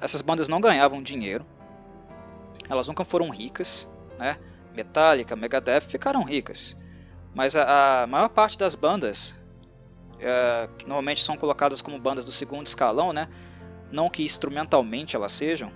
Essas 0.00 0.20
bandas 0.20 0.48
não 0.48 0.60
ganhavam 0.60 1.02
dinheiro, 1.02 1.46
elas 2.68 2.88
nunca 2.88 3.04
foram 3.04 3.28
ricas. 3.30 3.88
Né? 4.18 4.36
Metallica, 4.74 5.36
Megadeth 5.36 5.82
ficaram 5.82 6.22
ricas. 6.24 6.76
Mas 7.34 7.54
a, 7.54 8.02
a 8.02 8.06
maior 8.06 8.28
parte 8.28 8.58
das 8.58 8.74
bandas, 8.74 9.36
é, 10.18 10.68
que 10.76 10.86
normalmente 10.86 11.22
são 11.22 11.36
colocadas 11.36 11.80
como 11.80 11.98
bandas 11.98 12.24
do 12.24 12.32
segundo 12.32 12.66
escalão, 12.66 13.12
né? 13.12 13.28
não 13.90 14.08
que 14.08 14.22
instrumentalmente 14.22 15.16
elas 15.16 15.32
sejam, 15.32 15.72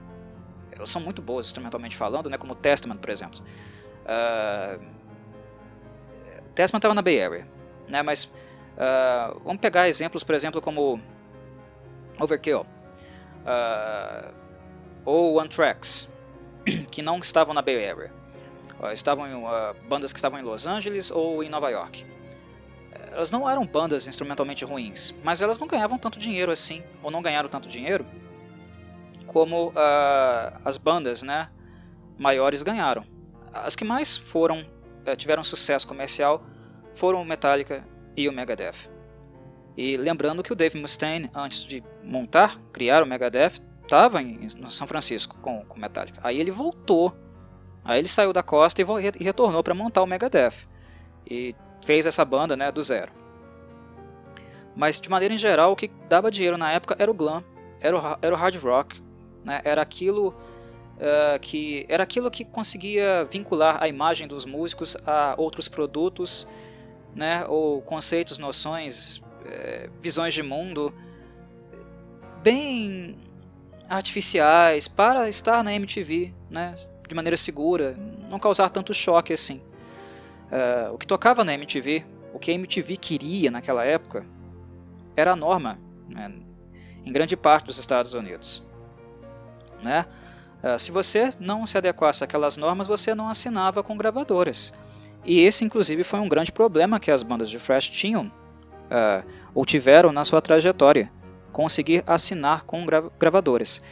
elas 0.70 0.90
são 0.90 1.00
muito 1.00 1.22
boas 1.22 1.46
instrumentalmente 1.46 1.96
falando, 1.96 2.28
né? 2.30 2.38
Como 2.38 2.54
Testament, 2.54 2.98
por 2.98 3.10
exemplo. 3.10 3.40
Uh, 4.02 4.84
Testament 6.54 6.80
estava 6.80 6.94
na 6.94 7.02
Bay 7.02 7.22
Area, 7.22 7.46
né? 7.88 8.02
Mas 8.02 8.24
uh, 8.24 9.40
vamos 9.44 9.60
pegar 9.60 9.88
exemplos, 9.88 10.22
por 10.22 10.34
exemplo, 10.34 10.60
como 10.60 11.00
Overkill 12.20 12.60
uh, 12.60 14.34
ou 15.04 15.46
Tracks, 15.48 16.08
que 16.90 17.02
não 17.02 17.18
estavam 17.18 17.54
na 17.54 17.62
Bay 17.62 17.88
Area. 17.88 18.12
estavam 18.92 19.26
em 19.26 19.88
bandas 19.88 20.12
que 20.12 20.18
estavam 20.18 20.38
em 20.38 20.42
Los 20.42 20.66
Angeles 20.66 21.10
ou 21.10 21.42
em 21.42 21.48
Nova 21.48 21.70
York. 21.70 22.06
Elas 23.10 23.30
não 23.30 23.48
eram 23.48 23.66
bandas 23.66 24.08
instrumentalmente 24.08 24.64
ruins, 24.64 25.14
mas 25.22 25.42
elas 25.42 25.58
não 25.58 25.66
ganhavam 25.66 25.98
tanto 25.98 26.18
dinheiro 26.18 26.50
assim, 26.50 26.82
ou 27.02 27.10
não 27.10 27.20
ganharam 27.20 27.48
tanto 27.48 27.68
dinheiro 27.68 28.06
como 29.26 29.68
uh, 29.68 30.60
as 30.64 30.76
bandas 30.76 31.22
né, 31.22 31.48
maiores 32.18 32.62
ganharam. 32.62 33.04
As 33.52 33.74
que 33.74 33.84
mais 33.84 34.16
foram 34.16 34.64
tiveram 35.16 35.42
sucesso 35.42 35.86
comercial 35.86 36.44
foram 36.94 37.22
o 37.22 37.24
Metallica 37.24 37.86
e 38.16 38.28
o 38.28 38.32
Megadeth. 38.32 38.90
E 39.76 39.96
lembrando 39.96 40.42
que 40.42 40.52
o 40.52 40.56
Dave 40.56 40.78
Mustaine, 40.78 41.30
antes 41.34 41.64
de 41.64 41.82
montar, 42.02 42.58
criar 42.72 43.02
o 43.02 43.06
Megadeth, 43.06 43.60
estava 43.82 44.20
em 44.20 44.48
São 44.68 44.86
Francisco 44.86 45.36
com 45.40 45.64
o 45.68 45.78
Metallica. 45.78 46.20
Aí 46.22 46.38
ele 46.38 46.50
voltou, 46.50 47.16
aí 47.84 47.98
ele 47.98 48.08
saiu 48.08 48.32
da 48.32 48.42
costa 48.42 48.82
e, 48.82 48.84
e 49.18 49.24
retornou 49.24 49.62
para 49.62 49.74
montar 49.74 50.02
o 50.02 50.06
Megadeth. 50.06 50.66
E 51.26 51.54
fez 51.84 52.06
essa 52.06 52.24
banda 52.24 52.56
né, 52.56 52.70
do 52.70 52.82
zero. 52.82 53.12
Mas 54.74 55.00
de 55.00 55.10
maneira 55.10 55.34
em 55.34 55.38
geral, 55.38 55.72
o 55.72 55.76
que 55.76 55.90
dava 56.08 56.30
dinheiro 56.30 56.56
na 56.56 56.70
época 56.70 56.96
era 56.98 57.10
o 57.10 57.14
glam, 57.14 57.44
era 57.80 57.96
o, 57.96 58.18
era 58.22 58.34
o 58.34 58.38
hard 58.38 58.56
rock, 58.56 59.02
né? 59.44 59.60
Era 59.64 59.82
aquilo 59.82 60.34
uh, 60.96 61.38
que 61.40 61.86
era 61.88 62.02
aquilo 62.02 62.30
que 62.30 62.44
conseguia 62.44 63.24
vincular 63.24 63.82
a 63.82 63.88
imagem 63.88 64.26
dos 64.26 64.44
músicos 64.44 64.96
a 65.06 65.34
outros 65.38 65.68
produtos, 65.68 66.46
né? 67.14 67.44
Ou 67.46 67.82
conceitos, 67.82 68.38
noções, 68.38 69.18
uh, 69.18 69.90
visões 70.00 70.34
de 70.34 70.42
mundo 70.42 70.94
bem 72.42 73.16
artificiais 73.88 74.88
para 74.88 75.28
estar 75.28 75.62
na 75.62 75.72
MTV, 75.74 76.32
né? 76.50 76.74
De 77.08 77.14
maneira 77.14 77.36
segura, 77.36 77.96
não 78.30 78.38
causar 78.38 78.70
tanto 78.70 78.94
choque 78.94 79.32
assim. 79.32 79.60
Uh, 80.50 80.94
o 80.94 80.98
que 80.98 81.06
tocava 81.06 81.44
na 81.44 81.54
MTV, 81.54 82.04
o 82.32 82.38
que 82.38 82.50
a 82.50 82.54
MTV 82.54 82.96
queria 82.96 83.50
naquela 83.50 83.84
época, 83.84 84.26
era 85.16 85.32
a 85.32 85.36
norma 85.36 85.78
né, 86.08 86.32
em 87.04 87.12
grande 87.12 87.36
parte 87.36 87.66
dos 87.66 87.78
Estados 87.78 88.14
Unidos. 88.14 88.62
Né? 89.82 90.06
Uh, 90.62 90.78
se 90.78 90.92
você 90.92 91.32
não 91.40 91.66
se 91.66 91.76
adequasse 91.76 92.22
àquelas 92.22 92.56
normas, 92.56 92.86
você 92.86 93.14
não 93.14 93.28
assinava 93.28 93.82
com 93.82 93.96
gravadoras. 93.96 94.72
E 95.24 95.40
esse, 95.40 95.64
inclusive, 95.64 96.04
foi 96.04 96.20
um 96.20 96.28
grande 96.28 96.52
problema 96.52 97.00
que 97.00 97.10
as 97.10 97.22
bandas 97.22 97.50
de 97.50 97.58
thrash 97.58 97.90
tinham, 97.90 98.26
uh, 98.26 99.26
ou 99.54 99.64
tiveram 99.64 100.12
na 100.12 100.24
sua 100.24 100.40
trajetória, 100.40 101.10
conseguir 101.50 102.04
assinar 102.06 102.64
com 102.64 102.84
gra 102.84 103.04
gravadoras. 103.18 103.82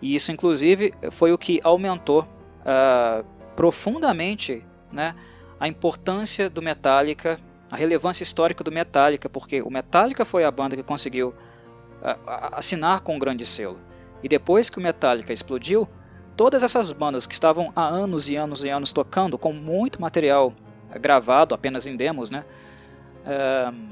E 0.00 0.14
isso, 0.14 0.30
inclusive, 0.30 0.94
foi 1.10 1.32
o 1.32 1.38
que 1.38 1.60
aumentou 1.64 2.22
uh, 2.22 3.24
profundamente 3.56 4.64
né, 4.92 5.14
a 5.58 5.68
importância 5.68 6.48
do 6.48 6.62
Metallica, 6.62 7.38
a 7.70 7.76
relevância 7.76 8.22
histórica 8.22 8.64
do 8.64 8.72
Metallica, 8.72 9.28
porque 9.28 9.62
o 9.62 9.70
Metallica 9.70 10.24
foi 10.24 10.44
a 10.44 10.50
banda 10.50 10.76
que 10.76 10.82
conseguiu 10.82 11.34
assinar 12.52 13.00
com 13.00 13.14
um 13.14 13.18
grande 13.18 13.44
selo. 13.44 13.78
E 14.22 14.28
depois 14.28 14.70
que 14.70 14.78
o 14.78 14.80
Metallica 14.80 15.32
explodiu, 15.32 15.86
todas 16.36 16.62
essas 16.62 16.92
bandas 16.92 17.26
que 17.26 17.34
estavam 17.34 17.72
há 17.74 17.86
anos 17.86 18.28
e 18.28 18.36
anos 18.36 18.64
e 18.64 18.68
anos 18.68 18.92
tocando 18.92 19.36
com 19.36 19.52
muito 19.52 20.00
material 20.00 20.54
gravado 20.98 21.54
apenas 21.54 21.86
em 21.86 21.96
demos, 21.96 22.30
né? 22.30 22.44
Uh, 23.24 23.90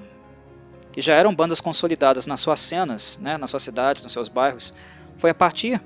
que 0.93 1.01
já 1.01 1.15
eram 1.15 1.35
bandas 1.35 1.61
consolidadas 1.61 2.27
nas 2.27 2.41
suas 2.41 2.59
cenas, 2.59 3.19
né, 3.23 3.37
nas 3.37 3.51
suas 3.51 3.63
cidades, 3.63 4.03
nos 4.03 4.11
seus 4.11 4.27
bairros, 4.27 4.75
foi 5.17 5.31
a 5.31 5.35
partir 5.35 5.81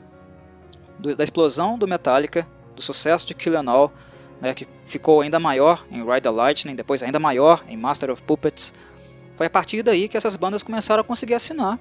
do, 0.98 1.14
da 1.14 1.24
explosão 1.24 1.76
do 1.76 1.86
Metallica, 1.86 2.46
do 2.74 2.80
sucesso 2.80 3.26
de 3.26 3.34
Kill 3.34 3.58
All, 3.68 3.92
né, 4.40 4.54
que 4.54 4.66
ficou 4.84 5.20
ainda 5.20 5.38
maior 5.38 5.84
em 5.90 6.02
Ride 6.02 6.22
the 6.22 6.30
Lightning, 6.30 6.74
depois 6.74 7.02
ainda 7.02 7.18
maior 7.18 7.62
em 7.68 7.76
Master 7.76 8.10
of 8.10 8.22
Puppets. 8.22 8.72
Foi 9.36 9.46
a 9.46 9.50
partir 9.50 9.82
daí 9.82 10.08
que 10.08 10.16
essas 10.16 10.36
bandas 10.36 10.62
começaram 10.62 11.02
a 11.02 11.04
conseguir 11.04 11.34
assinar 11.34 11.78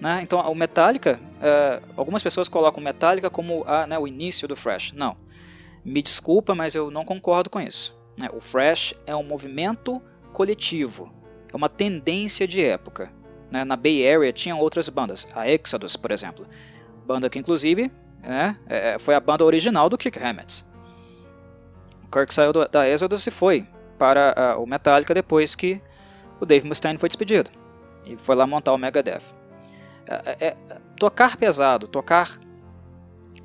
né? 0.00 0.20
Então, 0.22 0.40
o 0.40 0.54
Metallica, 0.54 1.20
uh, 1.36 1.92
algumas 1.96 2.22
pessoas 2.22 2.48
colocam 2.48 2.82
Metallica 2.82 3.28
como 3.28 3.64
a, 3.66 3.86
né, 3.86 3.98
o 3.98 4.08
início 4.08 4.48
do 4.48 4.56
Fresh. 4.56 4.92
Não. 4.92 5.16
Me 5.84 6.02
desculpa, 6.02 6.54
mas 6.54 6.74
eu 6.74 6.90
não 6.90 7.04
concordo 7.04 7.50
com 7.50 7.60
isso. 7.60 7.98
Né? 8.16 8.28
O 8.32 8.40
Fresh 8.40 8.94
é 9.06 9.14
um 9.14 9.22
movimento 9.22 10.00
coletivo, 10.32 11.12
é 11.52 11.56
uma 11.56 11.68
tendência 11.68 12.46
de 12.46 12.64
época. 12.64 13.12
Né? 13.50 13.64
Na 13.64 13.76
Bay 13.76 14.06
Area 14.08 14.32
tinham 14.32 14.58
outras 14.58 14.88
bandas, 14.88 15.28
a 15.34 15.48
Exodus, 15.48 15.96
por 15.96 16.10
exemplo. 16.10 16.46
Banda 17.06 17.28
que, 17.28 17.38
inclusive, 17.38 17.90
né, 18.22 18.56
é, 18.68 18.98
foi 18.98 19.14
a 19.14 19.20
banda 19.20 19.44
original 19.44 19.88
do 19.88 19.98
Kick 19.98 20.18
Hammett. 20.18 20.64
O 22.04 22.10
Kirk 22.10 22.32
saiu 22.32 22.52
do, 22.52 22.66
da 22.68 22.88
Exodus 22.88 23.26
e 23.26 23.30
foi 23.30 23.66
para 23.98 24.56
uh, 24.56 24.62
o 24.62 24.66
Metallica 24.66 25.12
depois 25.12 25.54
que 25.54 25.80
o 26.40 26.46
Dave 26.46 26.66
Mustaine 26.66 26.98
foi 26.98 27.08
despedido. 27.08 27.50
E 28.04 28.16
foi 28.16 28.34
lá 28.34 28.46
montar 28.46 28.72
o 28.72 28.78
Megadeth. 28.78 29.39
É, 30.10 30.46
é, 30.48 30.56
tocar 30.98 31.36
pesado, 31.36 31.86
tocar 31.86 32.36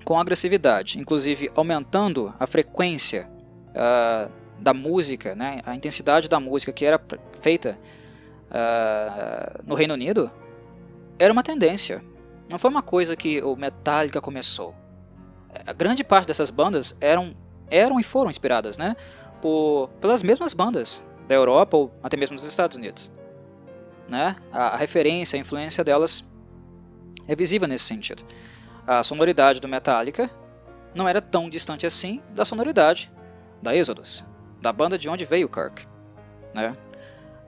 com 0.04 0.20
agressividade, 0.20 1.00
inclusive 1.00 1.50
aumentando 1.56 2.34
a 2.40 2.48
frequência 2.48 3.30
uh, 3.70 4.32
da 4.60 4.74
música, 4.74 5.36
né, 5.36 5.62
a 5.64 5.76
intensidade 5.76 6.28
da 6.28 6.40
música 6.40 6.72
que 6.72 6.84
era 6.84 7.00
feita 7.40 7.78
uh, 8.50 9.64
no 9.64 9.76
Reino 9.76 9.94
Unido, 9.94 10.32
era 11.20 11.32
uma 11.32 11.44
tendência. 11.44 12.04
Não 12.50 12.58
foi 12.58 12.72
uma 12.72 12.82
coisa 12.82 13.16
que 13.16 13.42
o 13.44 13.56
Metallica 13.56 14.20
começou. 14.20 14.76
A 15.68 15.74
grande 15.74 16.04
parte 16.04 16.28
dessas 16.28 16.50
bandas 16.50 16.98
eram, 17.00 17.36
eram 17.70 18.00
e 18.00 18.04
foram 18.04 18.30
inspiradas 18.30 18.78
né, 18.78 18.96
por, 19.40 19.90
pelas 20.02 20.24
mesmas 20.24 20.52
bandas 20.52 21.04
da 21.28 21.36
Europa 21.36 21.78
ou 21.78 21.92
até 22.02 22.18
mesmo 22.18 22.36
dos 22.36 22.46
Estados 22.46 22.76
Unidos. 22.76 23.12
Né? 24.10 24.36
A, 24.52 24.70
a 24.70 24.78
referência, 24.78 25.38
a 25.38 25.40
influência 25.40 25.84
delas 25.84 26.24
é 27.28 27.36
visível 27.36 27.68
nesse 27.68 27.86
sentido. 27.86 28.24
a 28.88 29.04
sonoridade 29.04 29.60
do 29.60 29.68
Metallica 29.68 30.30
não 30.94 31.08
era 31.08 31.22
tão 31.22 31.50
distante 31.50 31.86
assim 31.86 32.22
da 32.30 32.46
sonoridade 32.46 33.12
da 33.62 33.76
Exodus, 33.76 34.24
da 34.62 34.72
banda 34.72 34.98
de 34.98 35.10
onde 35.10 35.26
veio 35.26 35.50
Kirk, 35.50 35.88
né? 36.54 36.76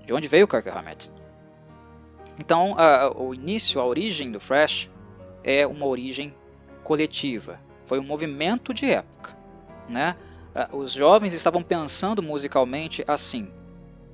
De 0.05 0.13
onde 0.13 0.28
veio 0.28 0.45
o 0.45 0.47
Kirk 0.47 0.68
Hammett. 0.70 1.11
Então, 2.39 2.76
a, 2.78 3.11
o 3.15 3.34
início, 3.34 3.80
a 3.80 3.86
origem 3.86 4.32
do 4.32 4.39
thrash 4.39 4.89
é 5.43 5.65
uma 5.65 5.86
origem 5.86 6.34
coletiva. 6.84 7.59
Foi 7.86 7.99
um 7.99 8.03
movimento 8.03 8.74
de 8.74 8.89
época, 8.89 9.36
né? 9.88 10.15
Os 10.72 10.93
jovens 10.93 11.34
estavam 11.34 11.61
pensando 11.61 12.24
musicalmente 12.24 13.03
assim, 13.07 13.51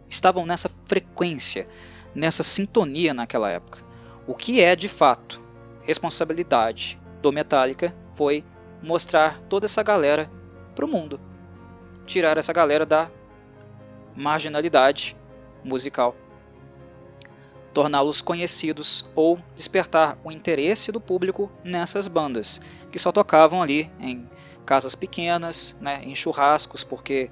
estavam 0.09 0.45
nessa 0.45 0.69
frequência, 0.85 1.67
nessa 2.13 2.43
sintonia 2.43 3.13
naquela 3.13 3.49
época. 3.49 3.81
O 4.27 4.35
que 4.35 4.61
é 4.61 4.75
de 4.75 4.87
fato 4.87 5.41
responsabilidade 5.83 6.99
do 7.21 7.31
Metallica 7.31 7.93
foi 8.09 8.43
mostrar 8.81 9.39
toda 9.49 9.65
essa 9.65 9.83
galera 9.83 10.29
para 10.75 10.85
o 10.85 10.87
mundo, 10.87 11.19
tirar 12.05 12.37
essa 12.37 12.51
galera 12.51 12.85
da 12.85 13.09
marginalidade 14.15 15.15
musical, 15.63 16.15
torná-los 17.73 18.21
conhecidos 18.21 19.05
ou 19.15 19.39
despertar 19.55 20.17
o 20.23 20.31
interesse 20.31 20.91
do 20.91 21.01
público 21.01 21.51
nessas 21.63 22.07
bandas 22.07 22.61
que 22.91 22.99
só 22.99 23.11
tocavam 23.11 23.61
ali 23.61 23.91
em 23.99 24.29
casas 24.65 24.93
pequenas, 24.93 25.75
né, 25.81 26.01
em 26.03 26.13
churrascos, 26.13 26.83
porque 26.83 27.29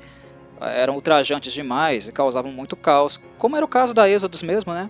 eh, 0.60 0.82
eram 0.82 0.96
ultrajantes 0.96 1.54
demais 1.54 2.08
e 2.08 2.12
causavam 2.12 2.52
muito 2.52 2.76
caos, 2.76 3.22
como 3.38 3.56
era 3.56 3.64
o 3.64 3.70
caso 3.70 3.94
da 3.94 4.10
Exodus 4.10 4.42
mesmo, 4.42 4.74
né? 4.74 4.90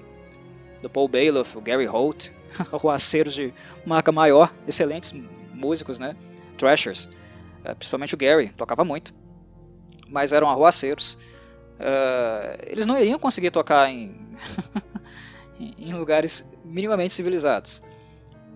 Do 0.81 0.89
Paul 0.89 1.07
Bailoff, 1.07 1.57
o 1.57 1.61
Gary 1.61 1.85
Holt, 1.85 2.29
arruaceiros 2.71 3.33
de 3.33 3.53
marca 3.85 4.11
maior, 4.11 4.53
excelentes 4.67 5.13
músicos, 5.53 5.99
né? 5.99 6.15
Thrashers, 6.57 7.07
eh, 7.63 7.73
principalmente 7.75 8.13
o 8.13 8.17
Gary, 8.17 8.49
tocava 8.49 8.83
muito, 8.83 9.13
mas 10.07 10.33
eram 10.33 10.49
arruaceiros. 10.49 11.17
Uh, 11.79 12.61
eles 12.67 12.85
não 12.85 12.95
iriam 12.95 13.17
conseguir 13.17 13.49
tocar 13.49 13.89
em, 13.89 14.15
em 15.59 15.93
lugares 15.93 16.47
minimamente 16.63 17.13
civilizados. 17.13 17.81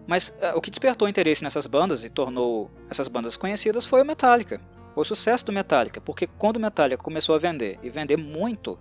Mas 0.05 0.29
uh, 0.29 0.55
o 0.55 0.61
que 0.61 0.69
despertou 0.69 1.09
interesse 1.09 1.43
nessas 1.43 1.65
bandas 1.65 2.03
e 2.03 2.09
tornou 2.09 2.69
essas 2.89 3.07
bandas 3.07 3.35
conhecidas 3.35 3.85
foi 3.85 4.01
o 4.01 4.05
Metallica. 4.05 4.61
Foi 4.93 5.01
o 5.01 5.05
sucesso 5.05 5.45
do 5.45 5.51
Metallica, 5.51 5.99
porque 5.99 6.27
quando 6.27 6.57
o 6.57 6.59
Metallica 6.59 7.03
começou 7.03 7.35
a 7.35 7.39
vender 7.39 7.79
e 7.81 7.89
vender 7.89 8.15
muito, 8.15 8.77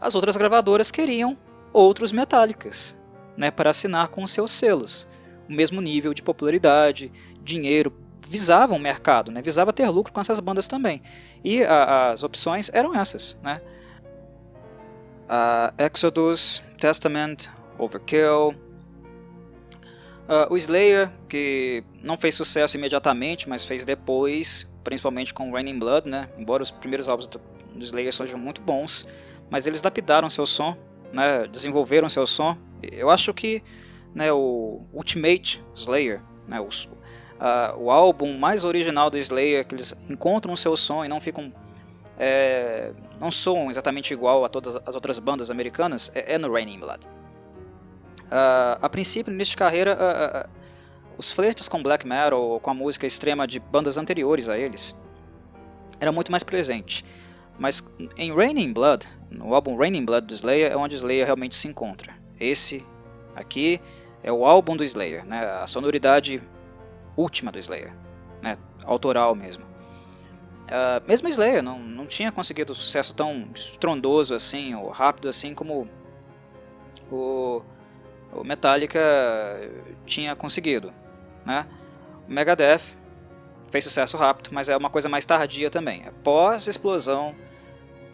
as 0.00 0.14
outras 0.14 0.36
gravadoras 0.36 0.90
queriam 0.90 1.38
outros 1.74 2.12
Metallicas 2.12 2.96
né, 3.36 3.50
para 3.50 3.70
assinar 3.70 4.08
com 4.08 4.26
seus 4.26 4.52
selos. 4.52 5.08
O 5.48 5.52
mesmo 5.52 5.80
nível 5.80 6.14
de 6.14 6.22
popularidade, 6.22 7.12
dinheiro, 7.42 7.92
visavam 8.26 8.78
o 8.78 8.80
mercado, 8.80 9.30
né, 9.30 9.42
visava 9.42 9.72
ter 9.72 9.88
lucro 9.90 10.12
com 10.12 10.20
essas 10.20 10.40
bandas 10.40 10.66
também. 10.66 11.02
E 11.42 11.62
a, 11.62 12.12
as 12.12 12.22
opções 12.22 12.70
eram 12.72 12.94
essas. 12.94 13.38
Né? 13.42 13.60
A 15.28 15.74
Exodus, 15.78 16.62
Testament, 16.78 17.48
Overkill, 17.78 18.54
Uh, 20.24 20.48
o 20.50 20.56
Slayer, 20.56 21.10
que 21.28 21.84
não 22.02 22.16
fez 22.16 22.34
sucesso 22.34 22.78
imediatamente, 22.78 23.46
mas 23.46 23.62
fez 23.62 23.84
depois, 23.84 24.66
principalmente 24.82 25.34
com 25.34 25.52
Raining 25.52 25.78
Blood, 25.78 26.08
né? 26.08 26.30
Embora 26.38 26.62
os 26.62 26.70
primeiros 26.70 27.10
álbuns 27.10 27.28
do 27.28 27.38
Slayer 27.78 28.10
sejam 28.10 28.38
muito 28.38 28.62
bons, 28.62 29.06
mas 29.50 29.66
eles 29.66 29.82
lapidaram 29.82 30.30
seu 30.30 30.46
som, 30.46 30.78
né? 31.14 31.46
Desenvolveram 31.46 32.08
seu 32.08 32.26
som. 32.26 32.56
Eu 32.82 33.10
acho 33.10 33.32
que 33.32 33.62
né, 34.14 34.32
o 34.32 34.82
Ultimate 34.92 35.62
Slayer, 35.74 36.20
né, 36.46 36.60
o, 36.60 36.64
uh, 36.64 37.78
o 37.78 37.90
álbum 37.90 38.36
mais 38.38 38.64
original 38.64 39.10
do 39.10 39.16
Slayer, 39.16 39.66
que 39.66 39.74
eles 39.74 39.94
encontram 40.08 40.54
seu 40.54 40.76
som 40.76 41.04
e 41.04 41.08
não 41.08 41.20
ficam 41.20 41.52
é, 42.18 42.92
não 43.20 43.30
soam 43.30 43.68
exatamente 43.70 44.12
igual 44.12 44.44
a 44.44 44.48
todas 44.48 44.76
as 44.76 44.94
outras 44.94 45.18
bandas 45.18 45.50
americanas, 45.50 46.12
é, 46.14 46.34
é 46.34 46.38
no 46.38 46.52
Raining 46.52 46.78
Blood. 46.78 47.06
Uh, 47.06 48.78
a 48.80 48.88
princípio, 48.88 49.30
no 49.30 49.36
início 49.36 49.52
de 49.52 49.56
carreira, 49.56 49.96
uh, 49.96 50.50
os 51.18 51.30
flertes 51.30 51.68
com 51.68 51.82
black 51.82 52.06
metal 52.06 52.40
ou 52.40 52.60
com 52.60 52.70
a 52.70 52.74
música 52.74 53.06
extrema 53.06 53.46
de 53.46 53.58
bandas 53.58 53.98
anteriores 53.98 54.48
a 54.48 54.58
eles 54.58 54.94
era 56.00 56.12
muito 56.12 56.30
mais 56.30 56.42
presente. 56.42 57.04
Mas 57.58 57.82
em 58.16 58.34
Raining 58.34 58.72
Blood, 58.72 59.06
no 59.30 59.54
álbum 59.54 59.76
Raining 59.76 60.04
Blood 60.04 60.26
do 60.26 60.34
Slayer, 60.34 60.72
é 60.72 60.76
onde 60.76 60.94
o 60.94 60.96
Slayer 60.96 61.24
realmente 61.24 61.54
se 61.54 61.68
encontra. 61.68 62.14
Esse 62.38 62.84
aqui 63.34 63.80
é 64.22 64.32
o 64.32 64.44
álbum 64.44 64.76
do 64.76 64.82
Slayer, 64.82 65.24
né? 65.24 65.44
a 65.62 65.66
sonoridade 65.66 66.42
última 67.16 67.52
do 67.52 67.58
Slayer, 67.58 67.92
né? 68.42 68.58
autoral 68.84 69.34
mesmo. 69.34 69.64
Uh, 70.64 71.06
mesmo 71.06 71.28
Slayer 71.28 71.62
não, 71.62 71.78
não 71.78 72.06
tinha 72.06 72.32
conseguido 72.32 72.74
sucesso 72.74 73.14
tão 73.14 73.48
estrondoso 73.54 74.34
assim, 74.34 74.74
ou 74.74 74.88
rápido 74.88 75.28
assim 75.28 75.54
como 75.54 75.88
o 77.12 77.62
o 78.34 78.42
Metallica 78.42 79.00
tinha 80.04 80.34
conseguido. 80.34 80.92
Né? 81.44 81.66
O 82.28 82.32
Megadeth 82.32 82.96
fez 83.70 83.84
sucesso 83.84 84.16
rápido, 84.16 84.50
mas 84.52 84.68
é 84.68 84.76
uma 84.76 84.90
coisa 84.90 85.08
mais 85.08 85.24
tardia 85.24 85.70
também, 85.70 86.02
é 86.04 86.10
pós-explosão 86.22 87.34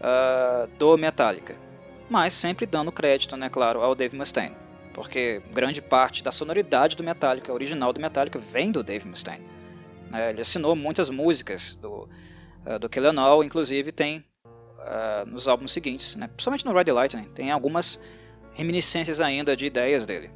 uh, 0.00 0.66
do 0.78 0.96
Metallica. 0.96 1.56
Mas 2.08 2.32
sempre 2.32 2.66
dando 2.66 2.90
crédito, 2.90 3.36
né, 3.36 3.48
claro, 3.48 3.82
ao 3.82 3.94
Dave 3.94 4.16
Mustaine, 4.16 4.56
porque 4.92 5.42
grande 5.52 5.80
parte 5.80 6.24
da 6.24 6.32
sonoridade 6.32 6.96
do 6.96 7.04
Metallica, 7.04 7.52
original 7.52 7.92
do 7.92 8.00
Metallica, 8.00 8.38
vem 8.38 8.72
do 8.72 8.82
Dave 8.82 9.06
Mustaine. 9.06 9.46
Né? 10.10 10.30
Ele 10.30 10.40
assinou 10.40 10.74
muitas 10.74 11.08
músicas 11.08 11.76
do, 11.76 12.08
uh, 12.66 12.78
do 12.80 12.88
Kill 12.88 13.06
All, 13.18 13.44
inclusive 13.44 13.92
tem 13.92 14.24
uh, 14.78 15.26
nos 15.26 15.46
álbuns 15.46 15.72
seguintes, 15.72 16.16
né? 16.16 16.26
principalmente 16.28 16.64
no 16.64 16.76
Ride 16.76 16.90
Lightning, 16.90 17.28
tem 17.28 17.50
algumas 17.50 18.00
reminiscências 18.54 19.20
ainda 19.20 19.56
de 19.56 19.66
ideias 19.66 20.04
dele. 20.04 20.30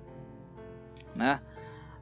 Né? 1.14 1.40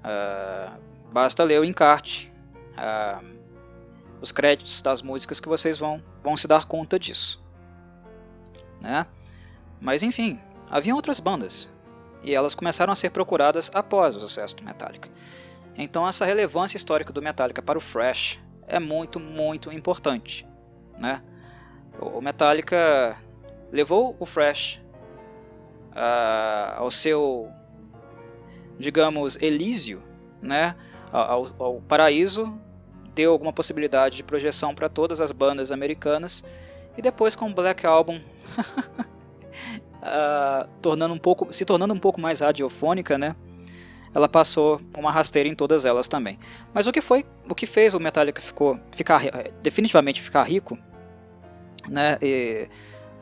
Uh, 0.05 0.79
basta 1.11 1.43
ler 1.43 1.61
o 1.61 1.65
encarte, 1.65 2.33
uh, 2.73 3.25
os 4.21 4.31
créditos 4.31 4.81
das 4.83 5.03
músicas 5.03 5.41
que 5.41 5.49
vocês 5.49 5.79
vão, 5.79 6.03
vão 6.23 6.37
se 6.37 6.47
dar 6.47 6.67
conta 6.67 6.99
disso. 6.99 7.41
Né? 8.83 9.07
Mas 9.80 10.03
enfim, 10.03 10.41
haviam 10.68 10.97
outras 10.97 11.20
bandas, 11.20 11.70
e 12.22 12.35
elas 12.35 12.55
começaram 12.55 12.93
a 12.93 12.97
ser 12.97 13.11
procuradas 13.11 13.70
após 13.72 14.16
o 14.16 14.20
sucesso 14.20 14.57
do 14.57 14.64
Metallica. 14.64 15.09
Então 15.76 16.07
essa 16.07 16.24
relevância 16.24 16.76
histórica 16.76 17.12
do 17.12 17.22
Metallica 17.22 17.62
para 17.62 17.78
o 17.78 17.80
Fresh 17.80 18.41
é 18.66 18.80
muito, 18.80 19.20
muito 19.20 19.72
importante. 19.72 20.47
Né? 20.99 21.22
O 22.01 22.20
Metallica 22.20 23.16
levou 23.70 24.16
o 24.18 24.26
Fresh 24.26 24.80
uh, 25.93 26.78
ao 26.78 26.91
seu, 26.91 27.49
digamos, 28.78 29.41
Elísio, 29.41 30.03
né, 30.41 30.74
ao, 31.12 31.49
ao 31.59 31.80
paraíso, 31.83 32.53
deu 33.14 33.30
alguma 33.30 33.53
possibilidade 33.53 34.16
de 34.16 34.22
projeção 34.24 34.74
para 34.74 34.89
todas 34.89 35.20
as 35.20 35.30
bandas 35.30 35.70
americanas, 35.70 36.45
e 36.97 37.03
depois 37.03 37.34
com 37.36 37.51
o 37.51 37.55
Black 37.55 37.86
Album 37.86 38.20
uh, 40.03 40.68
tornando 40.80 41.14
um 41.14 41.18
pouco, 41.18 41.53
se 41.53 41.64
tornando 41.64 41.95
um 41.95 41.99
pouco 41.99 42.20
mais 42.20 42.40
radiofônica, 42.40 43.16
né? 43.16 43.36
Ela 44.14 44.28
passou 44.28 44.80
uma 44.97 45.11
rasteira 45.11 45.49
em 45.49 45.55
todas 45.55 45.86
elas 45.86 46.07
também. 46.07 46.38
Mas 46.74 46.86
o 46.86 46.93
que 46.93 47.01
foi, 47.01 47.24
o 47.49 47.55
que 47.55 47.64
fez 47.64 47.95
o 47.95 48.01
Metallica 48.01 48.43
ficou, 48.43 48.78
ficar 48.95 49.22
definitivamente 49.62 50.20
ficar 50.20 50.43
rico, 50.43 50.78
né? 51.88 52.18
E, 52.20 52.68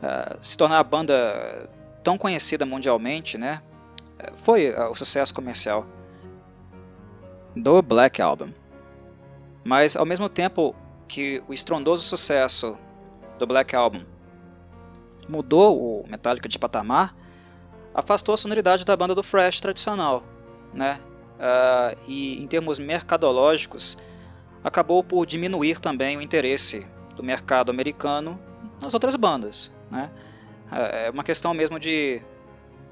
uh, 0.03 0.37
se 0.41 0.57
tornar 0.57 0.79
a 0.79 0.83
banda 0.83 1.69
tão 2.03 2.17
conhecida 2.17 2.65
mundialmente, 2.65 3.37
né, 3.37 3.61
foi 4.35 4.65
eh, 4.65 4.87
o 4.87 4.95
sucesso 4.95 5.33
comercial 5.33 5.85
do 7.55 7.81
Black 7.81 8.21
Album. 8.21 8.51
Mas 9.63 9.95
ao 9.95 10.05
mesmo 10.05 10.29
tempo 10.29 10.75
que 11.07 11.43
o 11.47 11.53
estrondoso 11.53 12.03
sucesso 12.03 12.77
do 13.41 13.47
Black 13.47 13.75
Album 13.75 14.01
mudou 15.27 16.01
o 16.01 16.07
Metallica 16.07 16.47
de 16.47 16.59
patamar, 16.59 17.15
afastou 17.93 18.33
a 18.33 18.37
sonoridade 18.37 18.85
da 18.85 18.95
banda 18.95 19.15
do 19.15 19.23
thrash 19.23 19.59
tradicional, 19.59 20.23
né? 20.73 20.99
Uh, 21.37 21.99
e 22.07 22.41
em 22.41 22.47
termos 22.47 22.77
mercadológicos, 22.77 23.97
acabou 24.63 25.03
por 25.03 25.25
diminuir 25.25 25.79
também 25.79 26.17
o 26.17 26.21
interesse 26.21 26.85
do 27.15 27.23
mercado 27.23 27.71
americano 27.71 28.39
nas 28.79 28.93
outras 28.93 29.15
bandas, 29.15 29.71
né? 29.89 30.11
É, 30.71 31.07
é 31.07 31.09
uma 31.09 31.23
questão 31.23 31.53
mesmo 31.53 31.79
de 31.79 32.21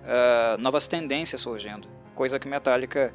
uh, 0.04 0.60
novas 0.60 0.88
tendências 0.88 1.41
surgindo, 1.41 1.88
coisa 2.16 2.39
que 2.39 2.47
Metallica, 2.47 3.14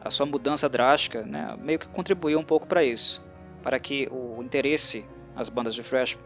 a 0.00 0.10
sua 0.10 0.26
mudança 0.26 0.68
drástica, 0.68 1.22
né, 1.22 1.56
meio 1.58 1.78
que 1.78 1.88
contribuiu 1.88 2.38
um 2.38 2.44
pouco 2.44 2.66
para 2.66 2.84
isso, 2.84 3.22
para 3.62 3.78
que 3.80 4.08
o 4.12 4.40
interesse 4.42 5.04
nas 5.34 5.48
bandas 5.48 5.74
de 5.74 5.82
thrash, 5.82 6.16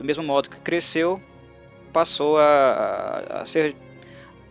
do 0.00 0.04
mesmo 0.04 0.24
modo 0.24 0.48
que 0.48 0.58
cresceu, 0.62 1.20
passou 1.92 2.38
a, 2.38 3.40
a, 3.40 3.44
ser 3.44 3.76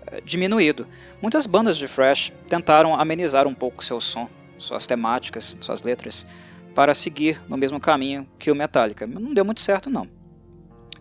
eh, 0.06 0.22
diminuído. 0.24 0.88
Muitas 1.20 1.47
bandas 1.47 1.76
de 1.76 1.88
thrash 1.88 2.32
tentaram 2.47 2.93
amenizar 2.93 3.47
um 3.47 3.54
pouco 3.56 3.84
seu 3.84 4.00
som, 4.00 4.30
suas 4.60 4.86
temáticas, 4.86 5.58
suas 5.60 5.82
letras, 5.82 6.28
para 6.76 6.93
seguir 6.93 7.41
no 7.50 7.58
mesmo 7.58 7.80
caminho 7.80 8.30
que 8.38 8.52
o 8.52 8.56
Metallica. 8.56 9.08
Não 9.08 9.34
deu 9.34 9.43
muito 9.43 9.60
certo, 9.60 9.89
não. 9.89 10.08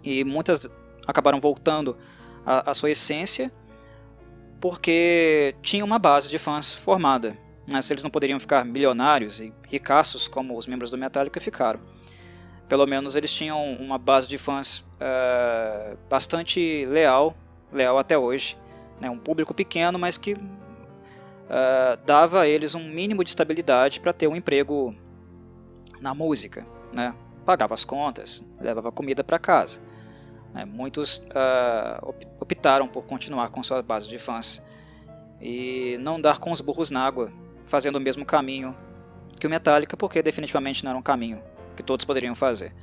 E 0.03 0.25
muitas 0.25 0.67
acabaram 1.07 1.39
voltando 1.41 1.99
à, 2.47 2.71
à 2.71 2.75
sua 2.75 2.91
essência 2.91 3.53
porque 4.59 5.55
tinha 5.61 5.85
uma 5.85 5.99
base 5.99 6.31
de 6.31 6.39
fãs 6.39 6.73
formada. 6.73 7.37
Se 7.83 7.93
eles 7.93 8.03
não 8.03 8.11
poderiam 8.11 8.41
ficar 8.41 8.65
milionários 8.65 9.41
e 9.41 9.53
ricaços 9.69 10.27
como 10.27 10.57
os 10.57 10.67
membros 10.67 10.91
do 10.91 10.97
Metallica 10.97 11.39
ficaram. 11.39 11.98
Pelo 12.69 12.87
menos 12.87 13.17
eles 13.17 13.33
tinham 13.33 13.73
uma 13.75 13.97
base 13.97 14.29
de 14.29 14.37
fãs 14.37 14.81
uh, 15.01 15.97
bastante 16.09 16.85
leal, 16.85 17.35
leal 17.73 17.99
até 17.99 18.19
hoje. 18.19 18.59
Né? 19.01 19.09
Um 19.09 19.19
público 19.19 19.55
pequeno, 19.55 19.99
mas 19.99 20.19
que 20.19 20.35
uh, 20.35 20.39
dava 22.05 22.43
a 22.43 22.47
eles 22.47 22.75
um 22.75 22.85
mínimo 22.85 23.25
de 23.25 23.31
estabilidade 23.31 24.01
para 24.01 24.13
ter 24.13 24.29
um 24.29 24.37
emprego 24.37 24.95
na 25.99 26.15
música. 26.15 26.67
Né? 26.93 27.15
Pagava 27.47 27.73
as 27.73 27.87
contas, 27.87 28.47
levava 28.61 28.93
comida 28.93 29.25
para 29.25 29.39
casa. 29.39 29.81
Né? 30.53 30.67
Muitos 30.67 31.19
uh, 31.19 32.15
optaram 32.39 32.87
por 32.87 33.07
continuar 33.07 33.49
com 33.49 33.63
sua 33.63 33.83
base 33.83 34.07
de 34.09 34.19
fãs 34.19 34.63
e 35.41 35.97
não 36.01 36.21
dar 36.21 36.39
com 36.39 36.51
os 36.51 36.61
burros 36.61 36.91
na 36.91 37.03
água, 37.03 37.33
fazendo 37.65 37.97
o 37.97 38.01
mesmo 38.01 38.27
caminho 38.27 38.77
que 39.41 39.47
o 39.47 39.51
Metallica, 39.51 39.97
porque 39.97 40.21
definitivamente 40.21 40.85
não 40.85 40.91
era 40.91 40.99
um 40.99 41.03
caminho 41.03 41.41
que 41.79 41.83
todos 41.83 42.05
poderiam 42.05 42.35
fazer. 42.35 42.75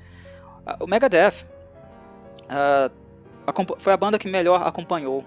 Uh, 0.65 0.85
o 0.85 0.87
Megadeth 0.87 1.45
uh, 2.45 3.75
foi 3.77 3.93
a 3.93 3.97
banda 3.97 4.17
que 4.17 4.27
melhor 4.27 4.65
acompanhou 4.65 5.23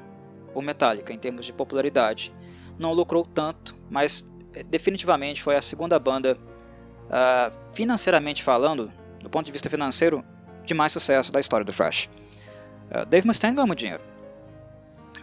o 0.54 0.62
Metallica 0.62 1.12
em 1.12 1.18
termos 1.18 1.44
de 1.44 1.52
popularidade. 1.52 2.32
Não 2.78 2.92
lucrou 2.92 3.24
tanto, 3.26 3.76
mas 3.90 4.28
eh, 4.54 4.62
definitivamente 4.62 5.42
foi 5.42 5.54
a 5.54 5.62
segunda 5.62 5.98
banda, 5.98 6.38
uh, 7.04 7.74
financeiramente 7.74 8.42
falando, 8.42 8.90
do 9.20 9.28
ponto 9.28 9.46
de 9.46 9.52
vista 9.52 9.68
financeiro, 9.68 10.24
de 10.64 10.72
mais 10.74 10.92
sucesso 10.92 11.30
da 11.30 11.38
história 11.38 11.64
do 11.64 11.72
Thrash. 11.72 12.08
Uh, 12.90 13.04
Dave 13.04 13.26
Mustaine 13.26 13.54
ganhou 13.54 13.66
muito 13.66 13.80
dinheiro. 13.80 14.02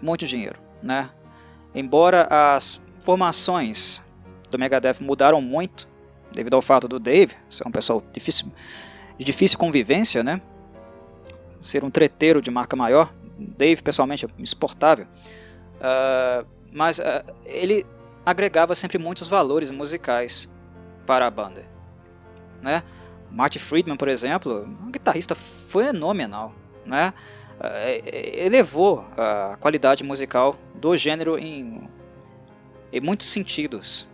Muito 0.01 0.27
dinheiro, 0.27 0.59
né? 0.83 1.09
Embora 1.73 2.27
as 2.29 2.79
formações 3.01 4.01
do 4.49 4.59
Megadeth 4.59 5.01
mudaram 5.01 5.41
muito, 5.41 5.87
devido 6.35 6.53
ao 6.53 6.61
fato 6.61 6.87
do 6.87 6.99
Dave 6.99 7.33
ser 7.49 7.67
um 7.67 7.71
pessoal 7.71 8.03
difícil, 8.13 8.51
de 9.17 9.25
difícil 9.25 9.57
convivência, 9.57 10.23
né? 10.23 10.41
Ser 11.61 11.83
um 11.83 11.89
treteiro 11.89 12.41
de 12.41 12.51
marca 12.51 12.75
maior. 12.75 13.11
Dave, 13.39 13.81
pessoalmente, 13.81 14.25
é 14.25 14.29
insuportável. 14.37 15.07
Uh, 15.77 16.45
mas 16.71 16.99
uh, 16.99 17.03
ele 17.45 17.85
agregava 18.25 18.75
sempre 18.75 18.97
muitos 18.97 19.27
valores 19.27 19.71
musicais 19.71 20.49
para 21.05 21.25
a 21.25 21.31
banda. 21.31 21.65
Né? 22.61 22.83
Marty 23.31 23.59
Friedman, 23.59 23.97
por 23.97 24.07
exemplo, 24.07 24.67
um 24.83 24.91
guitarrista 24.91 25.35
fenomenal. 25.35 26.53
Né? 26.85 27.13
Uh, 27.59 28.09
elevou 28.37 29.05
a 29.17 29.57
qualidade 29.59 30.03
musical 30.03 30.55
do 30.75 30.95
gênero 30.95 31.37
em, 31.37 31.89
em 32.91 33.01
muitos 33.01 33.27
sentidos. 33.27 34.07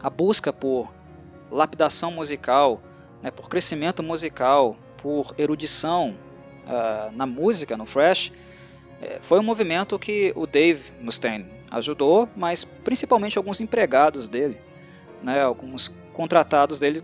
A 0.00 0.08
busca 0.08 0.52
por 0.52 0.88
lapidação 1.50 2.10
musical, 2.10 2.82
né, 3.22 3.30
por 3.30 3.48
crescimento 3.48 4.02
musical, 4.02 4.76
por 4.96 5.34
erudição 5.38 6.16
uh, 6.64 7.10
na 7.16 7.26
música, 7.26 7.76
no 7.76 7.86
Fresh, 7.86 8.32
é, 9.00 9.18
foi 9.22 9.38
um 9.38 9.42
movimento 9.42 9.98
que 9.98 10.32
o 10.34 10.46
Dave 10.46 10.92
Mustaine 11.00 11.46
ajudou, 11.70 12.28
mas 12.36 12.64
principalmente 12.64 13.38
alguns 13.38 13.60
empregados 13.60 14.28
dele, 14.28 14.60
né, 15.22 15.42
alguns 15.42 15.94
contratados 16.12 16.78
dele, 16.78 17.02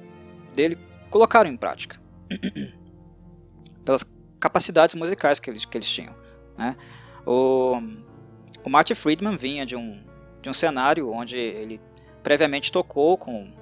dele 0.52 0.78
colocaram 1.10 1.48
em 1.48 1.56
prática, 1.56 2.00
pelas 3.84 4.04
capacidades 4.40 4.94
musicais 4.94 5.38
que 5.38 5.48
eles, 5.48 5.64
que 5.64 5.78
eles 5.78 5.88
tinham. 5.88 6.14
Né. 6.58 6.76
O, 7.24 7.80
o 8.64 8.70
Marty 8.70 8.94
Friedman 8.94 9.36
vinha 9.36 9.64
de 9.64 9.76
um, 9.76 10.02
de 10.42 10.48
um 10.48 10.52
cenário 10.52 11.10
onde 11.12 11.38
ele 11.38 11.80
previamente 12.22 12.72
tocou 12.72 13.16
com 13.16 13.52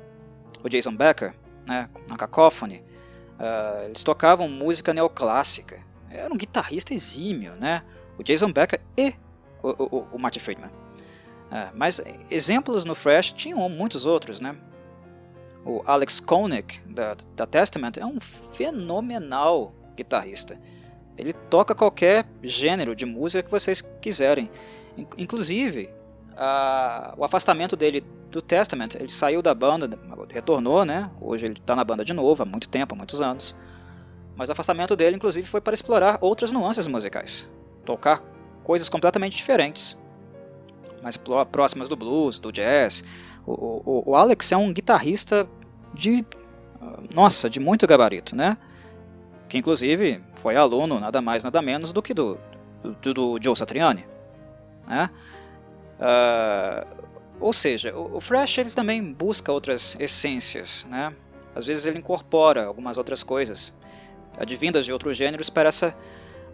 o 0.62 0.68
Jason 0.68 0.94
Becker, 0.94 1.34
né, 1.66 1.88
na 2.08 2.16
Cacophony, 2.16 2.82
uh, 3.38 3.84
eles 3.86 4.02
tocavam 4.02 4.48
música 4.48 4.94
neoclássica. 4.94 5.80
Era 6.10 6.32
um 6.32 6.36
guitarrista 6.36 6.92
exímio, 6.92 7.54
né? 7.56 7.82
O 8.18 8.22
Jason 8.22 8.52
Becker 8.52 8.80
e 8.96 9.14
o, 9.62 9.68
o, 9.70 10.06
o 10.12 10.18
Marty 10.18 10.38
Friedman. 10.38 10.68
Uh, 10.68 11.72
mas 11.74 12.00
exemplos 12.30 12.84
no 12.84 12.94
Fresh 12.94 13.32
tinham 13.32 13.66
muitos 13.68 14.04
outros, 14.06 14.40
né? 14.40 14.54
O 15.64 15.82
Alex 15.86 16.20
Koenig, 16.20 16.80
da, 16.86 17.16
da 17.36 17.46
Testament, 17.46 17.92
é 17.98 18.04
um 18.04 18.20
fenomenal 18.20 19.72
guitarrista. 19.96 20.58
Ele 21.16 21.32
toca 21.32 21.74
qualquer 21.74 22.26
gênero 22.42 22.96
de 22.96 23.06
música 23.06 23.42
que 23.42 23.50
vocês 23.50 23.80
quiserem. 24.00 24.50
Inclusive, 25.16 25.88
uh, 26.32 27.14
o 27.16 27.24
afastamento 27.24 27.76
dele 27.76 28.04
do 28.30 28.40
Testament. 28.40 28.94
Ele 28.94 29.10
saiu 29.10 29.42
da 29.42 29.54
banda, 29.54 29.88
retornou, 30.30 30.84
né? 30.84 31.10
Hoje 31.20 31.46
ele 31.46 31.58
está 31.58 31.76
na 31.76 31.84
banda 31.84 32.04
de 32.04 32.12
novo, 32.12 32.42
há 32.42 32.46
muito 32.46 32.68
tempo, 32.68 32.94
há 32.94 32.96
muitos 32.96 33.20
anos. 33.20 33.56
Mas 34.34 34.48
o 34.48 34.52
afastamento 34.52 34.96
dele, 34.96 35.16
inclusive, 35.16 35.46
foi 35.46 35.60
para 35.60 35.74
explorar 35.74 36.18
outras 36.20 36.52
nuances 36.52 36.86
musicais. 36.86 37.50
Tocar 37.84 38.22
coisas 38.62 38.88
completamente 38.88 39.36
diferentes. 39.36 39.98
Mais 41.02 41.16
próximas 41.50 41.88
do 41.88 41.96
blues, 41.96 42.38
do 42.38 42.50
jazz. 42.50 43.04
O, 43.46 43.52
o, 43.52 44.10
o 44.10 44.16
Alex 44.16 44.52
é 44.52 44.56
um 44.56 44.72
guitarrista 44.72 45.46
de... 45.92 46.24
Nossa, 47.14 47.48
de 47.50 47.60
muito 47.60 47.86
gabarito, 47.86 48.34
né? 48.34 48.56
Que 49.48 49.58
inclusive 49.58 50.22
foi 50.36 50.56
aluno, 50.56 50.98
nada 50.98 51.20
mais, 51.20 51.44
nada 51.44 51.60
menos 51.60 51.92
do 51.92 52.00
que 52.00 52.14
do, 52.14 52.38
do, 53.02 53.14
do 53.14 53.38
Joe 53.40 53.54
Satriani. 53.54 54.06
Né? 54.88 55.10
Uh, 56.02 57.04
ou 57.38 57.52
seja, 57.52 57.96
o, 57.96 58.16
o 58.16 58.20
Fresh 58.20 58.58
ele 58.58 58.70
também 58.70 59.12
busca 59.12 59.52
outras 59.52 59.96
essências, 60.00 60.84
né? 60.90 61.14
Às 61.54 61.66
vezes 61.66 61.86
ele 61.86 61.98
incorpora 61.98 62.64
algumas 62.64 62.96
outras 62.96 63.22
coisas, 63.22 63.72
advindas 64.36 64.84
de 64.84 64.92
outros 64.92 65.16
gêneros, 65.16 65.48
para 65.48 65.68
essa 65.68 65.94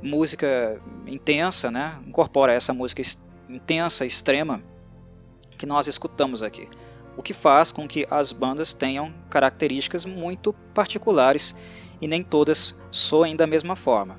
música 0.02 0.80
intensa, 1.06 1.70
né? 1.70 1.98
Incorpora 2.06 2.52
essa 2.52 2.74
música 2.74 3.00
intensa, 3.48 4.04
extrema, 4.04 4.62
que 5.56 5.64
nós 5.64 5.86
escutamos 5.86 6.42
aqui. 6.42 6.68
O 7.16 7.22
que 7.22 7.32
faz 7.32 7.72
com 7.72 7.88
que 7.88 8.06
as 8.10 8.32
bandas 8.32 8.74
tenham 8.74 9.12
características 9.30 10.04
muito 10.04 10.52
particulares 10.74 11.56
e 12.00 12.06
nem 12.06 12.22
todas 12.22 12.78
soem 12.90 13.34
da 13.34 13.46
mesma 13.46 13.74
forma. 13.74 14.18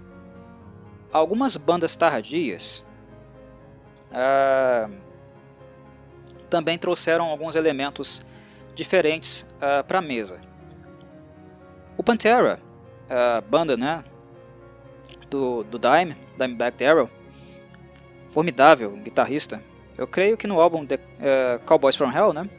Algumas 1.11 1.55
bandas 1.55 1.95
tardias. 1.95 2.83
Uh, 4.11 5.08
também 6.49 6.77
trouxeram 6.77 7.25
alguns 7.25 7.55
elementos 7.55 8.25
diferentes 8.75 9.45
uh, 9.57 9.83
para 9.83 9.99
a 9.99 10.01
mesa. 10.01 10.39
O 11.97 12.03
Pantera, 12.03 12.59
a 13.09 13.41
banda 13.41 13.75
né, 13.75 14.03
do, 15.29 15.63
do 15.63 15.77
Dime, 15.77 16.15
Dimebag 16.37 16.77
Darrell, 16.77 17.09
formidável 18.31 18.91
guitarrista. 18.97 19.61
Eu 19.97 20.07
creio 20.07 20.37
que 20.37 20.47
no 20.47 20.61
álbum 20.61 20.85
The, 20.85 20.95
uh, 20.95 21.59
Cowboys 21.65 21.95
from 21.95 22.11
Hell, 22.11 22.31
né, 22.31 22.49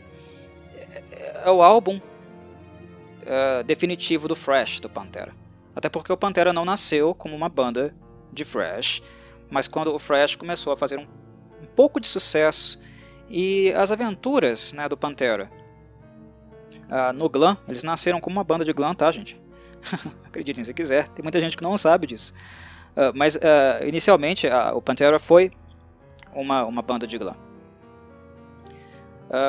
é, 0.74 1.42
é 1.46 1.50
o 1.50 1.62
álbum 1.62 1.96
uh, 1.96 3.64
definitivo 3.64 4.28
do 4.28 4.36
Fresh 4.36 4.80
do 4.80 4.88
Pantera. 4.88 5.32
Até 5.74 5.88
porque 5.88 6.12
o 6.12 6.16
Pantera 6.16 6.52
não 6.52 6.64
nasceu 6.64 7.14
como 7.14 7.34
uma 7.34 7.48
banda 7.48 7.94
de 8.32 8.44
Fresh, 8.44 9.02
mas 9.48 9.66
quando 9.66 9.94
o 9.94 9.98
Fresh 9.98 10.36
começou 10.36 10.72
a 10.72 10.76
fazer 10.76 10.98
um, 10.98 11.06
um 11.62 11.66
pouco 11.74 12.00
de 12.00 12.06
sucesso 12.06 12.78
e 13.30 13.72
as 13.74 13.92
aventuras 13.92 14.72
né, 14.72 14.88
do 14.88 14.96
Pantera. 14.96 15.50
Ah, 16.90 17.12
no 17.12 17.28
glam, 17.28 17.56
eles 17.68 17.84
nasceram 17.84 18.20
como 18.20 18.36
uma 18.36 18.44
banda 18.44 18.64
de 18.64 18.72
glam, 18.72 18.92
tá, 18.92 19.08
gente? 19.12 19.40
Acreditem 20.26 20.64
se 20.64 20.74
quiser, 20.74 21.08
tem 21.08 21.22
muita 21.22 21.40
gente 21.40 21.56
que 21.56 21.62
não 21.62 21.78
sabe 21.78 22.08
disso. 22.08 22.34
Ah, 22.96 23.12
mas 23.14 23.36
ah, 23.36 23.86
inicialmente 23.86 24.48
o 24.74 24.82
Pantera 24.82 25.20
foi 25.20 25.52
uma, 26.34 26.64
uma 26.64 26.82
banda 26.82 27.06
de 27.06 27.16
glam. 27.16 27.36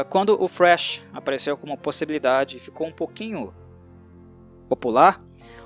quando 0.09 0.39
o 0.41 0.47
Fresh 0.47 1.01
apareceu 1.11 1.57
como 1.57 1.75
possibilidade 1.75 2.57
e 2.57 2.59
ficou 2.59 2.87
um 2.87 2.91
pouquinho 2.91 3.51
popular, 4.69 5.19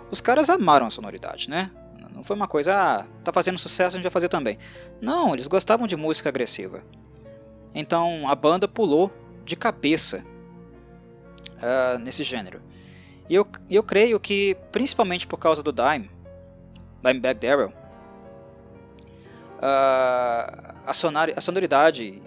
os 0.10 0.22
caras 0.22 0.50
amaram 0.50 0.88
a 0.88 0.90
sonoridade, 0.90 1.50
né? 1.50 1.70
Não 2.14 2.24
foi 2.24 2.38
uma 2.38 2.48
coisa, 2.48 2.74
ah, 2.74 3.06
tá 3.26 3.34
fazendo 3.34 3.58
sucesso, 3.58 3.96
a 3.96 3.98
gente 3.98 4.04
vai 4.04 4.12
fazer 4.12 4.30
também. 4.30 4.58
Não, 5.02 5.34
eles 5.34 5.48
gostavam 5.48 5.86
de 5.86 5.98
música 5.98 6.30
agressiva. 6.30 6.82
Então 7.76 8.28
a 8.30 8.34
banda 8.34 8.68
pulou 8.68 9.12
de 9.44 9.58
cabeça 9.58 10.26
uh, 11.58 12.00
nesse 12.00 12.24
gênero. 12.24 12.62
E 13.30 13.36
eu, 13.36 13.46
eu 13.70 13.84
creio 13.84 14.20
que, 14.20 14.56
principalmente 14.72 15.28
por 15.28 15.38
causa 15.38 15.62
do 15.62 15.74
Dime, 15.74 16.10
Dimebag 17.04 17.40
Darrell, 17.40 17.74
uh, 19.58 20.76
a, 20.86 20.94
sonori, 20.94 21.34
a 21.36 21.42
sonoridade 21.42 22.24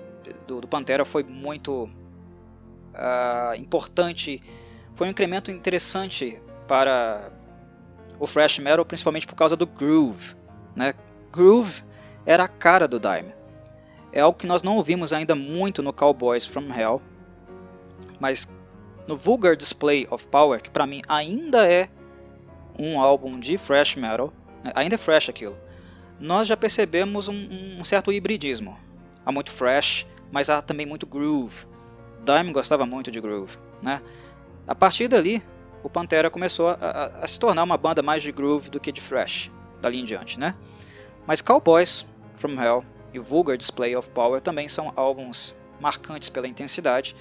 do, 0.47 0.61
do, 0.61 0.69
Pantera 0.69 1.05
foi 1.05 1.23
muito 1.23 1.85
uh, 1.85 3.55
importante, 3.57 4.43
foi 4.95 5.07
um 5.07 5.11
incremento 5.11 5.51
interessante 5.51 6.41
para 6.67 7.31
o 8.19 8.27
thrash 8.27 8.59
metal, 8.59 8.85
principalmente 8.85 9.27
por 9.27 9.35
causa 9.35 9.57
do 9.57 9.67
groove. 9.67 10.35
Né? 10.77 10.95
Groove 11.33 11.83
era 12.27 12.45
a 12.45 12.49
cara 12.49 12.87
do 12.87 12.99
Dime. 13.01 13.38
É 14.13 14.21
algo 14.21 14.39
que 14.39 14.47
nós 14.47 14.63
não 14.63 14.77
ouvimos 14.77 15.13
ainda 15.13 15.35
muito 15.35 15.83
no 15.83 15.93
Cowboys 15.93 16.47
from 16.47 16.73
Hell, 16.73 17.03
mas 18.19 18.49
no 19.07 19.17
Vulgar 19.17 19.57
Display 19.57 20.07
of 20.11 20.27
Power, 20.29 20.63
que 20.63 20.71
para 20.71 20.87
mim 20.87 21.03
ainda 21.09 21.67
é 21.71 21.89
um 22.79 23.01
álbum 23.01 23.39
de 23.39 23.59
thrash 23.59 23.97
metal, 23.97 24.33
né? 24.63 24.73
ainda 24.75 24.95
é 24.95 24.99
thrash 24.99 25.29
aquilo, 25.29 25.57
nós 26.19 26.49
já 26.49 26.57
percebemos 26.57 27.29
um, 27.29 27.79
um 27.79 27.85
certo 27.85 28.13
hibridismo. 28.13 28.79
Há 29.25 29.31
muito 29.31 29.53
thrash, 29.53 30.07
mas 30.31 30.51
há 30.51 30.61
também 30.61 30.87
muito 30.87 31.07
groove. 31.07 31.67
Dime 32.25 32.53
gostava 32.53 32.85
muito 32.85 33.11
de 33.11 33.21
groove, 33.21 33.57
né? 33.81 34.03
A 34.67 34.75
partir 34.75 35.09
dali, 35.09 35.43
o 35.83 35.89
Pantera 35.89 36.31
começou 36.31 36.69
a, 36.69 36.75
a, 36.75 37.07
a, 37.25 37.27
se 37.27 37.39
tornar 37.39 37.63
uma 37.63 37.77
banda 37.77 38.03
mais 38.03 38.23
de 38.23 38.33
groove 38.33 38.69
do 38.69 38.81
que 38.81 38.93
de 38.93 39.01
thrash, 39.01 39.51
dali 39.81 40.01
em 40.01 40.05
diante, 40.05 40.39
né? 40.39 40.55
Mas 41.27 41.41
Cowboys 41.41 42.07
from 42.35 42.61
Hell 42.61 42.85
e 43.13 43.19
Vulgar 43.19 43.57
Display 43.57 43.97
of 43.97 44.09
Power 44.11 44.41
também 44.41 44.69
são 44.69 44.93
álbuns 44.97 45.55
marcantes 45.81 46.29
pela 46.29 46.49
intensidade 46.49 47.15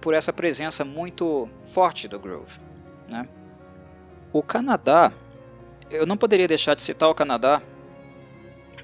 por 0.00 0.14
essa 0.14 0.32
presença 0.32 0.84
muito 0.84 1.48
forte 1.64 2.08
do 2.08 2.18
groove, 2.18 2.58
né? 3.08 3.28
O 4.32 4.42
Canadá, 4.42 5.12
eu 5.90 6.06
não 6.06 6.16
poderia 6.16 6.48
deixar 6.48 6.74
de 6.74 6.82
citar 6.82 7.08
o 7.08 7.14
Canadá, 7.14 7.60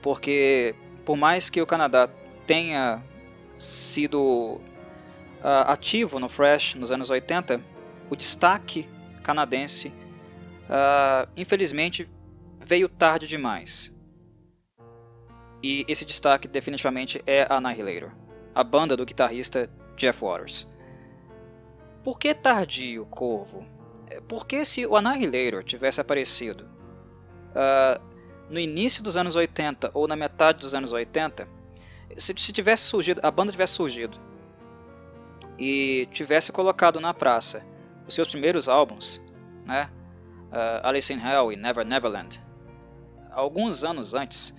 porque 0.02 0.74
por 1.04 1.16
mais 1.16 1.48
que 1.48 1.62
o 1.62 1.66
Canadá 1.66 2.08
tenha 2.46 3.02
sido 3.56 4.60
uh, 5.40 5.68
ativo 5.68 6.18
no 6.18 6.28
Fresh 6.28 6.74
nos 6.74 6.90
anos 6.92 7.10
80, 7.10 7.60
o 8.10 8.16
destaque 8.16 8.88
canadense, 9.22 9.88
uh, 9.88 11.28
infelizmente, 11.36 12.08
veio 12.60 12.88
tarde 12.88 13.26
demais. 13.26 13.95
E 15.62 15.84
esse 15.88 16.04
destaque 16.04 16.46
definitivamente 16.46 17.22
é 17.26 17.46
a 17.48 17.56
Annihilator, 17.56 18.12
a 18.54 18.62
banda 18.62 18.96
do 18.96 19.04
guitarrista 19.04 19.70
Jeff 19.96 20.22
Waters. 20.22 20.68
Por 22.04 22.18
que 22.18 22.34
tardio, 22.34 23.06
Corvo? 23.06 23.66
É, 24.08 24.20
porque 24.20 24.64
se 24.64 24.86
o 24.86 24.96
Annihilator 24.96 25.64
tivesse 25.64 26.00
aparecido 26.00 26.64
uh, 27.50 28.00
no 28.48 28.60
início 28.60 29.02
dos 29.02 29.16
anos 29.16 29.34
80 29.34 29.90
ou 29.92 30.06
na 30.06 30.14
metade 30.14 30.60
dos 30.60 30.74
anos 30.74 30.92
80, 30.92 31.48
se, 32.16 32.34
se 32.36 32.52
tivesse 32.52 32.84
surgido, 32.84 33.20
a 33.24 33.30
banda 33.30 33.50
tivesse 33.50 33.72
surgido 33.72 34.18
e 35.58 36.08
tivesse 36.12 36.52
colocado 36.52 37.00
na 37.00 37.12
praça 37.12 37.64
os 38.06 38.14
seus 38.14 38.28
primeiros 38.28 38.68
álbuns, 38.68 39.20
né, 39.64 39.90
uh, 40.52 40.86
Alice 40.86 41.12
in 41.12 41.18
Hell 41.18 41.52
e 41.52 41.56
Never 41.56 41.84
Neverland, 41.84 42.40
alguns 43.32 43.84
anos 43.84 44.14
antes, 44.14 44.54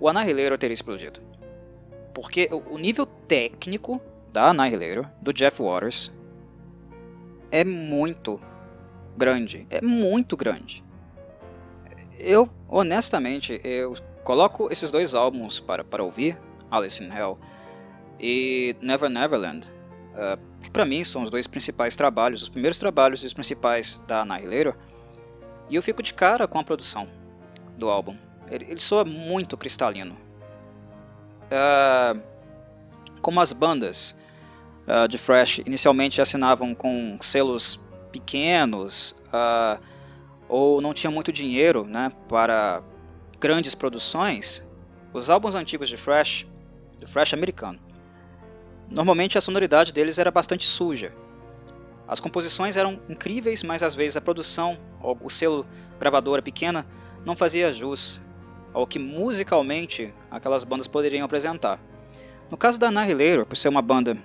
o 0.00 0.08
Annihilator 0.08 0.56
teria 0.58 0.74
explodido. 0.74 1.20
Porque 2.14 2.48
o 2.50 2.78
nível 2.78 3.06
técnico 3.06 4.00
da 4.32 4.48
Annihilator, 4.48 5.08
do 5.20 5.32
Jeff 5.32 5.62
Waters, 5.62 6.10
é 7.52 7.64
muito 7.64 8.40
grande. 9.16 9.66
É 9.70 9.80
muito 9.80 10.36
grande. 10.36 10.82
Eu, 12.18 12.48
honestamente, 12.68 13.60
eu 13.62 13.94
coloco 14.24 14.70
esses 14.72 14.90
dois 14.90 15.14
álbuns 15.14 15.60
para, 15.60 15.84
para 15.84 16.02
ouvir, 16.02 16.38
Alice 16.70 17.02
in 17.02 17.10
Hell 17.12 17.38
e 18.18 18.76
Never 18.80 19.08
Neverland, 19.08 19.70
uh, 20.12 20.38
que 20.60 20.70
para 20.70 20.84
mim 20.84 21.02
são 21.04 21.22
os 21.22 21.30
dois 21.30 21.46
principais 21.46 21.96
trabalhos, 21.96 22.42
os 22.42 22.48
primeiros 22.48 22.78
trabalhos 22.78 23.22
e 23.22 23.26
os 23.26 23.32
principais 23.32 24.02
da 24.06 24.20
Annihilator, 24.22 24.76
e 25.68 25.76
eu 25.76 25.82
fico 25.82 26.02
de 26.02 26.12
cara 26.12 26.46
com 26.46 26.58
a 26.58 26.64
produção 26.64 27.08
do 27.76 27.88
álbum. 27.88 28.16
Ele, 28.50 28.66
ele 28.68 28.80
soa 28.80 29.04
muito 29.04 29.56
cristalino. 29.56 30.16
Uh, 31.46 32.20
como 33.20 33.40
as 33.40 33.52
bandas 33.52 34.16
uh, 34.86 35.06
de 35.08 35.18
thrash 35.18 35.58
inicialmente 35.58 36.20
assinavam 36.20 36.74
com 36.74 37.16
selos 37.20 37.78
pequenos 38.10 39.14
uh, 39.26 39.80
ou 40.48 40.80
não 40.80 40.92
tinham 40.92 41.12
muito 41.12 41.32
dinheiro 41.32 41.84
né, 41.84 42.12
para 42.28 42.82
grandes 43.38 43.74
produções, 43.74 44.66
os 45.12 45.30
álbuns 45.30 45.54
antigos 45.54 45.88
de 45.88 45.96
thrash, 45.96 46.46
do 46.98 47.06
thrash 47.06 47.32
americano, 47.32 47.78
normalmente 48.90 49.38
a 49.38 49.40
sonoridade 49.40 49.92
deles 49.92 50.18
era 50.18 50.30
bastante 50.30 50.66
suja. 50.66 51.14
As 52.06 52.18
composições 52.18 52.76
eram 52.76 53.00
incríveis, 53.08 53.62
mas 53.62 53.84
às 53.84 53.94
vezes 53.94 54.16
a 54.16 54.20
produção, 54.20 54.76
ou 55.00 55.16
o 55.22 55.30
selo 55.30 55.64
gravadora 55.98 56.42
pequena, 56.42 56.84
não 57.24 57.36
fazia 57.36 57.72
jus 57.72 58.20
ao 58.72 58.86
que 58.86 58.98
musicalmente 58.98 60.12
aquelas 60.30 60.64
bandas 60.64 60.86
poderiam 60.86 61.24
apresentar. 61.24 61.80
No 62.50 62.56
caso 62.56 62.78
da 62.78 62.88
Annihilator, 62.88 63.46
por 63.46 63.56
ser 63.56 63.68
uma 63.68 63.82
banda 63.82 64.16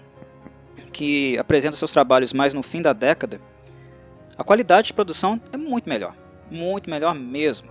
que 0.91 1.37
apresenta 1.37 1.75
seus 1.75 1.91
trabalhos 1.91 2.33
mais 2.33 2.53
no 2.53 2.63
fim 2.63 2.81
da 2.81 2.93
década, 2.93 3.39
a 4.37 4.43
qualidade 4.43 4.87
de 4.87 4.93
produção 4.93 5.39
é 5.51 5.57
muito 5.57 5.87
melhor, 5.87 6.15
muito 6.49 6.89
melhor 6.89 7.13
mesmo. 7.13 7.69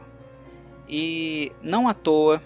E 0.89 1.51
não 1.63 1.89
à 1.89 1.95
toa, 1.95 2.43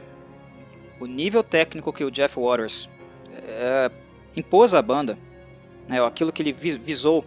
o 1.01 1.07
nível 1.07 1.43
técnico 1.43 1.93
que 1.93 2.05
o 2.05 2.11
Jeff 2.11 2.39
Waters 2.39 2.89
é, 3.33 3.91
impôs 4.37 4.75
à 4.75 4.83
banda, 4.83 5.19
né, 5.89 6.05
aquilo 6.05 6.33
que 6.33 6.43
ele 6.43 6.53
visou, 6.53 7.25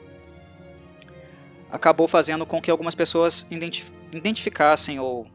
acabou 1.70 2.08
fazendo 2.08 2.46
com 2.46 2.62
que 2.62 2.70
algumas 2.70 2.96
pessoas 2.96 3.48
identif 3.50 3.92
identificassem 4.14 5.00
ou 5.00 5.26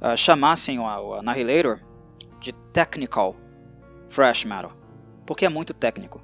uh, 0.00 0.16
chamassem 0.16 0.78
o, 0.78 0.82
o 0.82 1.14
Annihilator 1.14 1.80
de 2.40 2.52
technical 2.72 3.36
thrash 4.08 4.44
metal, 4.44 4.72
porque 5.26 5.44
é 5.44 5.48
muito 5.48 5.72
técnico. 5.74 6.22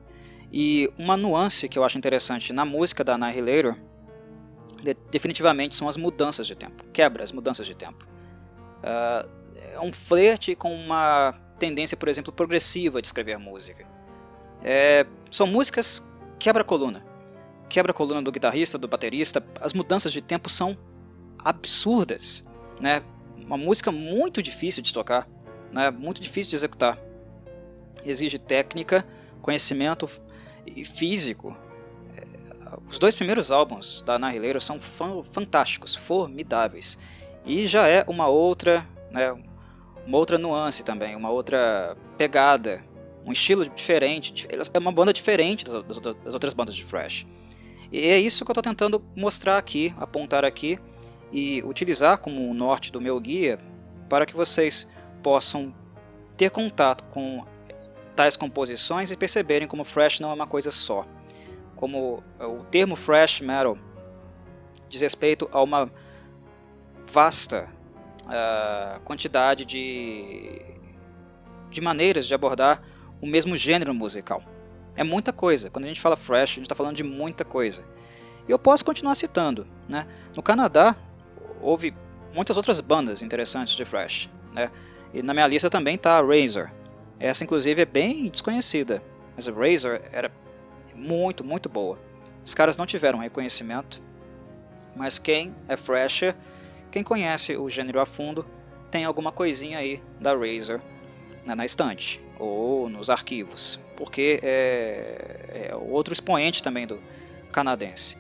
E 0.53 0.91
uma 0.99 1.17
nuance 1.17 1.69
que 1.69 1.79
eu 1.79 1.85
acho 1.85 1.99
interessante 1.99 2.53
na 2.53 2.65
música 2.65 3.05
da 3.05 3.15
Annihilator 3.15 3.77
de, 4.83 4.95
definitivamente 5.11 5.75
são 5.75 5.89
as 5.89 5.97
mudanças 5.97 6.47
de 6.47 6.55
tempo, 6.55 6.85
quebra 6.93 7.23
as 7.23 7.33
mudanças 7.33 7.67
de 7.67 7.75
tempo. 7.75 8.07
Uh, 8.79 9.29
é 9.77 9.81
um 9.81 9.93
flerte 9.93 10.55
com 10.55 10.75
uma 10.75 11.35
tendência, 11.59 11.97
por 11.97 12.09
exemplo, 12.09 12.33
progressiva 12.33 13.01
de 13.01 13.09
escrever 13.09 13.39
música. 13.39 13.87
É, 14.63 15.07
são 15.31 15.47
músicas 15.47 16.07
quebra-coluna. 16.39 17.05
Quebra-coluna 17.69 18.23
do 18.23 18.31
guitarrista, 18.31 18.79
do 18.79 18.89
baterista. 18.89 19.45
As 19.61 19.73
mudanças 19.73 20.13
de 20.13 20.23
tempo 20.23 20.49
são 20.49 20.77
absurdas. 21.39 22.47
Né? 22.81 23.03
Uma 23.47 23.57
música 23.57 23.93
muito 23.93 24.43
difícil 24.43 24.83
de 24.83 24.93
tocar, 24.93 25.29
né? 25.73 25.89
muito 25.89 26.21
difícil 26.21 26.51
de 26.51 26.57
executar. 26.57 26.99
Exige 28.05 28.39
técnica, 28.39 29.07
conhecimento 29.41 30.11
e 30.67 30.85
físico. 30.85 31.57
É, 32.17 32.25
os 32.89 32.99
dois 32.99 33.15
primeiros 33.15 33.53
álbuns 33.53 34.03
da 34.03 34.17
Annihilator 34.17 34.61
são 34.61 34.81
fantásticos, 34.81 35.95
formidáveis. 35.95 36.99
E 37.45 37.69
já 37.69 37.87
é 37.87 38.05
uma 38.09 38.27
outra, 38.27 38.85
né, 39.13 39.33
uma 40.05 40.19
outra 40.19 40.37
nuance 40.37 40.83
também, 40.83 41.15
uma 41.15 41.31
outra 41.31 41.97
pegada, 42.19 42.85
um 43.25 43.31
estilo 43.31 43.65
diferente. 43.65 44.49
É 44.75 44.79
uma 44.79 44.91
banda 44.91 45.13
diferente 45.13 45.65
das 45.65 46.35
outras 46.35 46.53
bandas 46.53 46.75
de 46.75 46.85
thrash. 46.85 47.25
E 47.93 48.01
é 48.09 48.19
isso 48.19 48.45
que 48.45 48.51
eu 48.51 48.53
estou 48.53 48.63
tentando 48.63 49.05
mostrar 49.15 49.57
aqui, 49.57 49.95
apontar 49.99 50.45
aqui 50.45 50.81
e 51.33 51.63
utilizar 51.63 52.19
como 52.19 52.53
norte 52.55 52.91
do 52.93 53.01
meu 53.01 53.19
guia 53.21 53.59
para 54.09 54.25
que 54.25 54.35
vocês 54.35 54.89
possam 55.23 55.75
ter 56.37 56.51
contato 56.51 57.05
com 57.05 57.45
tais 58.15 58.37
composições 58.37 59.11
e 59.11 59.17
perceberem 59.17 59.69
como 59.69 59.85
thrash 59.85 60.21
não 60.21 60.31
é 60.31 60.35
uma 60.35 60.47
coisa 60.47 60.71
só. 60.71 61.07
Como 61.75 62.23
eh, 62.41 62.47
o 62.47 62.65
termo 62.65 62.97
thrash 62.97 63.41
metal 63.41 63.77
diz 64.89 65.01
respeito 65.01 65.49
a 65.53 65.63
uma 65.63 65.91
vasta 67.07 67.69
uh, 68.27 69.01
quantidade 69.01 69.65
de, 69.65 70.61
de 71.71 71.81
maneiras 71.81 72.27
de 72.27 72.35
abordar 72.35 72.83
o 73.21 73.27
mesmo 73.27 73.57
gênero 73.57 73.95
musical. 73.95 74.43
É 74.97 75.05
muita 75.05 75.33
coisa. 75.33 75.71
Quando 75.71 75.85
a 75.85 75.89
gente 75.89 76.01
fala 76.01 76.17
thrash, 76.17 76.53
a 76.53 76.55
gente 76.55 76.63
está 76.63 76.75
falando 76.75 76.97
de 76.97 77.05
muita 77.05 77.45
coisa. 77.45 77.85
E 78.49 78.51
eu 78.51 78.59
posso 78.59 78.85
continuar 78.85 79.15
citando. 79.15 79.67
Né? 79.89 80.07
No 80.35 80.43
Canadá, 80.43 80.97
houve 81.61 81.95
muitas 82.35 82.57
outras 82.57 82.81
bandas 82.81 83.23
interessantes 83.23 83.75
de 83.75 83.85
thrash. 83.85 84.29
Né? 84.53 84.71
E 85.13 85.23
na 85.23 85.33
minha 85.33 85.47
lista 85.47 85.71
também 85.71 85.95
está 85.95 86.21
Razor, 86.21 86.71
essa, 87.19 87.45
inclusive, 87.45 87.83
é 87.83 87.85
bem 87.85 88.29
desconhecida, 88.29 89.03
mas 89.35 89.49
a 89.49 89.53
Razor 89.53 90.01
era 90.13 90.31
muito, 90.95 91.43
muito 91.43 91.69
boa. 91.69 91.99
Os 92.45 92.55
caras 92.55 92.77
não 92.77 92.87
tiveram 92.87 93.19
reconhecimento, 93.19 94.03
mas 94.95 95.19
quem 95.19 95.55
é 95.69 95.77
Thrasher, 95.77 96.35
quem 96.91 97.03
conhece 97.03 97.57
o 97.57 97.69
gênero 97.69 98.01
a 98.01 98.07
fundo, 98.07 98.47
tem 98.91 99.05
alguma 99.05 99.33
coisinha 99.33 99.79
aí 99.79 100.03
da 100.21 100.35
Razor 100.35 100.81
né, 101.45 101.55
na 101.55 101.65
estante. 101.65 102.21
ou 102.39 102.91
nos 102.91 103.09
arquivos, 103.09 103.81
porque 103.97 104.39
é, 104.43 105.71
é 105.71 105.75
outro 105.75 106.13
expoente 106.13 106.63
também 106.63 106.87
do 106.87 107.01
canadense. 107.51 108.19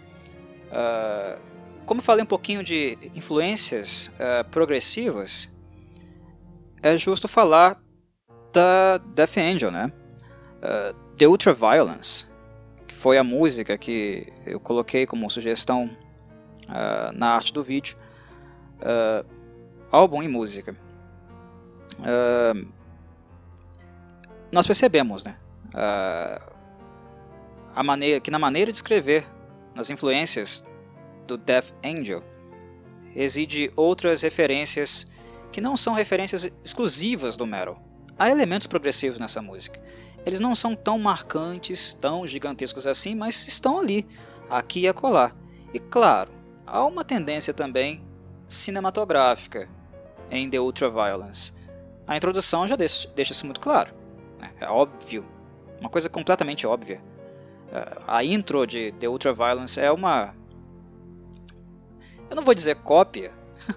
Uh, 0.71 1.39
como 1.87 2.03
falei 2.03 2.25
um 2.25 2.27
pouquinho 2.27 2.63
de 2.65 2.99
influências 3.15 4.09
uh, 4.09 4.45
progressivas, 4.51 5.49
é 6.83 6.99
justo 6.99 7.29
falar 7.29 7.81
da 8.53 8.99
Death 8.99 9.39
Angel, 9.39 9.71
né? 9.71 9.93
Uh, 10.59 10.95
The 11.17 11.29
Ultraviolence, 11.29 12.27
que 12.87 12.95
foi 12.95 13.17
a 13.19 13.25
música 13.25 13.79
que 13.79 14.33
eu 14.45 14.59
coloquei 14.59 15.07
como 15.07 15.31
sugestão 15.31 15.89
uh, 16.69 17.13
na 17.15 17.29
arte 17.29 17.53
do 17.53 17.63
vídeo. 17.63 17.97
Uh, 18.79 19.25
álbum 19.91 20.23
e 20.23 20.29
música. 20.29 20.77
nós 24.53 24.67
percebemos, 24.67 25.25
né? 25.25 25.37
a 27.75 27.83
maneira, 27.83 28.21
que 28.21 28.31
na 28.31 28.39
maneira 28.39 28.71
de 28.71 28.77
escrever, 28.77 29.25
nas 29.75 29.89
influências 29.89 30.65
do 31.27 31.37
Death 31.37 31.73
Angel, 31.85 32.23
reside 33.11 33.73
outras 33.77 34.23
referências 34.23 35.07
que 35.53 35.61
não 35.61 35.77
são 35.77 35.95
referências 35.95 36.51
exclusivas 36.65 37.37
do 37.37 37.47
metal. 37.47 37.83
Há 38.19 38.31
elementos 38.31 38.67
progressivos 38.67 39.19
nessa 39.19 39.43
música. 39.43 39.81
Eles 40.25 40.41
não 40.41 40.55
são 40.55 40.75
tão 40.75 40.99
marcantes, 40.99 41.95
tão 41.95 42.27
gigantescos 42.27 42.87
assim, 42.87 43.15
mas 43.15 43.47
estão 43.47 43.79
ali, 43.79 44.07
aqui 44.51 44.81
e 44.81 44.89
acolá. 44.89 45.33
E 45.73 45.79
claro, 45.79 46.31
há 46.67 46.85
uma 46.85 47.05
tendência 47.05 47.55
também 47.55 48.03
cinematográfica 48.47 49.69
em 50.31 50.49
The 50.49 50.61
Ultraviolence. 50.61 51.53
A 52.07 52.17
introdução 52.17 52.67
já 52.67 52.77
deixa, 52.77 53.09
isso 53.19 53.45
muito 53.45 53.61
claro. 53.61 53.95
Né? 54.39 54.53
É 54.61 54.69
óbvio, 54.69 55.25
uma 55.81 55.91
coisa 55.91 56.09
completamente 56.09 56.67
óbvia. 56.67 57.03
É, 57.73 57.99
a 58.07 58.25
intro 58.25 58.67
de 58.67 58.93
The 58.93 59.09
Ultraviolence 59.09 59.81
é 59.81 59.91
uma. 59.91 60.35
Eu 62.29 62.37
não 62.37 62.43
vou 62.43 62.55
dizer 62.55 62.77
cópia, 62.77 63.33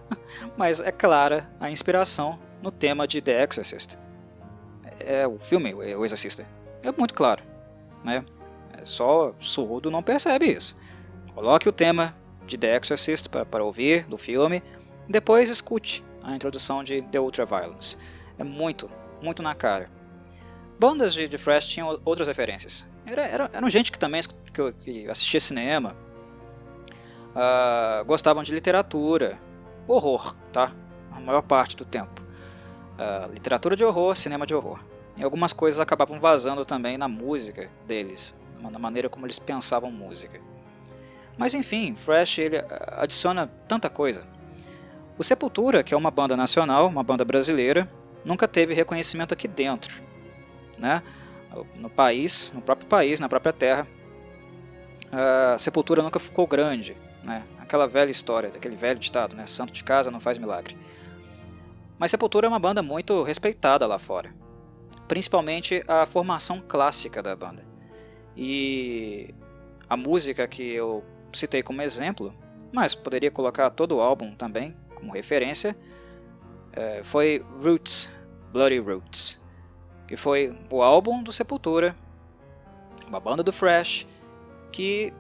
mas 0.58 0.80
é 0.80 0.92
clara 0.92 1.50
a 1.60 1.70
inspiração 1.70 2.40
no 2.62 2.72
tema 2.72 3.08
de 3.08 3.22
The 3.22 3.44
Exorcist. 3.44 3.98
É 5.00 5.28
o 5.28 5.40
filme 5.40 5.74
O 5.74 6.04
Exorcista. 6.04 6.46
É 6.84 6.92
muito 6.92 7.14
claro, 7.14 7.44
né? 8.04 8.26
É 8.78 8.86
só 8.86 9.34
surdo 9.40 9.92
não 9.92 10.04
percebe 10.04 10.48
isso. 10.48 10.76
Coloque 11.34 11.68
o 11.68 11.72
tema 11.72 12.16
de 12.46 12.58
The 12.58 12.78
Exorcist 12.78 13.30
para 13.30 13.64
ouvir 13.64 14.06
do 14.06 14.18
filme, 14.18 14.64
depois 15.08 15.50
escute 15.50 16.04
a 16.24 16.36
introdução 16.36 16.84
de 16.84 17.02
The 17.02 17.20
Ultraviolence. 17.20 17.98
É 18.38 18.44
muito, 18.44 18.90
muito 19.22 19.42
na 19.42 19.54
cara. 19.54 19.90
Bandas 20.80 21.14
de, 21.14 21.28
de 21.28 21.38
thrash 21.38 21.68
tinham 21.68 22.00
outras 22.06 22.28
referências. 22.28 22.90
Era, 23.06 23.26
era, 23.26 23.50
eram 23.54 23.70
gente 23.70 23.92
que 23.92 24.00
também 24.00 24.22
que, 24.54 24.72
que 24.84 25.10
assistia 25.10 25.40
cinema, 25.40 25.96
uh, 27.36 28.06
gostavam 28.06 28.44
de 28.44 28.54
literatura, 28.54 29.40
horror, 29.88 30.36
tá? 30.52 30.72
A 31.12 31.20
maior 31.20 31.42
parte 31.42 31.76
do 31.76 31.86
tempo. 31.86 32.22
Uh, 32.94 33.32
literatura 33.32 33.76
de 33.76 33.84
horror, 33.84 34.16
cinema 34.16 34.46
de 34.46 34.54
horror. 34.54 34.80
E 35.18 35.24
algumas 35.24 35.52
coisas 35.52 35.80
acabavam 35.80 36.20
vazando 36.20 36.66
também 36.66 36.98
na 36.98 37.08
música 37.08 37.70
deles, 37.86 38.36
na 38.62 38.80
maneira 38.80 39.10
como 39.10 39.26
eles 39.26 39.40
pensavam 39.40 39.92
música. 39.92 40.40
Mas 41.38 41.54
enfim, 41.54 41.96
Fresh 41.96 42.40
ele 42.40 42.58
ah, 42.58 43.00
adiciona 43.04 43.50
tanta 43.68 43.90
coisa. 43.90 44.26
O 45.18 45.24
Sepultura, 45.24 45.84
que 45.84 45.94
é 45.94 45.98
uma 45.98 46.12
banda 46.12 46.36
nacional, 46.38 46.88
uma 46.88 47.04
banda 47.04 47.26
brasileira, 47.26 47.90
nunca 48.24 48.48
teve 48.48 48.74
reconhecimento 48.74 49.34
aqui 49.34 49.48
dentro, 49.48 50.02
né? 50.78 51.04
No 51.76 51.90
país, 51.90 52.52
no 52.54 52.62
próprio 52.62 52.88
país, 52.88 53.20
na 53.20 53.28
própria 53.28 53.52
terra, 53.52 53.88
a 55.12 55.58
Sepultura 55.58 56.04
nunca 56.04 56.20
ficou 56.20 56.46
grande, 56.46 56.96
né? 57.24 57.44
aquela 57.60 57.88
velha 57.88 58.10
história, 58.10 58.50
daquele 58.50 58.76
velho 58.76 59.00
ditado, 59.00 59.36
né? 59.36 59.46
Santo 59.46 59.72
de 59.72 59.84
casa 59.84 60.10
não 60.10 60.20
faz 60.20 60.38
milagre. 60.38 60.76
Mas 62.00 62.12
Sepultura 62.12 62.48
é 62.48 62.50
uma 62.50 62.60
banda 62.60 62.82
muito 62.82 63.22
respeitada 63.24 63.86
lá 63.86 64.00
fora, 64.00 64.34
principalmente 65.08 65.84
a 65.88 66.06
formação 66.06 66.62
clássica 66.66 67.22
da 67.22 67.36
banda. 67.36 67.64
E 68.36 69.34
a 69.88 69.96
música 69.96 70.48
que 70.48 70.64
eu 70.64 71.04
citei 71.34 71.62
como 71.62 71.82
exemplo, 71.82 72.34
mas 72.72 72.96
poderia 72.96 73.30
colocar 73.30 73.70
todo 73.70 73.98
o 73.98 74.02
álbum 74.02 74.34
também 74.34 74.76
como 74.96 75.12
referência, 75.12 75.76
é, 76.74 77.02
foi 77.04 77.46
Roots, 77.62 78.10
Bloody 78.52 78.80
Roots, 78.80 79.42
que 80.08 80.16
foi 80.16 80.58
o 80.70 80.82
álbum 80.82 81.22
do 81.22 81.32
Sepultura, 81.32 81.96
uma 83.08 83.20
banda 83.20 83.44
do 83.44 83.52
Fresh, 83.52 84.08
que 84.72 85.14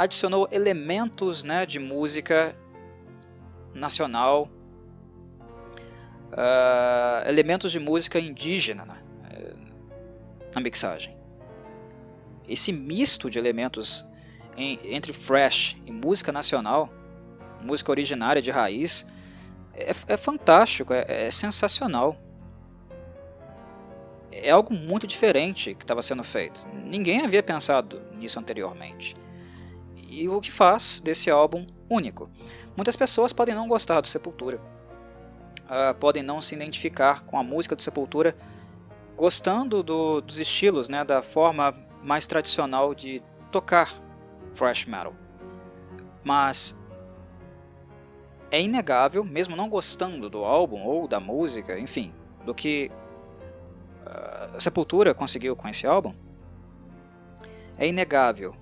adicionou 0.00 0.48
elementos 0.50 1.44
né, 1.44 1.66
de 1.66 1.78
música 1.78 2.56
nacional, 3.74 4.48
uh, 6.32 7.28
elementos 7.28 7.70
de 7.70 7.78
música 7.78 8.18
indígena 8.18 8.86
né, 8.86 8.98
na 10.54 10.60
mixagem. 10.62 11.14
Esse 12.48 12.72
misto 12.72 13.28
de 13.28 13.38
elementos 13.38 14.06
em, 14.56 14.80
entre 14.84 15.12
fresh 15.12 15.76
e 15.84 15.92
música 15.92 16.32
nacional, 16.32 16.88
música 17.60 17.90
originária 17.90 18.40
de 18.40 18.50
raiz, 18.50 19.06
é, 19.74 19.90
é 19.90 20.16
fantástico, 20.16 20.94
é, 20.94 21.04
é 21.26 21.30
sensacional 21.30 22.18
é 24.32 24.48
algo 24.48 24.72
muito 24.72 25.06
diferente 25.06 25.74
que 25.74 25.84
estava 25.84 26.00
sendo 26.00 26.24
feito. 26.24 26.66
Ninguém 26.72 27.20
havia 27.20 27.42
pensado 27.42 28.00
nisso 28.14 28.38
anteriormente 28.38 29.14
e 30.10 30.28
o 30.28 30.40
que 30.40 30.50
faz 30.50 31.00
desse 31.00 31.30
álbum 31.30 31.66
único. 31.88 32.28
Muitas 32.76 32.96
pessoas 32.96 33.32
podem 33.32 33.54
não 33.54 33.68
gostar 33.68 34.00
do 34.00 34.08
Sepultura, 34.08 34.60
uh, 35.64 35.94
podem 35.98 36.22
não 36.22 36.40
se 36.40 36.54
identificar 36.54 37.24
com 37.24 37.38
a 37.38 37.44
música 37.44 37.76
do 37.76 37.82
Sepultura, 37.82 38.36
gostando 39.16 39.82
do, 39.82 40.20
dos 40.20 40.38
estilos, 40.38 40.88
né, 40.88 41.04
da 41.04 41.22
forma 41.22 41.74
mais 42.02 42.26
tradicional 42.26 42.94
de 42.94 43.22
tocar 43.52 43.94
thrash 44.54 44.84
metal. 44.86 45.14
Mas 46.24 46.76
é 48.50 48.60
inegável, 48.60 49.24
mesmo 49.24 49.54
não 49.54 49.68
gostando 49.68 50.28
do 50.28 50.44
álbum 50.44 50.82
ou 50.82 51.06
da 51.06 51.20
música, 51.20 51.78
enfim, 51.78 52.12
do 52.44 52.54
que 52.54 52.90
uh, 54.04 54.60
Sepultura 54.60 55.14
conseguiu 55.14 55.54
com 55.54 55.68
esse 55.68 55.86
álbum, 55.86 56.14
é 57.78 57.86
inegável 57.86 58.56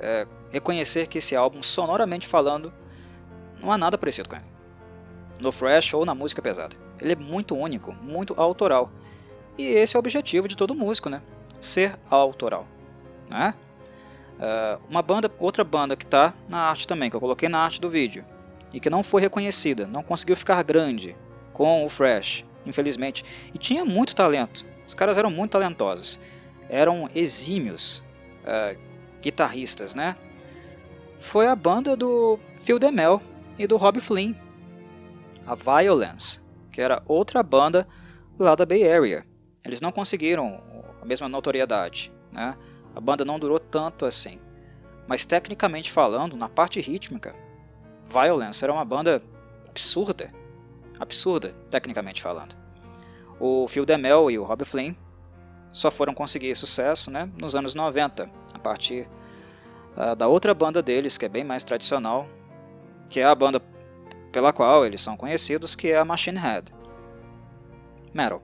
é, 0.00 0.26
reconhecer 0.50 1.06
que 1.06 1.18
esse 1.18 1.36
álbum, 1.36 1.62
sonoramente 1.62 2.26
falando, 2.26 2.72
não 3.60 3.70
há 3.70 3.78
nada 3.78 3.98
parecido 3.98 4.28
com 4.28 4.36
ele. 4.36 4.44
No 5.40 5.52
thrash 5.52 5.94
ou 5.94 6.04
na 6.04 6.14
música 6.14 6.42
pesada. 6.42 6.76
Ele 7.00 7.12
é 7.12 7.16
muito 7.16 7.56
único, 7.56 7.92
muito 7.94 8.34
autoral. 8.36 8.90
E 9.56 9.64
esse 9.64 9.96
é 9.96 9.98
o 9.98 10.00
objetivo 10.00 10.48
de 10.48 10.56
todo 10.56 10.74
músico, 10.74 11.08
né? 11.08 11.22
Ser 11.60 11.98
autoral. 12.10 12.66
Né? 13.28 13.54
Uh, 14.38 14.80
uma 14.88 15.02
banda, 15.02 15.30
outra 15.38 15.62
banda 15.62 15.96
que 15.96 16.04
está 16.04 16.34
na 16.48 16.58
arte 16.58 16.86
também, 16.86 17.10
que 17.10 17.16
eu 17.16 17.20
coloquei 17.20 17.48
na 17.48 17.60
arte 17.60 17.80
do 17.80 17.88
vídeo, 17.88 18.24
e 18.72 18.80
que 18.80 18.88
não 18.88 19.02
foi 19.02 19.20
reconhecida, 19.20 19.86
não 19.86 20.02
conseguiu 20.02 20.36
ficar 20.36 20.62
grande 20.62 21.16
com 21.52 21.84
o 21.84 21.88
Fresh, 21.88 22.44
infelizmente. 22.64 23.24
E 23.52 23.58
tinha 23.58 23.84
muito 23.84 24.14
talento. 24.14 24.64
Os 24.86 24.94
caras 24.94 25.18
eram 25.18 25.30
muito 25.30 25.52
talentosos. 25.52 26.20
Eram 26.68 27.08
exímios 27.14 28.02
uh, 28.44 28.78
guitarristas, 29.20 29.94
né? 29.94 30.16
foi 31.20 31.46
a 31.46 31.54
banda 31.54 31.94
do 31.94 32.38
Phil 32.56 32.78
DeMel 32.78 33.22
e 33.58 33.66
do 33.66 33.76
Rob 33.76 34.00
Flynn, 34.00 34.34
a 35.46 35.54
Violence, 35.54 36.40
que 36.72 36.80
era 36.80 37.02
outra 37.06 37.42
banda 37.42 37.86
lá 38.38 38.54
da 38.54 38.64
Bay 38.64 38.90
Area. 38.90 39.24
Eles 39.64 39.80
não 39.80 39.92
conseguiram 39.92 40.60
a 41.00 41.04
mesma 41.04 41.28
notoriedade, 41.28 42.10
né? 42.32 42.56
A 42.94 43.00
banda 43.00 43.24
não 43.24 43.38
durou 43.38 43.60
tanto 43.60 44.06
assim. 44.06 44.40
Mas 45.06 45.26
tecnicamente 45.26 45.92
falando, 45.92 46.36
na 46.36 46.48
parte 46.48 46.80
rítmica, 46.80 47.34
Violence 48.06 48.64
era 48.64 48.72
uma 48.72 48.84
banda 48.84 49.22
absurda, 49.68 50.28
absurda, 50.98 51.54
tecnicamente 51.70 52.22
falando. 52.22 52.56
O 53.38 53.68
Phil 53.68 53.84
DeMel 53.84 54.30
e 54.30 54.38
o 54.38 54.44
Rob 54.44 54.64
Flynn 54.64 54.94
só 55.72 55.90
foram 55.90 56.14
conseguir 56.14 56.54
sucesso 56.56 57.10
né, 57.10 57.30
nos 57.38 57.54
anos 57.54 57.74
90, 57.74 58.24
a 58.24 58.26
partir 58.60 59.08
uh, 59.96 60.14
da 60.14 60.28
outra 60.28 60.54
banda 60.54 60.82
deles, 60.82 61.18
que 61.18 61.26
é 61.26 61.28
bem 61.28 61.44
mais 61.44 61.64
tradicional, 61.64 62.28
que 63.08 63.20
é 63.20 63.24
a 63.24 63.34
banda 63.34 63.62
pela 64.30 64.52
qual 64.52 64.86
eles 64.86 65.00
são 65.00 65.16
conhecidos, 65.16 65.74
que 65.74 65.88
é 65.88 65.98
a 65.98 66.04
Machine 66.04 66.38
Head. 66.38 66.72
Metal. 68.14 68.42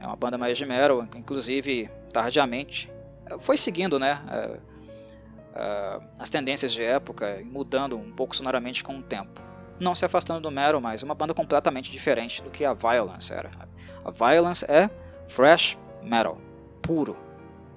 É 0.00 0.06
uma 0.06 0.16
banda 0.16 0.38
mais 0.38 0.56
de 0.56 0.64
metal, 0.64 1.06
inclusive 1.14 1.90
tardiamente 2.12 2.90
foi 3.38 3.56
seguindo 3.56 3.98
né, 3.98 4.20
uh, 4.26 4.56
uh, 4.56 6.04
as 6.18 6.30
tendências 6.30 6.72
de 6.72 6.82
época 6.82 7.42
mudando 7.44 7.96
um 7.96 8.12
pouco 8.12 8.36
sonoramente 8.36 8.84
com 8.84 8.98
o 8.98 9.02
tempo. 9.02 9.42
Não 9.78 9.94
se 9.94 10.04
afastando 10.04 10.40
do 10.40 10.50
metal, 10.50 10.80
mas 10.80 11.02
uma 11.02 11.14
banda 11.14 11.34
completamente 11.34 11.90
diferente 11.90 12.42
do 12.42 12.50
que 12.50 12.64
a 12.64 12.72
Violence 12.72 13.32
era. 13.32 13.50
A 14.04 14.10
Violence 14.10 14.64
é 14.70 14.88
thrash 15.26 15.76
metal, 16.02 16.38
puro, 16.80 17.16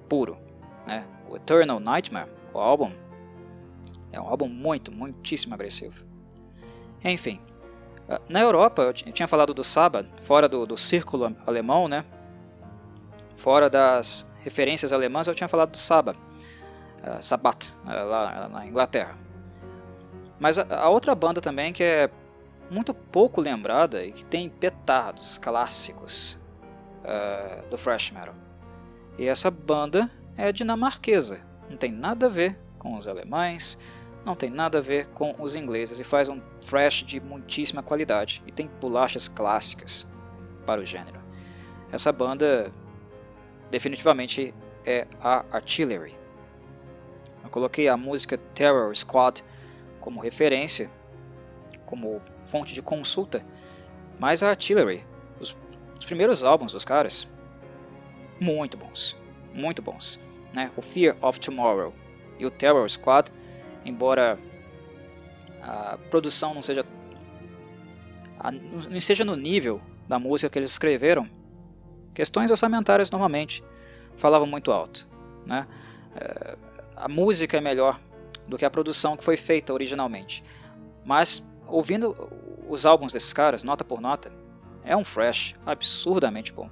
puro. 0.08 0.38
Né? 0.86 1.04
O 1.30 1.36
Eternal 1.36 1.78
Nightmare, 1.78 2.28
o 2.52 2.58
álbum, 2.58 2.90
é 4.10 4.20
um 4.20 4.26
álbum 4.26 4.48
muito, 4.48 4.90
muitíssimo 4.90 5.54
agressivo. 5.54 6.04
Enfim, 7.04 7.40
ah, 8.08 8.20
na 8.28 8.40
Europa, 8.40 8.82
eu 8.82 8.92
tinha 8.92 9.28
falado 9.28 9.54
do 9.54 9.62
Sabbath, 9.62 10.06
fora 10.20 10.48
do, 10.48 10.66
do 10.66 10.76
círculo 10.76 11.36
alemão, 11.46 11.86
né? 11.86 12.04
Fora 13.36 13.70
das 13.70 14.28
referências 14.40 14.92
alemãs, 14.92 15.28
eu 15.28 15.34
tinha 15.34 15.46
falado 15.46 15.70
do 15.70 15.78
Sabbath, 15.78 16.16
uh, 16.16 17.22
Sabbath, 17.22 17.72
uh, 17.84 18.08
lá 18.08 18.48
na 18.48 18.66
Inglaterra. 18.66 19.16
Mas 20.40 20.58
a, 20.58 20.66
a, 20.68 20.88
outra 20.88 21.14
banda 21.14 21.40
também 21.40 21.72
que 21.72 21.84
é 21.84 22.10
muito 22.68 22.92
pouco 22.92 23.40
lembrada 23.40 24.04
e 24.04 24.10
que 24.10 24.24
tem 24.24 24.48
petardos 24.48 25.38
clássicos 25.38 26.36
uh, 27.04 27.68
do 27.70 27.76
thrash 27.76 28.10
metal. 28.10 28.34
E 29.16 29.28
essa 29.28 29.48
banda 29.48 30.10
é 30.36 30.52
dinamarquesa, 30.52 31.40
não 31.68 31.76
tem 31.76 31.92
nada 31.92 32.26
a 32.26 32.28
ver 32.28 32.58
com 32.78 32.94
os 32.96 33.06
alemães, 33.06 33.78
não 34.24 34.34
tem 34.34 34.50
nada 34.50 34.78
a 34.78 34.80
ver 34.80 35.08
com 35.08 35.34
os 35.38 35.56
ingleses 35.56 36.00
e 36.00 36.04
faz 36.04 36.28
um 36.28 36.40
thrash 36.60 37.02
de 37.02 37.20
muitíssima 37.20 37.82
qualidade 37.82 38.42
e 38.46 38.52
tem 38.52 38.70
bolachas 38.80 39.28
clássicas 39.28 40.06
para 40.66 40.80
o 40.80 40.84
gênero. 40.84 41.20
Essa 41.90 42.12
banda 42.12 42.72
definitivamente 43.70 44.54
é 44.84 45.06
a 45.20 45.44
Artillery. 45.50 46.14
Eu 47.42 47.50
coloquei 47.50 47.88
a 47.88 47.96
música 47.96 48.38
Terror 48.54 48.94
Squad 48.94 49.42
como 50.00 50.20
referência, 50.20 50.90
como 51.86 52.20
fonte 52.44 52.74
de 52.74 52.82
consulta, 52.82 53.44
mas 54.18 54.42
a 54.42 54.50
Artillery, 54.50 55.04
os, 55.40 55.56
os 55.98 56.04
primeiros 56.04 56.44
álbuns 56.44 56.72
dos 56.72 56.84
caras, 56.84 57.26
muito 58.40 58.76
bons, 58.76 59.16
muito 59.52 59.82
bons. 59.82 60.20
Né? 60.52 60.70
O 60.76 60.82
Fear 60.82 61.16
of 61.20 61.38
Tomorrow 61.38 61.94
e 62.38 62.46
o 62.46 62.50
Terror 62.50 62.88
Squad, 62.88 63.30
embora 63.84 64.38
a 65.62 65.98
produção 66.10 66.54
não 66.54 66.62
seja 66.62 66.84
a, 68.38 68.50
não 68.50 69.00
seja 69.00 69.24
no 69.24 69.36
nível 69.36 69.80
da 70.08 70.18
música 70.18 70.48
que 70.48 70.58
eles 70.58 70.70
escreveram, 70.70 71.28
questões 72.14 72.50
orçamentárias 72.50 73.10
normalmente 73.10 73.62
falavam 74.16 74.46
muito 74.46 74.72
alto. 74.72 75.06
Né? 75.46 75.66
É, 76.16 76.56
a 76.96 77.08
música 77.08 77.58
é 77.58 77.60
melhor 77.60 78.00
do 78.48 78.56
que 78.56 78.64
a 78.64 78.70
produção 78.70 79.16
que 79.16 79.22
foi 79.22 79.36
feita 79.36 79.72
originalmente, 79.72 80.42
mas 81.04 81.46
ouvindo 81.66 82.16
os 82.68 82.86
álbuns 82.86 83.12
desses 83.12 83.32
caras, 83.32 83.62
nota 83.62 83.84
por 83.84 84.00
nota, 84.00 84.32
é 84.84 84.96
um 84.96 85.04
fresh 85.04 85.54
absurdamente 85.64 86.52
bom. 86.52 86.68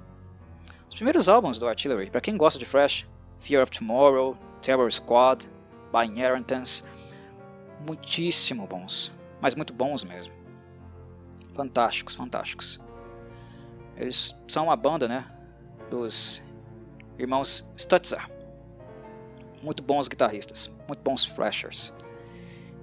Os 0.89 0.95
primeiros 0.95 1.29
álbuns 1.29 1.57
do 1.57 1.67
Artillery, 1.67 2.09
para 2.09 2.19
quem 2.19 2.35
gosta 2.35 2.59
de 2.59 2.65
fresh, 2.65 3.07
Fear 3.39 3.63
of 3.63 3.71
Tomorrow, 3.71 4.35
Terror 4.61 4.91
Squad, 4.91 5.47
By 5.93 6.05
Inheritance, 6.05 6.83
muitíssimo 7.85 8.67
bons, 8.67 9.11
mas 9.39 9.55
muito 9.55 9.71
bons 9.73 10.03
mesmo. 10.03 10.33
Fantásticos, 11.53 12.15
fantásticos. 12.15 12.79
Eles 13.95 14.35
são 14.47 14.65
uma 14.65 14.75
banda, 14.75 15.07
né, 15.07 15.25
dos 15.89 16.43
irmãos 17.17 17.69
Stutzer. 17.75 18.29
Muito 19.61 19.83
bons 19.83 20.07
guitarristas, 20.07 20.73
muito 20.87 21.01
bons 21.03 21.25
thrashers. 21.27 21.93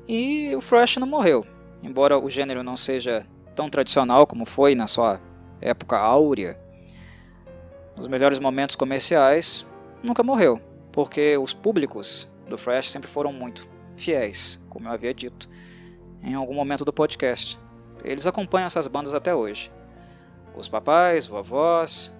E 0.07 0.55
o 0.55 0.61
thrash 0.61 0.99
não 0.99 1.07
morreu, 1.07 1.47
embora 1.83 2.19
o 2.19 2.29
gênero 2.29 2.63
não 2.63 2.77
seja 2.77 3.27
tão 3.55 3.69
tradicional 3.71 4.27
como 4.27 4.45
foi 4.45 4.75
na 4.75 4.87
sua 4.87 5.21
época 5.61 5.99
áurea. 5.99 6.66
Nos 7.97 8.09
melhores 8.09 8.39
momentos 8.39 8.77
comerciais, 8.77 9.67
nunca 10.03 10.23
morreu, 10.23 10.61
porque 10.93 11.37
os 11.39 11.55
públicos 11.55 12.31
do 12.49 12.57
thrash 12.57 12.91
sempre 12.91 13.09
foram 13.09 13.33
muito 13.33 13.67
fiéis, 13.97 14.61
como 14.69 14.89
eu 14.89 14.93
havia 14.93 15.15
dito 15.15 15.49
em 16.23 16.35
algum 16.35 16.55
momento 16.55 16.85
do 16.85 16.93
podcast. 16.93 17.59
Eles 18.05 18.27
acompanham 18.27 18.67
essas 18.67 18.89
bandas 18.89 19.15
até 19.15 19.35
hoje. 19.35 19.71
Os 20.55 20.69
papais, 20.69 21.27
vovós, 21.27 22.15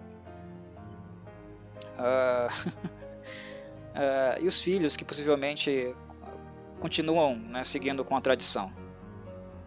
uh, 1.99 2.49
uh, 3.95 4.41
e 4.41 4.47
os 4.47 4.61
filhos 4.61 4.97
que 4.97 5.05
possivelmente 5.05 5.95
continuam 6.81 7.37
né, 7.37 7.65
seguindo 7.65 8.05
com 8.05 8.17
a 8.17 8.21
tradição. 8.21 8.73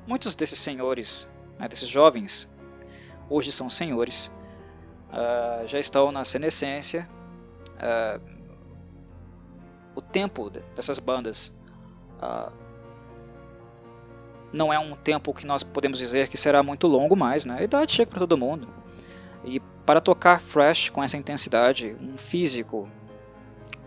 Muitos 0.08 0.36
desses 0.36 0.60
senhores, 0.60 1.30
né, 1.58 1.68
desses 1.68 1.90
jovens, 1.90 2.50
hoje 3.30 3.52
são 3.52 3.70
senhores, 3.70 4.32
uh, 5.12 5.68
já 5.68 5.80
estão 5.80 6.12
na 6.12 6.24
senescência. 6.24 7.08
o 9.96 10.02
tempo 10.02 10.50
dessas 10.50 11.00
bandas 11.00 11.54
não 14.52 14.74
é 14.74 14.80
um 14.80 14.96
tempo 14.96 15.34
que 15.34 15.46
nós 15.46 15.64
podemos 15.64 15.98
dizer 15.98 16.28
que 16.28 16.38
será 16.38 16.64
muito 16.64 16.88
longo 16.88 17.16
mais, 17.16 17.46
né? 17.46 17.58
A 17.60 17.64
idade 17.64 17.92
chega 17.92 18.10
para 18.10 18.20
todo 18.20 18.38
mundo. 18.38 18.68
E 19.46 19.60
para 19.86 20.02
tocar 20.02 20.42
fresh 20.42 20.90
com 20.90 21.04
essa 21.04 21.18
intensidade, 21.18 21.96
um 22.02 22.18
físico, 22.18 22.90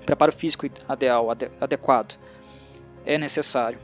um 0.00 0.04
preparo 0.04 0.32
físico 0.32 0.66
ideal, 0.66 1.30
ade 1.30 1.50
adequado, 1.60 2.18
é 3.04 3.18
necessário. 3.18 3.78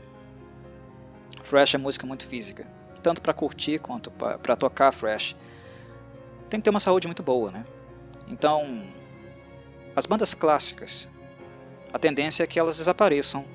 Fresh 1.43 1.75
é 1.75 1.77
música 1.77 2.05
muito 2.05 2.25
física, 2.25 2.67
tanto 3.01 3.21
para 3.21 3.33
curtir 3.33 3.79
quanto 3.79 4.11
para 4.11 4.55
tocar 4.55 4.91
fresh. 4.91 5.35
Tem 6.49 6.59
que 6.59 6.63
ter 6.63 6.69
uma 6.69 6.79
saúde 6.79 7.07
muito 7.07 7.21
boa, 7.21 7.51
né? 7.51 7.65
Então, 8.27 8.83
as 9.95 10.05
bandas 10.05 10.33
clássicas, 10.33 11.09
a 11.91 11.99
tendência 11.99 12.43
é 12.43 12.47
que 12.47 12.59
elas 12.59 12.77
desapareçam 12.77 13.45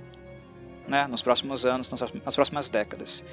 né, 0.86 1.06
nos 1.06 1.22
próximos 1.22 1.64
anos, 1.64 1.90
nas 2.24 2.34
próximas 2.34 2.68
décadas. 2.68 3.24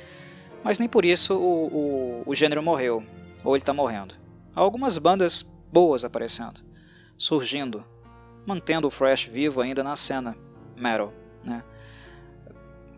Mas 0.63 0.79
nem 0.79 0.87
por 0.87 1.03
isso 1.03 1.35
o, 1.35 1.67
o, 1.67 2.23
o 2.25 2.35
gênero 2.35 2.61
morreu, 2.61 3.03
ou 3.43 3.55
ele 3.55 3.61
está 3.61 3.73
morrendo. 3.73 4.15
Há 4.55 4.59
algumas 4.59 4.97
bandas 4.97 5.43
boas 5.71 6.05
aparecendo, 6.05 6.61
surgindo, 7.17 7.83
mantendo 8.45 8.87
o 8.87 8.91
Fresh 8.91 9.25
vivo 9.25 9.61
ainda 9.61 9.83
na 9.83 9.95
cena 9.95 10.35
metal, 10.75 11.13
né? 11.43 11.63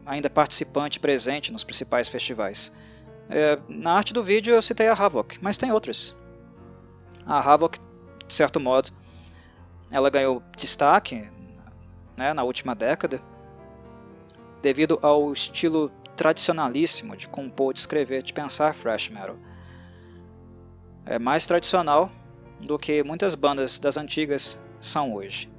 ainda 0.05 0.29
participante 0.29 0.99
presente 0.99 1.51
nos 1.51 1.63
principais 1.63 2.07
festivais. 2.07 2.73
É, 3.29 3.57
na 3.69 3.93
arte 3.93 4.13
do 4.13 4.21
vídeo 4.21 4.53
eu 4.53 4.61
citei 4.61 4.87
a 4.87 4.93
Havoc, 4.93 5.37
mas 5.41 5.57
tem 5.57 5.71
outras. 5.71 6.15
A 7.25 7.39
Havoc, 7.39 7.77
de 8.27 8.33
certo 8.33 8.59
modo, 8.59 8.89
ela 9.89 10.09
ganhou 10.09 10.41
destaque 10.57 11.29
né, 12.17 12.33
na 12.33 12.43
última 12.43 12.75
década 12.75 13.21
devido 14.61 14.97
ao 15.01 15.31
estilo 15.33 15.91
tradicionalíssimo 16.15 17.17
de 17.17 17.27
compor, 17.27 17.73
de 17.73 17.79
escrever, 17.79 18.23
de 18.23 18.33
pensar 18.33 18.73
thrash 18.73 19.09
metal. 19.09 19.35
É 21.05 21.19
mais 21.19 21.45
tradicional 21.45 22.09
do 22.61 22.79
que 22.79 23.03
muitas 23.03 23.35
bandas 23.35 23.77
das 23.77 23.97
antigas 23.97 24.57
são 24.79 25.13
hoje. 25.13 25.51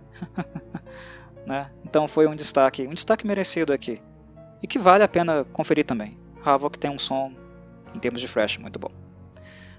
né? 1.47 1.71
Então 1.85 2.09
foi 2.09 2.27
um 2.27 2.35
destaque, 2.35 2.87
um 2.87 2.95
destaque 2.95 3.27
merecido 3.27 3.73
aqui. 3.73 4.01
E 4.63 4.67
que 4.67 4.79
vale 4.79 5.05
a 5.05 5.09
pena 5.09 5.45
conferir 5.53 5.85
também. 5.85 6.17
Havoc 6.43 6.79
tem 6.79 6.91
um 6.91 6.99
som, 6.99 7.33
em 7.95 7.99
termos 7.99 8.21
de 8.21 8.29
thrash, 8.29 8.57
muito 8.57 8.79
bom. 8.79 8.91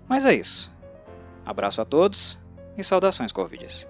Mas 0.08 0.26
é 0.26 0.34
isso. 0.36 0.75
Abraço 1.46 1.82
a 1.82 1.86
todos 1.86 2.38
e 2.78 2.84
saudações 2.84 3.32
Corvides. 3.32 3.88